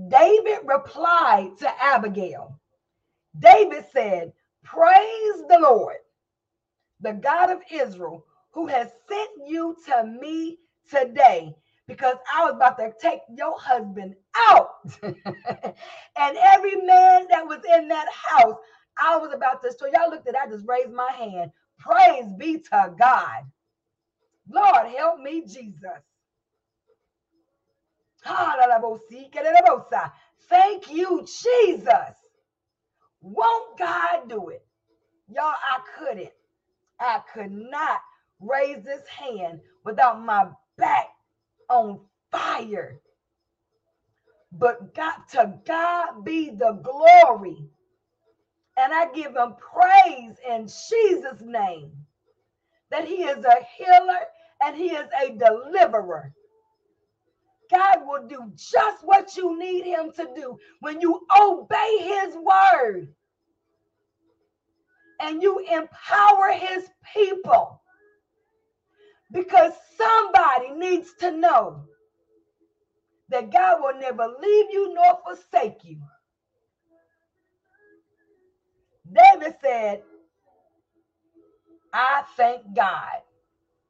[0.09, 2.57] David replied to Abigail
[3.39, 4.33] David said,
[4.63, 5.97] Praise the Lord,
[7.01, 10.59] the God of Israel, who has sent you to me
[10.89, 11.55] today
[11.87, 14.69] because I was about to take your husband out.
[15.03, 18.55] and every man that was in that house,
[19.01, 19.73] I was about to.
[19.77, 21.51] So y'all looked at I just raised my hand.
[21.79, 23.43] Praise be to God.
[24.49, 26.03] Lord, help me, Jesus.
[30.49, 32.26] Thank you, Jesus.
[33.27, 34.65] Won't God do it?
[35.29, 36.31] Y'all, I couldn't.
[36.99, 38.01] I could not
[38.41, 40.47] raise this hand without my
[40.77, 41.07] back
[41.69, 42.01] on
[42.31, 42.99] fire.
[44.51, 47.57] But God, to God be the glory.
[48.77, 51.91] And I give him praise in Jesus' name
[52.91, 54.19] that he is a healer
[54.63, 56.33] and he is a deliverer.
[57.71, 63.09] God will do just what you need him to do when you obey his word
[65.21, 67.81] and you empower his people.
[69.31, 71.83] Because somebody needs to know
[73.29, 75.99] that God will never leave you nor forsake you.
[79.11, 80.03] David said,
[81.93, 83.21] I thank God.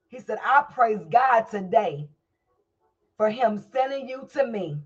[0.10, 2.08] He said, I praise God today
[3.18, 4.78] for him sending you to me.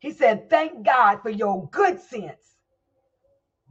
[0.00, 2.55] He said, Thank God for your good sense.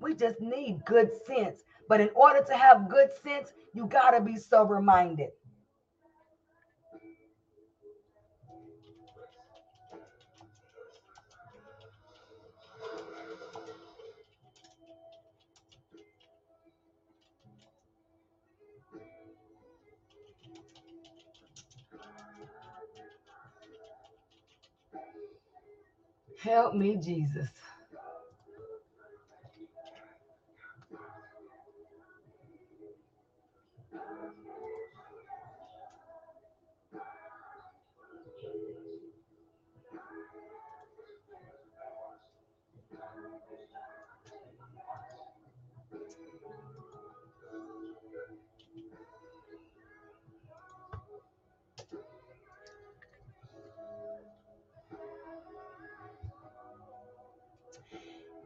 [0.05, 1.63] We just need good sense.
[1.89, 5.31] But in order to have good sense, you got to be sober minded.
[26.41, 27.49] Help me, Jesus.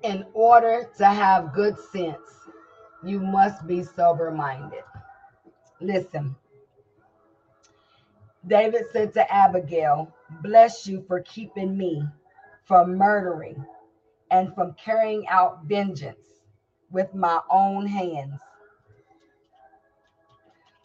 [0.04, 2.18] In order to have good sense,
[3.04, 4.84] you must be sober minded.
[5.82, 6.36] Listen,
[8.48, 12.04] David said to Abigail, Bless you for keeping me
[12.66, 13.66] from murdering
[14.32, 16.42] and from carrying out vengeance
[16.92, 18.40] with my own hands.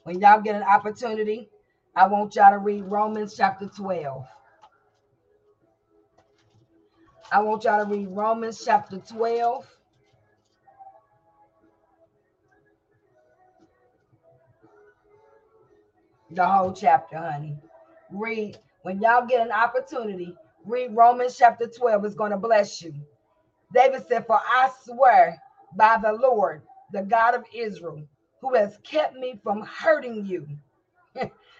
[0.05, 1.49] When y'all get an opportunity,
[1.97, 4.27] I want y'all to read Romans chapter 12.
[7.35, 9.66] I want y'all to read Romans chapter 12.
[16.31, 17.56] The whole chapter, honey.
[18.12, 22.05] Read when y'all get an opportunity, read Romans chapter 12.
[22.05, 22.94] It's going to bless you.
[23.74, 25.43] David said, For I swear
[25.74, 26.62] by the Lord,
[26.93, 28.06] the God of Israel,
[28.43, 30.47] who has kept me from hurting you,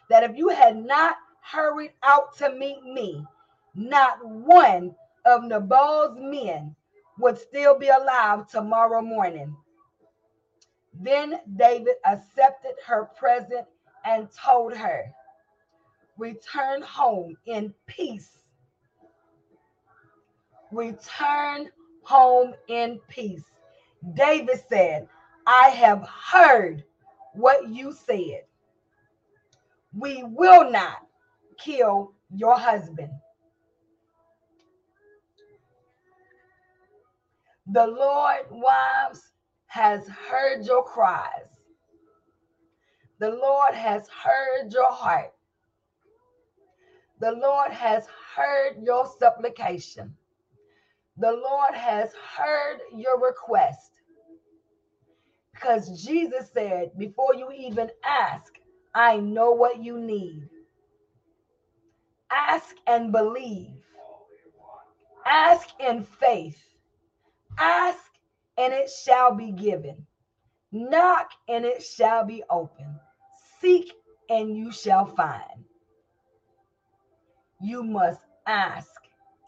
[0.09, 3.25] that if you had not hurried out to meet me,
[3.75, 4.95] not one
[5.25, 6.75] of Nabal's men
[7.19, 9.57] would still be alive tomorrow morning.
[11.01, 13.67] Then David accepted her present
[14.05, 15.05] and told her,
[16.19, 18.31] Return home in peace.
[20.71, 21.71] Return
[22.05, 23.45] home in peace.
[24.15, 25.09] David said,
[25.47, 26.85] I have heard
[27.35, 28.43] what you said.
[29.97, 30.99] We will not
[31.59, 33.11] kill your husband.
[37.66, 39.32] The Lord, wives,
[39.66, 41.49] has heard your cries.
[43.20, 45.32] The Lord has heard your heart.
[47.20, 50.15] The Lord has heard your supplication.
[51.16, 53.93] The Lord has heard your request.
[55.55, 58.55] Because Jesus said, before you even ask,
[58.95, 60.49] I know what you need.
[62.31, 63.70] Ask and believe.
[65.24, 66.59] Ask in faith.
[67.59, 67.99] Ask
[68.59, 70.07] and it shall be given.
[70.73, 72.99] Knock and it shall be open.
[73.61, 73.93] Seek
[74.31, 75.65] and you shall find.
[77.61, 78.91] You must ask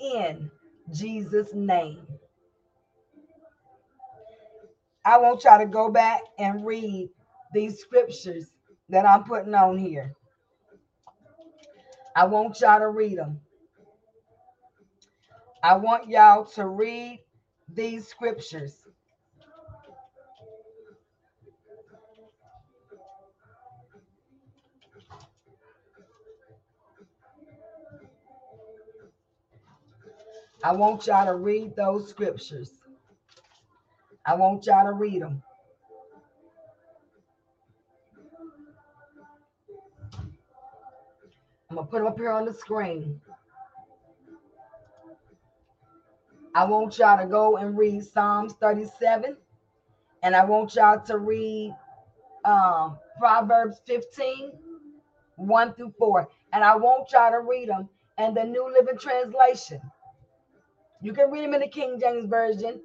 [0.01, 0.51] in
[0.93, 2.07] Jesus' name.
[5.05, 7.11] I want y'all to go back and read
[7.55, 8.53] these scriptures
[8.91, 10.15] that I'm putting on here.
[12.17, 13.41] I want y'all to read them.
[15.63, 17.21] I want y'all to read
[17.73, 18.75] these scriptures.
[30.65, 32.73] I want y'all to read those scriptures.
[34.25, 35.43] I want y'all to read them.
[41.71, 43.21] I'm going to put them up here on the screen.
[46.57, 49.37] I want y'all to go and read Psalms 37.
[50.23, 51.77] And I want y'all to read
[52.47, 54.53] um, Proverbs 15,
[55.37, 56.27] 1 through 4.
[56.55, 59.83] And I want y'all to read them in the New Living Translation.
[61.03, 62.81] You can read them in the King James Version,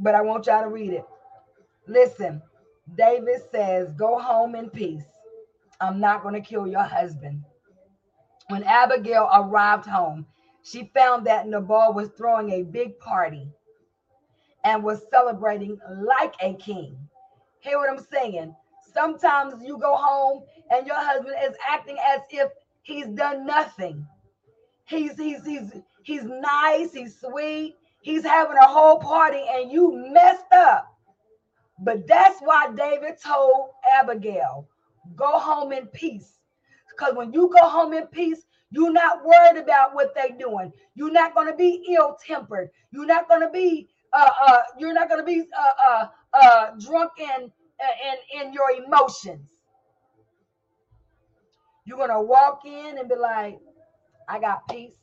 [0.00, 1.04] but I want y'all to read it.
[1.86, 2.42] Listen,
[2.96, 5.04] David says, Go home in peace.
[5.80, 7.44] I'm not going to kill your husband.
[8.48, 10.26] When Abigail arrived home,
[10.62, 13.48] she found that Nabal was throwing a big party
[14.64, 16.96] and was celebrating like a king.
[17.60, 18.54] Hear what I'm saying?
[18.92, 22.50] Sometimes you go home and your husband is acting as if
[22.82, 24.06] he's done nothing.
[24.84, 25.72] He's he's he's
[26.02, 30.96] he's nice, he's sweet, he's having a whole party, and you messed up.
[31.78, 33.70] But that's why David told
[34.00, 34.68] Abigail,
[35.16, 36.38] go home in peace.
[36.90, 40.72] Because when you go home in peace, you're not worried about what they're doing.
[40.94, 42.70] You're not going to be ill-tempered.
[42.92, 46.70] You're not going to be uh, uh, you're not going to be uh, uh, uh,
[46.80, 49.48] drunk in, in in your emotions.
[51.84, 53.58] You're going to walk in and be like,
[54.28, 54.94] I got peace.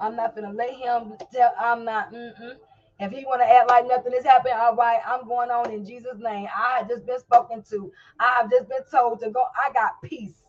[0.00, 1.52] I'm not going to let him tell.
[1.58, 2.12] I'm not.
[2.12, 2.56] Mm-mm.
[2.98, 5.84] If he want to act like nothing is happening, all right, I'm going on in
[5.86, 6.48] Jesus' name.
[6.54, 7.92] I have just been spoken to.
[8.18, 9.44] I have just been told to go.
[9.54, 10.42] I got peace.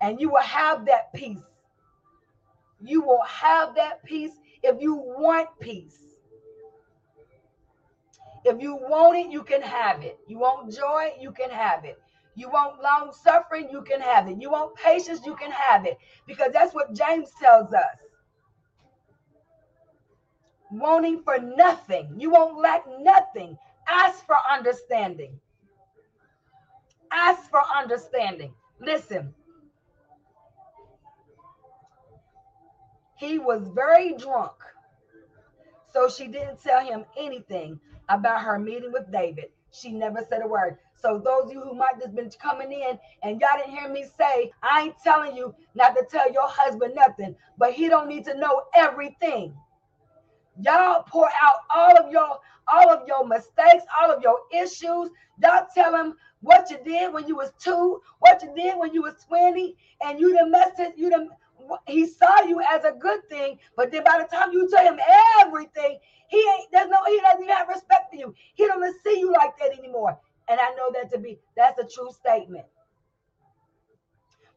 [0.00, 1.38] And you will have that peace.
[2.80, 4.32] You will have that peace
[4.62, 5.98] if you want peace.
[8.44, 10.18] If you want it, you can have it.
[10.26, 12.00] You want joy, you can have it.
[12.34, 14.40] You want long suffering, you can have it.
[14.40, 15.98] You want patience, you can have it.
[16.26, 17.96] Because that's what James tells us.
[20.70, 22.14] Wanting for nothing.
[22.16, 23.58] You won't lack nothing.
[23.88, 25.40] Ask for understanding.
[27.10, 28.54] Ask for understanding.
[28.80, 29.34] Listen.
[33.18, 34.52] He was very drunk.
[35.92, 39.46] So she didn't tell him anything about her meeting with David.
[39.72, 40.78] She never said a word.
[40.94, 44.06] So those of you who might just been coming in and y'all didn't hear me
[44.18, 48.24] say, I ain't telling you not to tell your husband nothing, but he don't need
[48.26, 49.54] to know everything.
[50.60, 52.38] Y'all pour out all of your
[52.70, 55.08] all of your mistakes, all of your issues.
[55.42, 59.02] Y'all tell him what you did when you was two, what you did when you
[59.02, 59.74] was 20,
[60.04, 61.30] and you done messed it, you done
[61.86, 64.98] he saw you as a good thing, but then by the time you tell him
[65.42, 65.98] everything,
[66.28, 68.34] he ain't there's no he doesn't even have respect for you.
[68.54, 70.18] He doesn't see you like that anymore.
[70.48, 72.66] And I know that to be that's a true statement.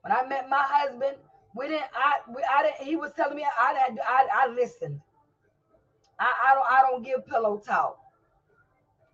[0.02, 1.18] When I met my husband,
[1.56, 5.00] we didn't I we, I didn't he was telling me I I I, I listened.
[6.20, 7.98] I, I don't I don't give pillow talk.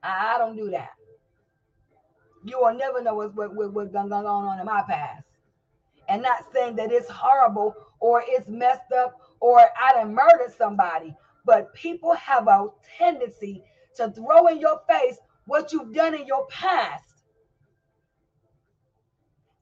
[0.04, 0.92] I, I don't do that.
[2.46, 5.27] You will never know what's what, what, what's going on in my past.
[6.10, 11.16] And not saying that it's horrible or it's messed up or I done murdered somebody
[11.48, 12.68] but people have a
[13.00, 13.64] tendency
[13.96, 17.06] to throw in your face what you've done in your past.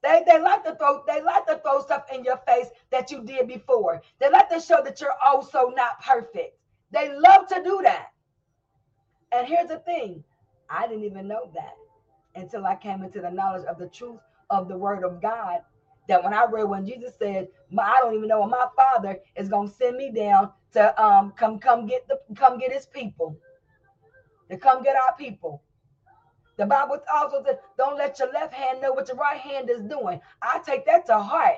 [0.02, 3.22] They, they like to throw they like to throw stuff in your face that you
[3.22, 4.02] did before.
[4.20, 6.58] They like to show that you're also not perfect.
[6.90, 8.08] They love to do that.
[9.32, 10.22] And here's the thing,
[10.68, 11.76] I didn't even know that
[12.34, 14.20] until I came into the knowledge of the truth
[14.50, 15.60] of the word of God.
[16.08, 19.48] That when I read when Jesus said, I don't even know when my father is
[19.48, 23.36] gonna send me down to um come come get the come get his people.
[24.50, 25.62] To come get our people.
[26.56, 29.82] The bible also says don't let your left hand know what your right hand is
[29.82, 30.20] doing.
[30.42, 31.56] I take that to heart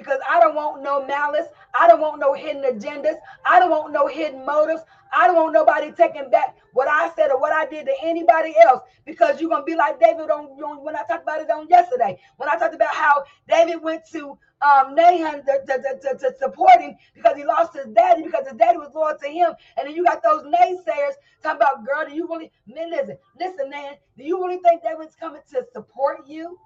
[0.00, 1.46] because I don't want no malice.
[1.78, 3.16] I don't want no hidden agendas.
[3.44, 4.82] I don't want no hidden motives.
[5.12, 8.54] I don't want nobody taking back what I said or what I did to anybody
[8.64, 11.68] else because you're gonna be like David on, on when I talked about it on
[11.68, 12.18] yesterday.
[12.36, 16.80] When I talked about how David went to um Nahum to, to, to, to, support
[16.80, 19.52] him because he lost his daddy because his daddy was loyal to him.
[19.76, 23.70] And then you got those naysayers talking about, girl, do you really man, listen, listen,
[23.70, 26.58] man, do you really think David's coming to support you?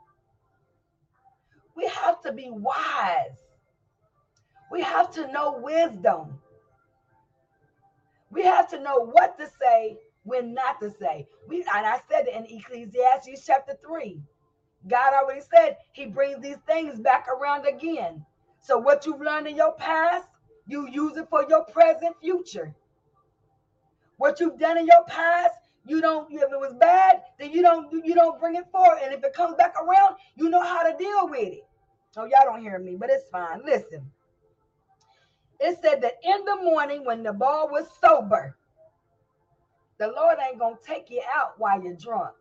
[1.77, 3.37] We have to be wise.
[4.71, 6.41] We have to know wisdom.
[8.31, 11.29] We have to know what to say, when not to say.
[11.49, 14.21] We and I said it in Ecclesiastes chapter 3.
[14.89, 18.25] God already said he brings these things back around again.
[18.61, 20.29] So what you've learned in your past,
[20.67, 22.75] you use it for your present future.
[24.17, 25.55] What you've done in your past,
[25.87, 28.99] you don't if it was bad, then you don't you don't bring it forward.
[29.03, 31.67] And if it comes back around, you know how to deal with it.
[32.17, 33.63] Oh, y'all don't hear me, but it's fine.
[33.65, 34.11] Listen.
[35.61, 38.57] It said that in the morning when Nabal was sober,
[39.99, 42.35] the Lord ain't gonna take you out while you're drunk.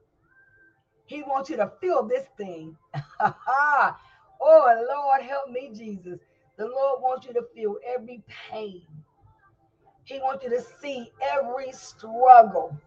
[1.06, 2.76] He wants you to feel this thing.
[3.20, 3.96] oh,
[4.42, 6.20] Lord, help me, Jesus.
[6.58, 8.84] The Lord wants you to feel every pain.
[10.06, 12.78] He wants you to see every struggle.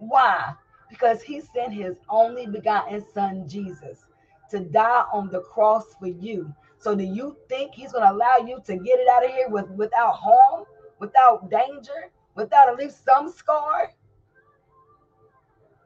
[0.00, 0.54] Why?
[0.88, 4.04] Because he sent his only begotten son, Jesus,
[4.50, 6.52] to die on the cross for you.
[6.78, 9.48] So do you think he's going to allow you to get it out of here
[9.48, 10.64] with without harm,
[10.98, 13.92] without danger, without at least some scar?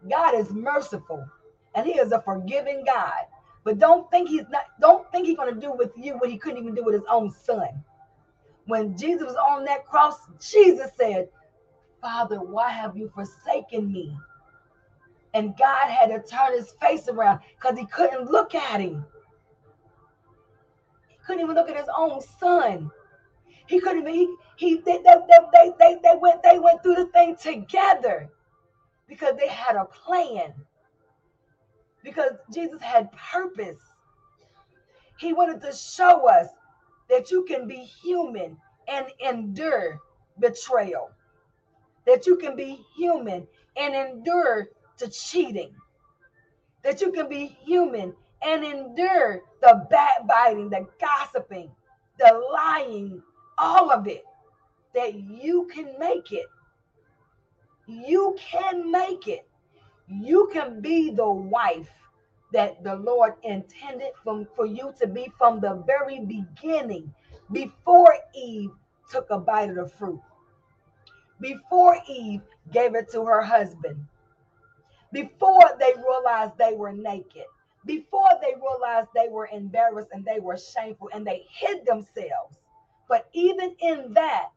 [0.08, 1.26] God is merciful
[1.74, 3.26] and he is a forgiving God.
[3.64, 6.38] But don't think he's not don't think he's going to do with you what he
[6.38, 7.82] couldn't even do with his own son.
[8.66, 11.28] When Jesus was on that cross, Jesus said,
[12.04, 14.14] "Father, why have you forsaken me?"
[15.32, 19.06] And God had to turn his face around because he couldn't look at him.
[21.08, 22.90] He couldn't even look at his own son.
[23.66, 25.16] He couldn't even, he, he they, they,
[25.52, 28.28] they, they, they, went, they went through the thing together
[29.08, 30.52] because they had a plan.
[32.02, 33.80] Because Jesus had purpose.
[35.18, 36.48] He wanted to show us
[37.08, 38.58] that you can be human
[38.88, 40.02] and endure
[40.38, 41.10] betrayal.
[42.06, 44.68] That you can be human and endure
[44.98, 45.74] to cheating.
[46.82, 51.70] That you can be human and endure the backbiting, the gossiping,
[52.18, 53.22] the lying,
[53.58, 54.24] all of it.
[54.94, 56.46] That you can make it.
[57.86, 59.46] You can make it.
[60.08, 61.90] You can be the wife
[62.52, 67.12] that the Lord intended from, for you to be from the very beginning,
[67.50, 68.70] before Eve
[69.10, 70.20] took a bite of the fruit,
[71.44, 72.40] before Eve
[72.72, 74.02] gave it to her husband,
[75.12, 77.44] before they realized they were naked,
[77.84, 82.56] before they realized they were embarrassed and they were shameful and they hid themselves.
[83.10, 84.48] But even in that,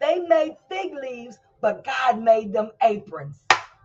[0.00, 3.42] they made fig leaves, but God made them aprons.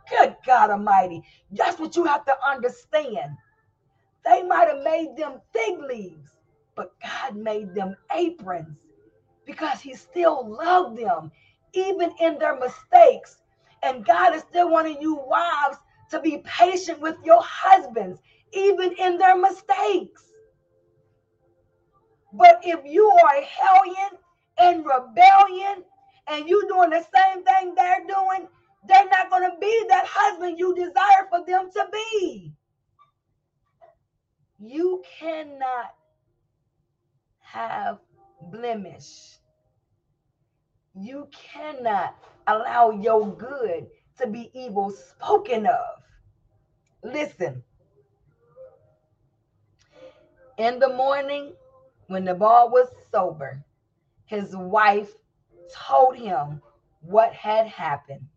[0.10, 1.24] Good God Almighty.
[1.50, 3.38] That's what you have to understand.
[4.26, 6.32] They might have made them fig leaves,
[6.76, 8.78] but God made them aprons
[9.46, 11.32] because He still loved them,
[11.74, 13.38] even in their mistakes.
[13.82, 15.78] And God is still wanting you wives
[16.12, 18.22] to be patient with your husbands,
[18.54, 20.24] even in their mistakes.
[22.32, 24.20] But if you are a hellion
[24.58, 25.84] and rebellion
[26.28, 28.48] and you doing the same thing they're doing,
[28.88, 32.54] they're not going to be that husband you desire for them to be.
[34.60, 35.94] You cannot
[37.40, 38.00] have
[38.52, 39.38] blemish.
[40.96, 42.16] You cannot
[42.48, 43.88] allow your good
[44.20, 46.04] to be evil spoken of.
[47.04, 47.64] Listen.
[50.58, 51.54] In the morning,
[52.08, 53.64] when the Nabal was sober,
[54.26, 55.12] his wife
[55.76, 56.62] told him
[57.02, 58.28] what had happened.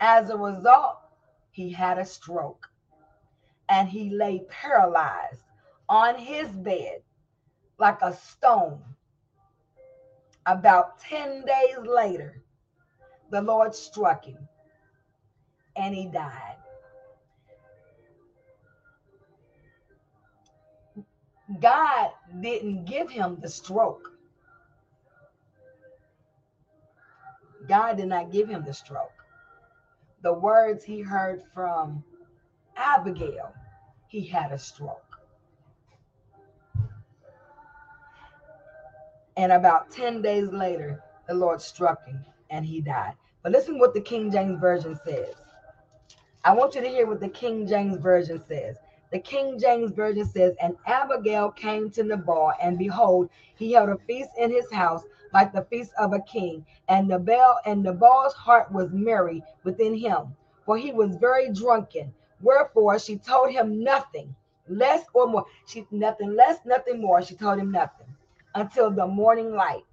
[0.00, 0.98] As a result,
[1.50, 2.68] he had a stroke
[3.68, 5.42] and he lay paralyzed
[5.88, 7.02] on his bed
[7.78, 8.82] like a stone.
[10.48, 12.42] About 10 days later,
[13.30, 14.48] the Lord struck him
[15.76, 16.56] and he died.
[21.60, 24.10] God didn't give him the stroke.
[27.68, 29.12] God did not give him the stroke.
[30.22, 32.02] The words he heard from
[32.74, 33.52] Abigail,
[34.08, 35.07] he had a stroke.
[39.38, 43.14] And about 10 days later, the Lord struck him and he died.
[43.44, 45.36] But listen what the King James Version says.
[46.44, 48.78] I want you to hear what the King James Version says.
[49.12, 53.98] The King James Version says, And Abigail came to Nabal, and behold, he held a
[54.08, 56.66] feast in his house like the feast of a king.
[56.88, 60.34] And Nabal and Nabal's heart was merry within him,
[60.66, 62.12] for he was very drunken.
[62.40, 64.34] Wherefore she told him nothing,
[64.66, 65.46] less or more.
[65.68, 67.22] She nothing less, nothing more.
[67.22, 68.08] She told him nothing
[68.54, 69.84] until the morning light.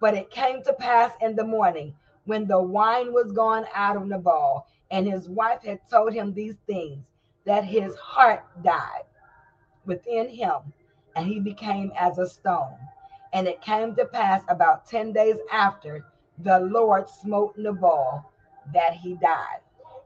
[0.00, 1.94] But it came to pass in the morning
[2.24, 6.56] when the wine was gone out of Nabal, and his wife had told him these
[6.66, 7.04] things
[7.46, 9.04] that his heart died
[9.86, 10.72] within him,
[11.16, 12.76] and he became as a stone.
[13.32, 16.04] And it came to pass about 10 days after
[16.38, 18.30] the Lord smote Nabal
[18.72, 19.60] that he died.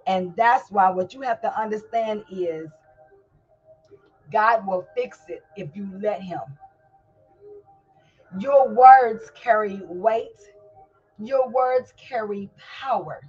[0.07, 2.69] And that's why what you have to understand is
[4.33, 6.41] God will fix it if you let him.
[8.39, 10.41] Your words carry weight,
[11.19, 12.51] your words carry
[12.81, 13.21] power.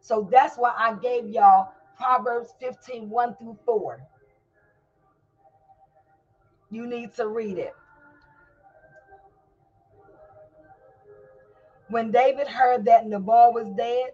[0.00, 4.00] So that's why I gave y'all Proverbs 15 1 through 4.
[6.70, 7.74] You need to read it.
[11.88, 14.10] When David heard that Nabal was dead,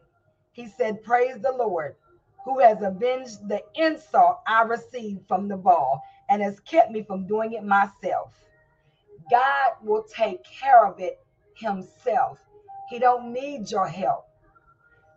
[0.52, 1.96] he said, Praise the Lord,
[2.44, 7.52] who has avenged the insult I received from Nabal and has kept me from doing
[7.54, 8.32] it myself.
[9.30, 11.18] God will take care of it
[11.54, 12.38] himself.
[12.88, 14.26] He don't need your help.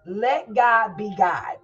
[0.05, 1.57] Let God be God.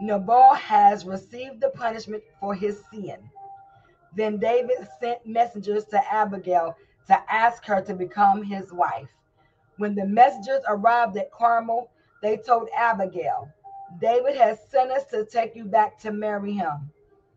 [0.00, 3.18] Nabal has received the punishment for his sin.
[4.16, 6.76] Then David sent messengers to Abigail
[7.06, 9.08] to ask her to become his wife.
[9.76, 11.90] When the messengers arrived at Carmel,
[12.20, 13.48] they told Abigail,
[14.00, 16.90] David has sent us to take you back to marry him.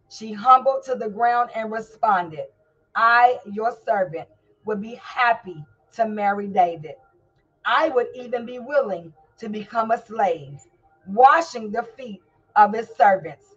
[0.10, 2.48] She humbled to the ground and responded,
[2.96, 4.30] I, your servant,
[4.66, 6.96] would be happy to marry David.
[7.66, 10.62] I would even be willing to become a slave,
[11.08, 12.22] washing the feet
[12.56, 13.56] of his servants.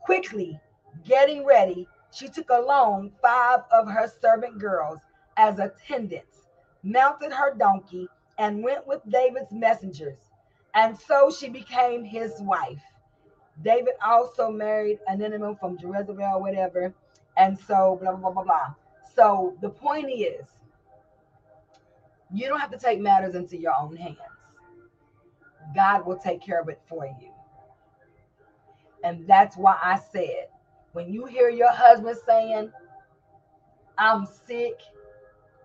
[0.00, 0.60] Quickly
[1.04, 4.98] getting ready, she took along five of her servant girls
[5.36, 6.48] as attendants,
[6.82, 8.08] mounted her donkey,
[8.38, 10.18] and went with David's messengers.
[10.74, 12.82] And so she became his wife.
[13.62, 16.94] David also married Ahinoam from Jezebel, whatever.
[17.36, 18.74] And so, blah, blah, blah, blah, blah.
[19.14, 20.46] So the point is,
[22.32, 24.18] you don't have to take matters into your own hands.
[25.74, 27.30] God will take care of it for you.
[29.04, 30.48] And that's why I said,
[30.92, 32.70] when you hear your husband saying,
[33.98, 34.80] I'm sick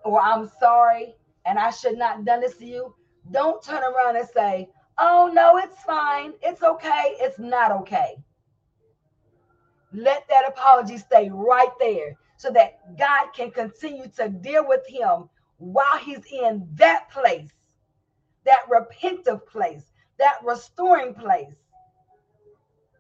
[0.03, 1.15] or I'm sorry
[1.45, 2.93] and I should not have done this to you,
[3.31, 6.33] don't turn around and say, Oh, no, it's fine.
[6.41, 7.15] It's okay.
[7.19, 8.15] It's not okay.
[9.93, 15.29] Let that apology stay right there so that God can continue to deal with him
[15.57, 17.49] while he's in that place,
[18.45, 19.83] that repentive place,
[20.17, 21.53] that restoring place,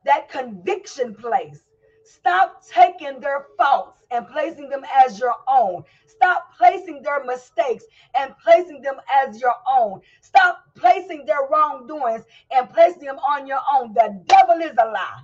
[0.05, 1.61] that conviction place.
[2.03, 5.83] Stop taking their faults and placing them as your own.
[6.25, 7.83] Stop placing their mistakes
[8.17, 10.01] and placing them as your own.
[10.21, 13.93] Stop placing their wrongdoings and placing them on your own.
[13.93, 15.21] The devil is a lie.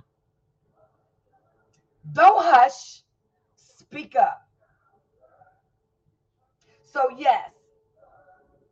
[2.12, 3.02] Don't hush,
[3.56, 4.46] speak up.
[6.84, 7.50] So, yes,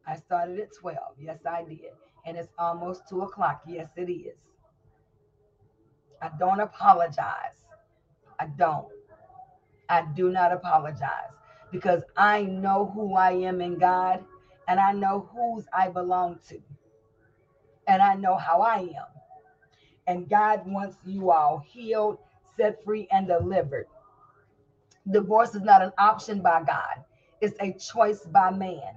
[0.07, 0.97] I started at 12.
[1.19, 1.81] Yes, I did.
[2.27, 3.63] And it's almost 2 o'clock.
[3.67, 4.37] Yes, it is.
[6.23, 7.59] I don't apologize.
[8.39, 8.87] I don't.
[9.89, 11.40] I do not apologize
[11.73, 14.25] because I know who I am in God
[14.69, 16.61] and I know whose I belong to.
[17.89, 19.07] And I know how I am.
[20.07, 22.19] And God wants you all healed,
[22.57, 23.87] set free, and delivered.
[25.11, 27.05] Divorce is not an option by God,
[27.41, 28.95] it's a choice by man.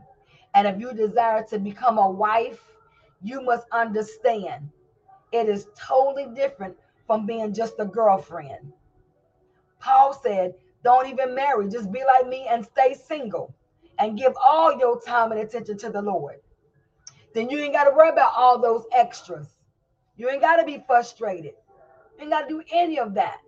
[0.56, 2.60] And if you desire to become a wife,
[3.24, 4.70] you must understand
[5.32, 6.76] it is totally different
[7.08, 8.72] from being just a girlfriend.
[9.80, 10.54] Paul said,
[10.84, 13.54] Don't even marry, just be like me and stay single
[14.00, 16.38] and give all your time and attention to the Lord.
[17.34, 19.48] Then you ain't got to worry about all those extras.
[20.18, 21.54] You ain't got to be frustrated.
[22.18, 23.40] You ain't got to do any of that.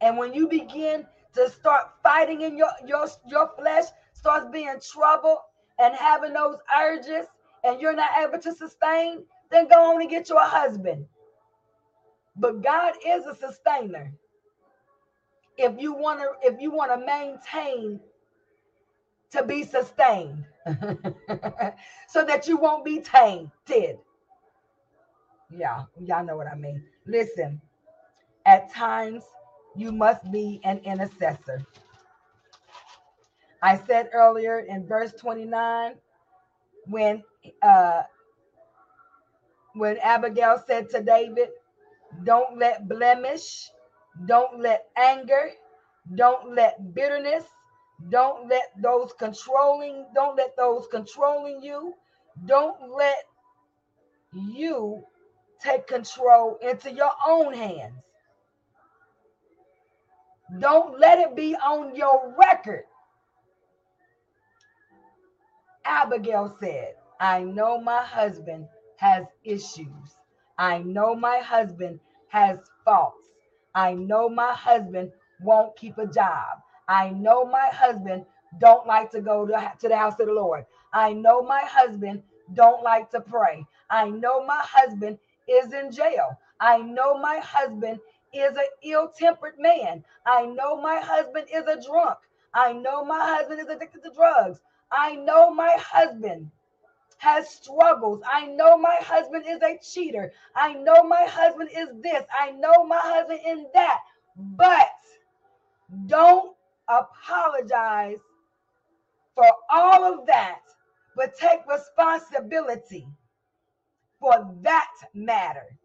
[0.00, 5.40] And when you begin to start fighting in your your your flesh, starts being trouble
[5.78, 7.26] and having those urges,
[7.64, 11.06] and you're not able to sustain, then go on and get you a husband.
[12.36, 14.12] But God is a sustainer.
[15.58, 18.00] If you want to, if you want to maintain
[19.32, 20.44] to be sustained,
[22.08, 23.98] so that you won't be tainted.
[25.50, 26.84] Yeah, y'all know what I mean.
[27.06, 27.60] Listen,
[28.46, 29.24] at times
[29.76, 31.64] you must be an intercessor.
[33.62, 35.94] I said earlier in verse 29
[36.86, 37.22] when
[37.62, 38.02] uh
[39.74, 41.50] when Abigail said to David,
[42.24, 43.70] don't let blemish,
[44.24, 45.50] don't let anger,
[46.14, 47.44] don't let bitterness,
[48.10, 51.94] don't let those controlling, don't let those controlling you,
[52.46, 53.24] don't let
[54.32, 55.02] you
[55.62, 57.94] take control into your own hands.
[60.60, 62.84] Don't let it be on your record.
[65.84, 70.16] Abigail said, I know my husband has issues.
[70.58, 73.25] I know my husband has faults.
[73.76, 75.12] I know my husband
[75.42, 76.62] won't keep a job.
[76.88, 78.26] I know my husband
[78.58, 80.66] don't like to go to, to the house of the Lord.
[80.94, 82.22] I know my husband
[82.54, 83.66] don't like to pray.
[83.90, 86.38] I know my husband is in jail.
[86.60, 88.00] I know my husband
[88.34, 90.04] is an ill-tempered man.
[90.26, 92.18] I know my husband is a drunk.
[92.54, 94.60] I know my husband is addicted to drugs.
[94.90, 96.50] I know my husband
[97.18, 98.22] has struggles.
[98.30, 100.32] I know my husband is a cheater.
[100.54, 102.24] I know my husband is this.
[102.38, 104.00] I know my husband in that.
[104.36, 104.90] But
[106.06, 106.54] don't
[106.88, 108.18] apologize
[109.34, 110.60] for all of that,
[111.16, 113.06] but take responsibility
[114.20, 115.78] for that matter,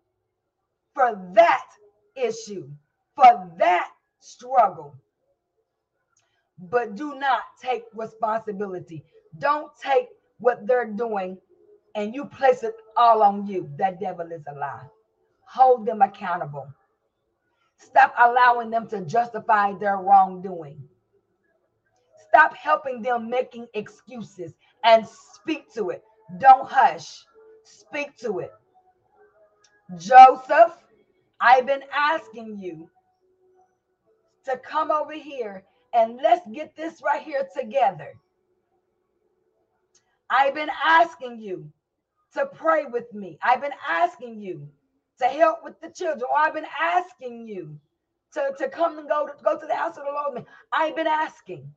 [0.94, 1.66] for that
[2.16, 2.70] issue,
[3.16, 3.90] for that
[4.20, 4.96] struggle.
[6.60, 9.04] But do not take responsibility.
[9.40, 10.08] Don't take
[10.42, 11.40] what they're doing
[11.96, 13.72] and you place it all on you.
[13.78, 14.88] That devil is a lie.
[15.46, 16.68] hold them accountable.
[17.78, 20.80] Stop allowing them to justify their wrongdoing.
[22.30, 24.54] Stop helping them making excuses
[24.86, 26.04] and speak to it.
[26.40, 27.26] Don't hush.
[27.66, 28.52] Speak to it.
[29.98, 30.74] Joseph,
[31.42, 32.90] I've been asking you
[34.46, 35.64] to come over here
[35.94, 38.14] and let's get this right here together.
[40.32, 41.72] I've been asking you
[42.36, 43.40] to pray with me.
[43.44, 44.70] I've been asking you
[45.20, 46.24] to help with the children.
[46.32, 47.78] Or I've been asking you
[48.34, 50.46] to, to come and go to go to the house of the Lord.
[50.74, 51.72] I've been asking.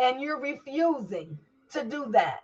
[0.00, 1.38] And you're refusing
[1.72, 2.40] to do that.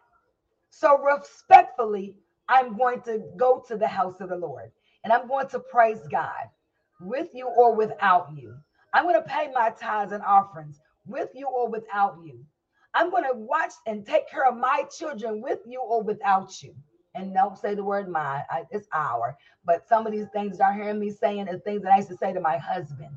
[0.70, 2.16] So respectfully,
[2.49, 4.70] I'm going to go to the house of the Lord
[5.05, 6.51] and I'm going to praise God
[7.01, 8.57] with you or without you.
[8.95, 12.45] I'm going to pay my tithes and offerings with you or without you.
[12.97, 16.74] I'm going to watch and take care of my children with you or without you.
[17.14, 19.36] And don't say the word my, I, it's our.
[19.66, 22.16] But some of these things are hearing me saying is things that I used to
[22.16, 23.10] say to my husband.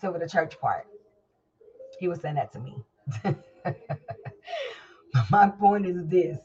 [0.00, 0.86] So with the church part.
[2.00, 2.82] He was saying that to me.
[5.30, 6.38] my point is this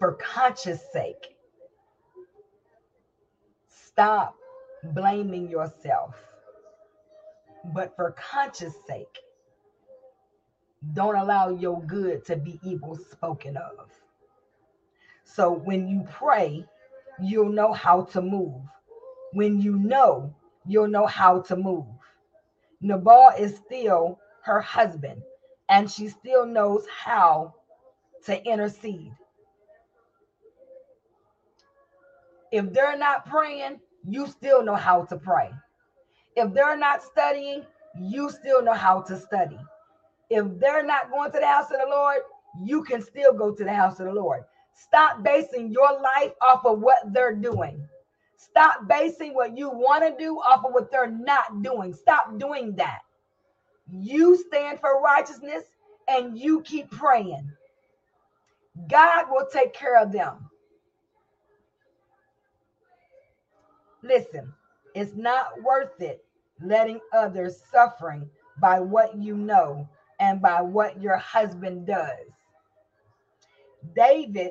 [0.00, 1.36] for conscious sake,
[3.68, 4.34] stop
[4.82, 6.16] blaming yourself
[7.74, 9.18] but for conscious sake,
[10.94, 13.90] don't allow your good to be evil spoken of.
[15.24, 16.64] So when you pray,
[17.20, 18.62] you'll know how to move.
[19.32, 20.34] When you know,
[20.66, 21.86] you'll know how to move.
[22.80, 25.22] Nabal is still her husband,
[25.68, 27.54] and she still knows how
[28.24, 29.12] to intercede.
[32.50, 35.50] If they're not praying, you still know how to pray.
[36.36, 37.64] If they're not studying,
[38.00, 39.58] you still know how to study.
[40.30, 42.18] If they're not going to the house of the Lord,
[42.64, 44.44] you can still go to the house of the Lord.
[44.74, 47.86] Stop basing your life off of what they're doing.
[48.36, 51.94] Stop basing what you want to do off of what they're not doing.
[51.94, 53.00] Stop doing that.
[53.92, 55.64] You stand for righteousness
[56.08, 57.50] and you keep praying.
[58.88, 60.50] God will take care of them.
[64.02, 64.52] Listen,
[64.94, 66.24] it's not worth it
[66.62, 68.28] letting others suffering
[68.60, 69.88] by what you know
[70.20, 72.26] and by what your husband does.
[73.96, 74.50] David,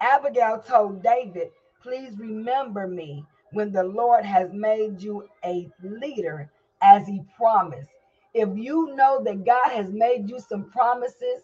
[0.00, 1.48] Abigail told David,
[1.82, 6.50] please remember me when the Lord has made you a leader
[6.82, 7.88] as he promised.
[8.34, 11.42] If you know that God has made you some promises,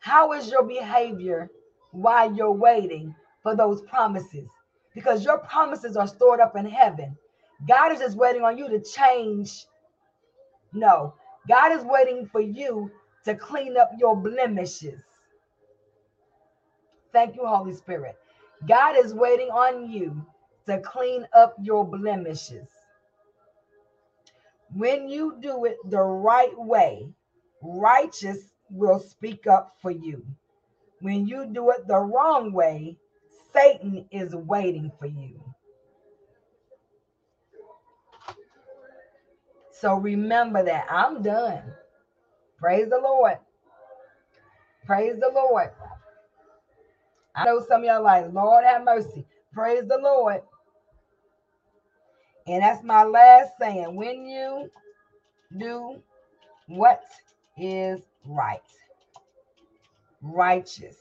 [0.00, 1.50] how is your behavior
[1.92, 4.48] while you're waiting for those promises
[4.94, 7.16] because your promises are stored up in heaven.
[7.68, 9.66] God is just waiting on you to change.
[10.72, 11.14] No,
[11.48, 12.90] God is waiting for you
[13.24, 15.00] to clean up your blemishes.
[17.12, 18.16] Thank you, Holy Spirit.
[18.68, 20.24] God is waiting on you
[20.66, 22.68] to clean up your blemishes.
[24.74, 27.08] When you do it the right way,
[27.62, 28.38] righteous
[28.70, 30.24] will speak up for you.
[31.00, 32.96] When you do it the wrong way,
[33.52, 35.40] Satan is waiting for you.
[39.72, 41.62] So remember that I'm done.
[42.58, 43.38] Praise the Lord.
[44.86, 45.70] Praise the Lord.
[47.36, 49.26] I know some of y'all like, Lord have mercy.
[49.54, 50.42] Praise the Lord.
[52.46, 53.96] And that's my last saying.
[53.96, 54.70] When you
[55.58, 56.02] do
[56.68, 57.02] what
[57.58, 58.60] is right,
[60.22, 60.96] righteous,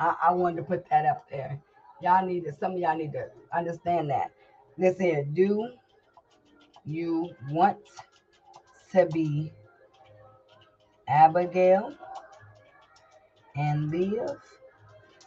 [0.00, 1.60] I, I wanted to put that up there.
[2.02, 4.32] Y'all need to, some of y'all need to understand that.
[4.78, 5.68] Listen do
[6.86, 7.78] you want
[8.92, 9.52] to be
[11.08, 11.94] Abigail
[13.56, 14.38] and live,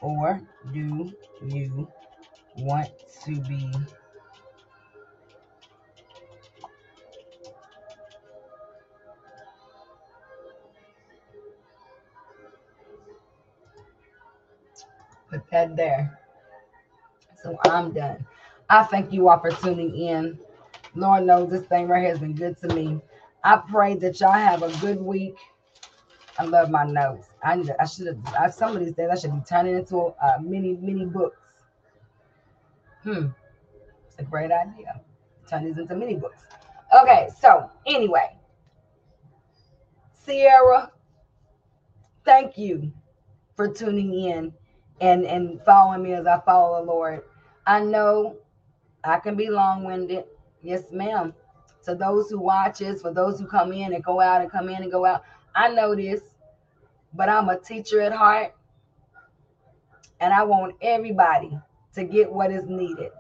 [0.02, 0.42] or
[0.74, 1.14] do
[1.46, 1.88] you
[2.58, 2.90] want
[3.26, 3.72] to be
[15.40, 16.20] put that there.
[17.42, 18.26] So I'm done.
[18.70, 20.40] I thank you all for tuning in
[20.96, 23.02] Lord knows this thing right here has been good to me.
[23.44, 25.36] I pray that y'all have a good week.
[26.38, 27.28] I love my notes.
[27.44, 27.68] I need.
[27.68, 28.54] To, I should have.
[28.54, 31.38] Some of these things I should be turning into uh, mini mini books.
[33.04, 33.28] Hmm,
[34.08, 35.02] it's a great idea.
[35.50, 36.44] Turn these into mini books.
[37.02, 38.36] Okay, so anyway,
[40.26, 40.92] Sierra,
[42.24, 42.92] thank you
[43.56, 44.54] for tuning in
[45.02, 47.24] and and following me as I follow the Lord.
[47.66, 48.38] I know
[49.04, 50.26] I can be long-winded.
[50.62, 51.34] Yes, ma'am.
[51.86, 54.82] To those who watches, for those who come in and go out and come in
[54.82, 55.24] and go out,
[55.56, 56.22] I know this,
[57.14, 58.56] but I'm a teacher at heart,
[60.22, 61.58] and I want everybody
[61.96, 63.12] to get what is needed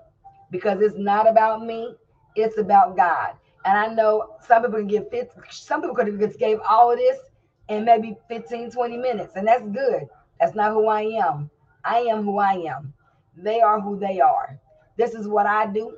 [0.51, 1.95] because it's not about me,
[2.35, 3.33] it's about God.
[3.65, 6.97] And I know some people can give 50, some people could have gave all of
[6.97, 7.17] this
[7.69, 10.07] in maybe 15, 20 minutes, and that's good.
[10.39, 11.49] That's not who I am.
[11.83, 12.93] I am who I am.
[13.35, 14.59] They are who they are.
[14.97, 15.97] This is what I do,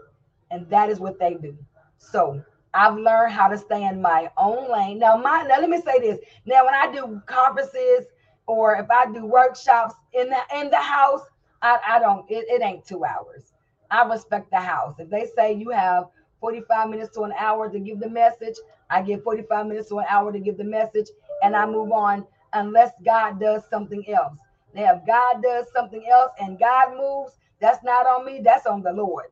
[0.52, 1.57] and that is what they do.
[1.98, 2.41] So
[2.74, 4.99] I've learned how to stay in my own lane.
[4.99, 6.20] Now, my now let me say this.
[6.45, 8.06] Now, when I do conferences
[8.48, 11.22] or if I do workshops in the in the house,
[11.62, 13.53] I, I don't it, it ain't two hours.
[13.91, 14.95] I respect the house.
[14.99, 16.06] If they say you have
[16.41, 18.56] 45 minutes to an hour to give the message,
[18.90, 21.07] I give 45 minutes to an hour to give the message,
[21.44, 24.34] and I move on unless God does something else.
[24.76, 27.31] Now, if God does something else and God moves,
[27.61, 29.27] that's not on me, that's on the Lord.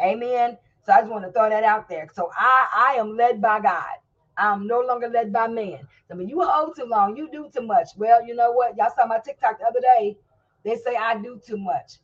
[0.00, 0.56] Amen.
[0.86, 2.08] So I just want to throw that out there.
[2.14, 3.96] So I, I am led by God.
[4.36, 5.80] I'm no longer led by man.
[6.10, 7.88] I mean, you hold too long, you do too much.
[7.96, 8.76] Well, you know what?
[8.76, 10.16] Y'all saw my TikTok the other day.
[10.64, 11.98] They say I do too much,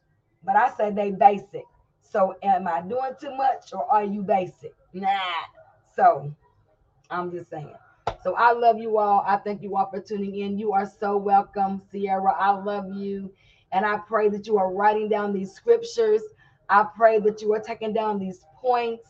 [0.44, 1.64] but I say they basic.
[2.02, 4.74] So am I doing too much or are you basic?
[4.92, 5.08] Nah.
[5.94, 6.34] So
[7.08, 7.74] I'm just saying.
[8.22, 9.24] So I love you all.
[9.26, 10.58] I thank you all for tuning in.
[10.58, 12.34] You are so welcome, Sierra.
[12.38, 13.32] I love you.
[13.72, 16.22] And I pray that you are writing down these scriptures.
[16.68, 19.08] I pray that you are taking down these points.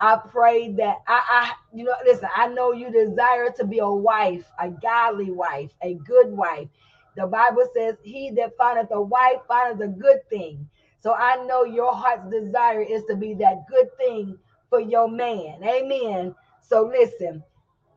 [0.00, 3.88] I pray that I, I, you know, listen, I know you desire to be a
[3.88, 6.68] wife, a godly wife, a good wife.
[7.16, 10.68] The Bible says, He that findeth a wife findeth a good thing.
[11.02, 14.38] So I know your heart's desire is to be that good thing
[14.70, 15.62] for your man.
[15.64, 16.34] Amen.
[16.62, 17.42] So listen,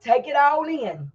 [0.03, 1.11] take it all in.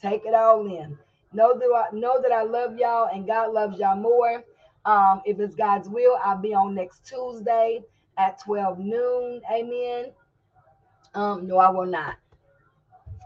[0.00, 0.98] Take it all in.
[1.32, 4.44] Know that I know that I love y'all and God loves y'all more.
[4.84, 7.82] Um, if it's God's will, I'll be on next Tuesday
[8.18, 9.40] at 12 noon.
[9.50, 10.12] Amen.
[11.14, 12.16] Um, no, I will not.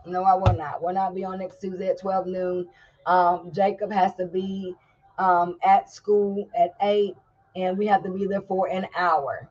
[0.07, 0.83] No, I will not.
[0.83, 2.69] Will not be on next Tuesday at 12 noon.
[3.07, 4.75] Um, Jacob has to be
[5.19, 7.15] um, at school at 8,
[7.57, 9.49] and we have to be there for an hour.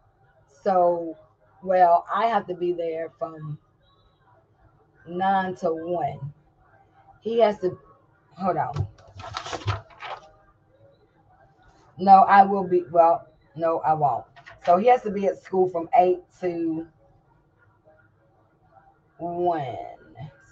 [0.64, 1.18] So,
[1.62, 3.58] well, I have to be there from
[5.08, 6.34] 9 to 1.
[7.22, 7.78] He has to,
[8.38, 8.88] hold on.
[11.98, 14.26] No, I will be, well, no, I won't.
[14.66, 16.88] So he has to be at school from 8 to
[19.18, 19.76] 1.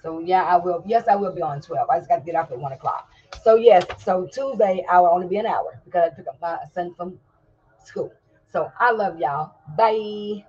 [0.02, 0.84] So yeah, I will.
[0.86, 1.90] Yes, I will be on 12.
[1.90, 3.10] I just got to get off at 1 o'clock.
[3.44, 6.58] So yes, so Tuesday I will only be an hour because I pick up my
[6.74, 7.20] son from
[7.84, 8.14] school.
[8.52, 9.56] So I love y'all.
[9.78, 10.46] Bye.